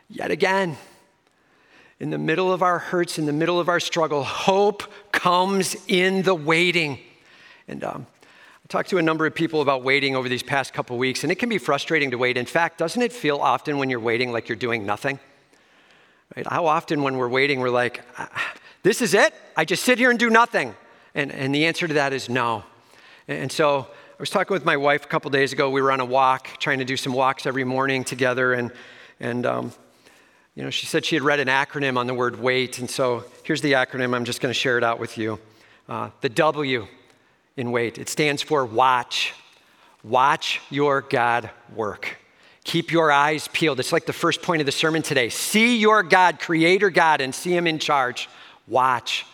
yet 0.09 0.31
again 0.31 0.79
in 2.03 2.11
the 2.11 2.19
middle 2.19 2.53
of 2.53 2.63
our 2.63 2.81
hurts, 2.81 3.17
in 3.17 3.27
the 3.27 3.33
middle 3.33 3.61
of 3.61 3.69
our 3.69 3.79
struggle, 3.79 4.25
hope 4.25 4.83
comes 5.13 5.77
in 5.87 6.23
the 6.23 6.35
waiting. 6.35 6.99
And 7.69 7.85
um, 7.85 8.07
I 8.25 8.67
talked 8.67 8.91
to 8.91 8.99
a 8.99 9.03
number 9.03 9.25
of 9.25 9.37
people 9.37 9.63
about 9.63 9.85
waiting 9.85 10.17
over 10.17 10.29
these 10.29 10.43
past 10.43 10.75
couple 10.75 10.99
weeks, 10.99 11.23
and 11.23 11.31
it 11.31 11.37
can 11.37 11.49
be 11.49 11.59
frustrating 11.59 12.11
to 12.11 12.19
wait. 12.19 12.37
In 12.37 12.45
fact, 12.45 12.77
doesn't 12.77 13.01
it 13.01 13.13
feel 13.13 13.37
often 13.37 13.79
when 13.79 13.89
you're 13.89 14.01
waiting 14.01 14.33
like 14.33 14.49
you're 14.49 14.57
doing 14.57 14.85
nothing? 14.85 15.21
Right? 16.35 16.45
How 16.45 16.67
often 16.67 17.05
when 17.05 17.19
we're 17.19 17.29
waiting, 17.29 17.61
we're 17.61 17.71
like, 17.71 18.03
ah, 18.19 18.53
this 18.83 19.01
is 19.01 19.15
it? 19.15 19.33
I 19.57 19.65
just 19.65 19.85
sit 19.85 19.99
here 19.99 20.11
and 20.11 20.19
do 20.19 20.29
nothing? 20.29 20.75
And, 21.15 21.31
and 21.31 21.55
the 21.55 21.67
answer 21.67 21.87
to 21.87 21.95
that 21.95 22.13
is 22.13 22.29
no. 22.29 22.65
And 23.29 23.53
so 23.53 23.79
I 23.79 24.17
was 24.19 24.29
talking 24.29 24.53
with 24.53 24.65
my 24.65 24.77
wife 24.77 25.05
a 25.05 25.09
couple 25.09 25.31
days 25.31 25.53
ago. 25.53 25.71
We 25.71 25.81
were 25.81 25.93
on 25.93 26.01
a 26.01 26.05
walk, 26.05 26.49
trying 26.59 26.81
to 26.81 26.85
do 26.85 26.97
some 26.97 27.13
walks 27.13 27.47
every 27.47 27.63
morning 27.63 28.03
together, 28.03 28.55
and, 28.55 28.73
and 29.21 29.47
um, 29.47 29.73
you 30.55 30.63
know, 30.63 30.71
she 30.71 30.87
said 30.87 31.05
she 31.05 31.17
had 31.17 31.23
read 31.23 31.41
an 31.41 31.49
acronym 31.49 31.97
on 31.97 32.07
the 32.07 32.15
word 32.15 32.39
wait, 32.39 32.79
and 32.79 32.91
so 32.91 33.25
here's 33.43 33.63
the 33.63 33.73
acronym. 33.73 34.15
I'm 34.15 34.25
just 34.25 34.41
going 34.41 34.51
to 34.51 34.59
share 34.59 34.77
it 34.77 34.85
out 34.85 34.99
with 34.99 35.17
you. 35.17 35.39
Uh, 35.89 36.11
the 36.21 36.29
W 36.29 36.87
in 37.57 37.73
wait, 37.73 37.99
it 37.99 38.09
stands 38.09 38.43
for 38.43 38.65
watch. 38.65 39.33
Watch 40.05 40.61
your 40.69 41.01
God 41.01 41.51
work. 41.75 42.19
Keep 42.65 42.93
your 42.93 43.11
eyes 43.11 43.49
peeled. 43.49 43.81
It's 43.81 43.93
like 43.93 44.07
the 44.07 44.13
first 44.13 44.43
point 44.43 44.61
of 44.61 44.67
the 44.67 44.73
sermon 44.73 45.03
today. 45.03 45.29
See 45.31 45.79
your 45.79 46.03
God, 46.03 46.39
Creator 46.39 46.91
God, 46.91 47.21
and 47.21 47.35
see 47.35 47.57
Him 47.57 47.67
in 47.67 47.79
charge. 47.79 48.29
Watch. 48.69 49.27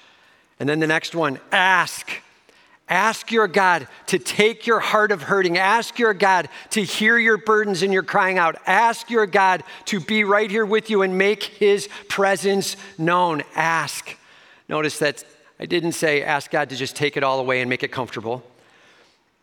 And 0.60 0.68
then 0.68 0.78
the 0.78 0.86
next 0.86 1.14
one 1.14 1.40
ask. 1.52 2.08
Ask 2.89 3.30
your 3.30 3.49
God 3.49 3.86
to 4.07 4.18
take 4.18 4.66
your 4.66 4.80
heart 4.80 5.12
of 5.12 5.22
hurting. 5.22 5.59
Ask 5.59 5.99
your 5.99 6.14
God 6.14 6.49
to 6.70 6.82
hear 6.82 7.18
your 7.18 7.36
burdens 7.36 7.82
and 7.82 7.93
your 7.93 8.03
crying 8.03 8.39
out. 8.39 8.57
Ask 8.66 9.11
your 9.11 9.26
God 9.26 9.62
to 9.86 10.01
be 10.01 10.24
right 10.24 10.51
here 10.51 10.64
with 10.64 10.89
you 10.89 11.03
and 11.03 11.18
make 11.18 11.43
his 11.43 11.89
presence 12.09 12.76
known. 12.97 13.43
Ask. 13.55 14.16
Notice 14.68 14.99
that 15.01 15.24
I 15.61 15.66
didn't 15.66 15.93
say 15.93 16.22
ask 16.22 16.51
God 16.51 16.70
to 16.70 16.76
just 16.76 16.97
take 16.97 17.16
it 17.16 17.22
all 17.22 17.41
away 17.41 17.61
and 17.61 17.68
make 17.68 17.82
it 17.82 17.89
comfortable. 17.89 18.43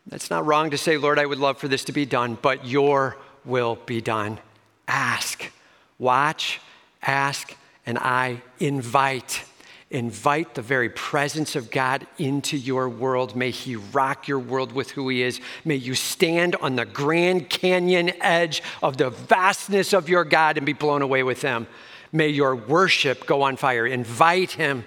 That's 0.07 0.29
not 0.29 0.45
wrong 0.45 0.71
to 0.71 0.77
say, 0.77 0.97
Lord, 0.97 1.19
I 1.19 1.25
would 1.25 1.39
love 1.39 1.57
for 1.57 1.67
this 1.67 1.83
to 1.85 1.91
be 1.91 2.05
done, 2.05 2.37
but 2.41 2.65
your 2.65 3.17
will 3.43 3.77
be 3.85 4.01
done. 4.01 4.39
Ask. 4.87 5.51
Watch, 5.97 6.61
ask, 7.01 7.55
and 7.85 7.97
I 7.97 8.41
invite. 8.59 9.43
Invite 9.91 10.55
the 10.55 10.61
very 10.61 10.89
presence 10.89 11.55
of 11.55 11.69
God 11.69 12.07
into 12.17 12.57
your 12.57 12.89
world. 12.89 13.35
May 13.35 13.51
He 13.51 13.75
rock 13.75 14.27
your 14.27 14.39
world 14.39 14.71
with 14.71 14.91
who 14.91 15.09
He 15.09 15.21
is. 15.21 15.39
May 15.63 15.75
you 15.75 15.93
stand 15.93 16.55
on 16.55 16.75
the 16.75 16.85
Grand 16.85 17.49
Canyon 17.49 18.11
edge 18.21 18.63
of 18.81 18.97
the 18.97 19.11
vastness 19.11 19.93
of 19.93 20.09
your 20.09 20.25
God 20.25 20.57
and 20.57 20.65
be 20.65 20.73
blown 20.73 21.01
away 21.01 21.21
with 21.21 21.41
Him. 21.43 21.67
May 22.11 22.29
your 22.29 22.55
worship 22.55 23.27
go 23.27 23.43
on 23.43 23.57
fire. 23.57 23.85
Invite 23.85 24.51
Him 24.51 24.85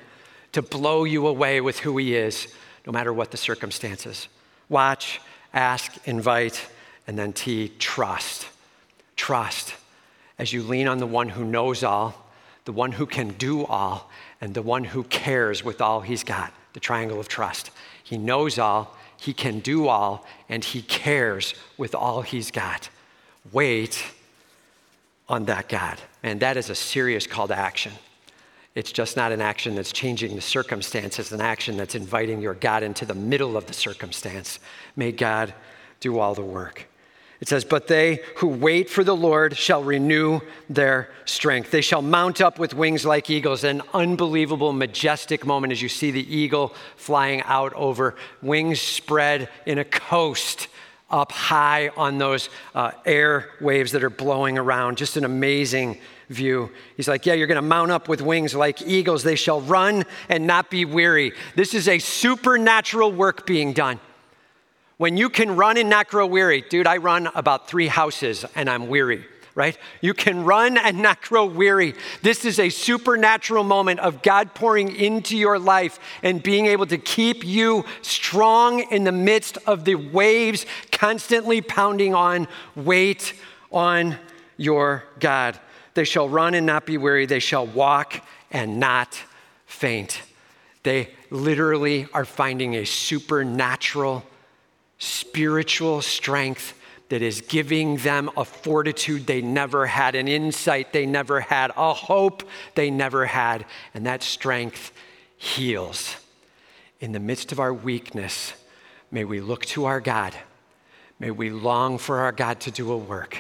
to 0.53 0.63
blow 0.63 1.05
you 1.05 1.27
away 1.27 1.61
with 1.61 1.79
who 1.79 1.97
He 1.97 2.17
is, 2.17 2.53
no 2.85 2.93
matter 2.93 3.13
what 3.13 3.31
the 3.31 3.37
circumstances. 3.37 4.29
Watch, 4.69 5.21
ask, 5.55 5.97
invite, 6.09 6.69
and 7.07 7.17
then 7.17 7.33
T, 7.33 7.69
trust. 7.79 8.49
Trust 9.15 9.75
as 10.39 10.53
you 10.53 10.63
lean 10.63 10.89
on 10.89 10.99
the 10.99 11.07
one 11.07 11.29
who 11.29 11.45
knows 11.45 11.83
all, 11.83 12.28
the 12.65 12.73
one 12.73 12.93
who 12.93 13.07
can 13.07 13.31
do 13.31 13.65
all 13.65 14.11
and 14.41 14.55
the 14.55 14.63
one 14.63 14.85
who 14.85 15.05
cares 15.05 15.65
with 15.65 15.81
all 15.81 16.01
he's 16.01 16.25
got, 16.25 16.53
the 16.73 16.81
triangle 16.81 17.19
of 17.19 17.29
trust. 17.29 17.71
He 18.03 18.19
knows 18.19 18.59
all, 18.59 18.97
he 19.17 19.33
can 19.33 19.61
do 19.61 19.89
all, 19.89 20.27
and 20.49 20.65
he 20.65 20.83
cares 20.83 21.55
with 21.77 21.95
all 21.95 22.23
he's 22.23 22.51
got. 22.51 22.89
Wait 23.53 24.05
on 25.29 25.45
that 25.47 25.69
God. 25.69 25.99
And 26.23 26.41
that 26.41 26.57
is 26.57 26.71
a 26.71 26.75
serious 26.75 27.27
call 27.27 27.49
to 27.49 27.57
action. 27.57 27.93
It's 28.75 28.93
just 28.93 29.17
not 29.17 29.33
an 29.33 29.41
action 29.41 29.75
that's 29.75 29.93
changing 29.93 30.35
the 30.35 30.41
circumstance, 30.41 31.19
it's 31.19 31.33
an 31.33 31.41
action 31.41 31.77
that's 31.77 31.95
inviting 31.95 32.41
your 32.41 32.55
God 32.55 32.83
into 32.83 33.05
the 33.05 33.15
middle 33.15 33.57
of 33.57 33.67
the 33.67 33.73
circumstance. 33.73 34.61
May 34.95 35.11
God 35.11 35.53
do 36.01 36.19
all 36.19 36.35
the 36.35 36.43
work. 36.43 36.87
It 37.41 37.49
says, 37.49 37.65
But 37.65 37.87
they 37.87 38.21
who 38.37 38.49
wait 38.49 38.91
for 38.91 39.05
the 39.05 39.15
Lord 39.15 39.57
shall 39.57 39.83
renew 39.83 40.41
their 40.69 41.11
strength. 41.25 41.71
They 41.71 41.81
shall 41.81 42.03
mount 42.03 42.41
up 42.41 42.59
with 42.59 42.75
wings 42.75 43.05
like 43.05 43.31
eagles. 43.31 43.65
An 43.65 43.83
unbelievable, 43.95 44.73
majestic 44.73 45.47
moment 45.47 45.73
as 45.73 45.81
you 45.81 45.89
see 45.89 46.11
the 46.11 46.35
eagle 46.35 46.75
flying 46.97 47.43
out 47.43 47.73
over, 47.75 48.17
wings 48.43 48.81
spread 48.81 49.49
in 49.67 49.79
a 49.79 49.85
coast 49.85 50.69
up 51.11 51.33
high 51.33 51.89
on 51.97 52.19
those 52.19 52.51
uh, 52.75 52.91
air 53.07 53.51
waves 53.61 53.93
that 53.93 54.05
are 54.05 54.11
blowing 54.11 54.59
around. 54.59 54.99
Just 54.99 55.17
an 55.17 55.25
amazing 55.25 55.99
view. 56.29 56.71
He's 56.97 57.09
like, 57.09 57.25
Yeah, 57.25 57.35
you're 57.35 57.47
going 57.47 57.57
to 57.57 57.63
mount 57.63 57.93
up 57.93 58.09
with 58.09 58.21
wings 58.21 58.53
like 58.55 58.83
eagles. 58.83 59.23
They 59.23 59.37
shall 59.37 59.61
run 59.61 60.05
and 60.29 60.47
not 60.47 60.71
be 60.71 60.85
weary. 60.85 61.33
This 61.55 61.73
is 61.73 61.87
a 61.89 62.01
supernatural 62.01 63.13
work 63.13 63.47
being 63.47 63.73
done. 63.73 64.01
When 64.99 65.17
you 65.17 65.31
can 65.31 65.55
run 65.55 65.77
and 65.79 65.89
not 65.89 66.09
grow 66.09 66.27
weary, 66.27 66.61
dude, 66.61 66.89
I 66.89 66.97
run 66.97 67.29
about 67.37 67.69
three 67.69 67.87
houses 67.87 68.45
and 68.57 68.69
I'm 68.69 68.89
weary, 68.89 69.25
right? 69.55 69.79
You 70.01 70.13
can 70.13 70.45
run 70.45 70.77
and 70.77 70.99
not 70.99 71.23
grow 71.23 71.47
weary. 71.47 71.95
This 72.23 72.45
is 72.45 72.59
a 72.59 72.69
supernatural 72.69 73.63
moment 73.63 74.01
of 74.01 74.23
God 74.23 74.55
pouring 74.55 74.93
into 74.97 75.37
your 75.37 75.57
life 75.57 76.01
and 76.25 76.43
being 76.43 76.67
able 76.67 76.87
to 76.87 76.99
keep 76.99 77.45
you 77.45 77.85
strong 78.03 78.81
in 78.91 79.05
the 79.05 79.13
midst 79.13 79.57
of 79.69 79.85
the 79.85 79.95
waves 79.95 80.67
constantly 80.91 81.61
pounding 81.61 82.13
on. 82.13 82.49
Wait 82.75 83.35
on 83.71 84.17
your 84.57 85.05
God. 85.21 85.61
They 85.95 86.03
shall 86.03 86.29
run 86.29 86.55
and 86.55 86.67
not 86.67 86.87
be 86.87 86.99
weary, 86.99 87.25
they 87.25 87.39
shall 87.39 87.69
walk 87.69 88.21
and 88.51 88.81
not 88.81 89.17
faint. 89.65 90.23
They 90.83 91.11
literally 91.31 92.09
are 92.13 92.25
finding 92.25 92.75
a 92.75 92.85
supernatural 92.85 94.25
spiritual 94.99 96.03
strength 96.03 96.75
that 97.09 97.23
is 97.23 97.41
giving 97.41 97.97
them 97.99 98.31
a 98.37 98.45
fortitude 98.45 99.27
they 99.27 99.41
never 99.41 99.87
had, 99.87 100.15
an 100.15 100.29
insight 100.29 100.93
they 100.93 101.07
never 101.07 101.41
had, 101.41 101.71
a 101.77 101.95
hope 101.95 102.43
they 102.75 102.91
never 102.91 103.25
had. 103.27 103.65
And 103.95 104.05
that 104.07 104.23
strength 104.23 104.93
heals. 105.37 106.17
In 107.01 107.13
the 107.13 107.21
midst 107.21 107.53
of 107.53 107.61
our 107.61 107.73
weakness, 107.73 108.53
may 109.11 109.25
we 109.25 109.41
look 109.41 109.65
to 109.67 109.87
our 109.87 110.01
God. 110.01 110.35
May 111.19 111.31
we 111.31 111.51
long 111.51 111.99
for 111.99 112.19
our 112.19 112.33
God 112.33 112.61
to 112.61 112.71
do 112.71 112.93
a 112.93 112.97
work. 112.97 113.39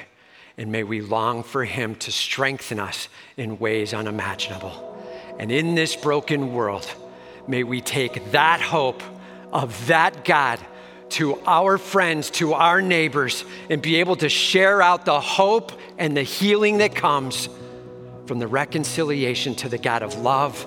And 0.56 0.72
may 0.72 0.82
we 0.82 1.00
long 1.00 1.42
for 1.42 1.64
Him 1.64 1.94
to 1.96 2.10
strengthen 2.10 2.80
us 2.80 3.08
in 3.36 3.58
ways 3.58 3.92
unimaginable. 3.92 4.96
And 5.38 5.52
in 5.52 5.74
this 5.74 5.94
broken 5.94 6.52
world, 6.52 6.88
may 7.46 7.62
we 7.64 7.80
take 7.80 8.32
that 8.32 8.60
hope 8.60 9.02
of 9.52 9.86
that 9.86 10.24
God 10.24 10.58
to 11.10 11.40
our 11.46 11.78
friends, 11.78 12.30
to 12.30 12.54
our 12.54 12.80
neighbors, 12.82 13.44
and 13.70 13.80
be 13.80 13.96
able 13.96 14.16
to 14.16 14.28
share 14.28 14.82
out 14.82 15.04
the 15.04 15.20
hope 15.20 15.72
and 15.98 16.16
the 16.16 16.22
healing 16.22 16.78
that 16.78 16.94
comes 16.94 17.48
from 18.26 18.38
the 18.38 18.46
reconciliation 18.46 19.54
to 19.56 19.68
the 19.68 19.78
God 19.78 20.02
of 20.02 20.14
love 20.16 20.66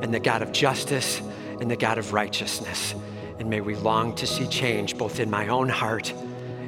and 0.00 0.14
the 0.14 0.20
God 0.20 0.42
of 0.42 0.52
justice 0.52 1.20
and 1.60 1.70
the 1.70 1.76
God 1.76 1.98
of 1.98 2.12
righteousness. 2.12 2.94
And 3.38 3.50
may 3.50 3.60
we 3.60 3.74
long 3.74 4.14
to 4.16 4.26
see 4.26 4.46
change 4.46 4.96
both 4.96 5.18
in 5.18 5.30
my 5.30 5.48
own 5.48 5.68
heart 5.68 6.12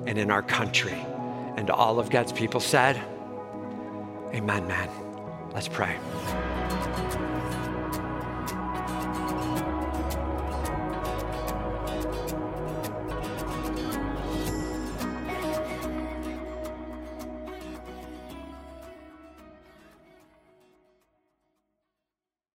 and 0.06 0.18
in 0.18 0.30
our 0.30 0.42
country. 0.42 1.06
And 1.56 1.70
all 1.70 1.98
of 1.98 2.10
God's 2.10 2.32
people 2.32 2.60
said, 2.60 3.00
Amen, 4.34 4.66
man. 4.66 4.88
Let's 5.52 5.68
pray. 5.68 5.98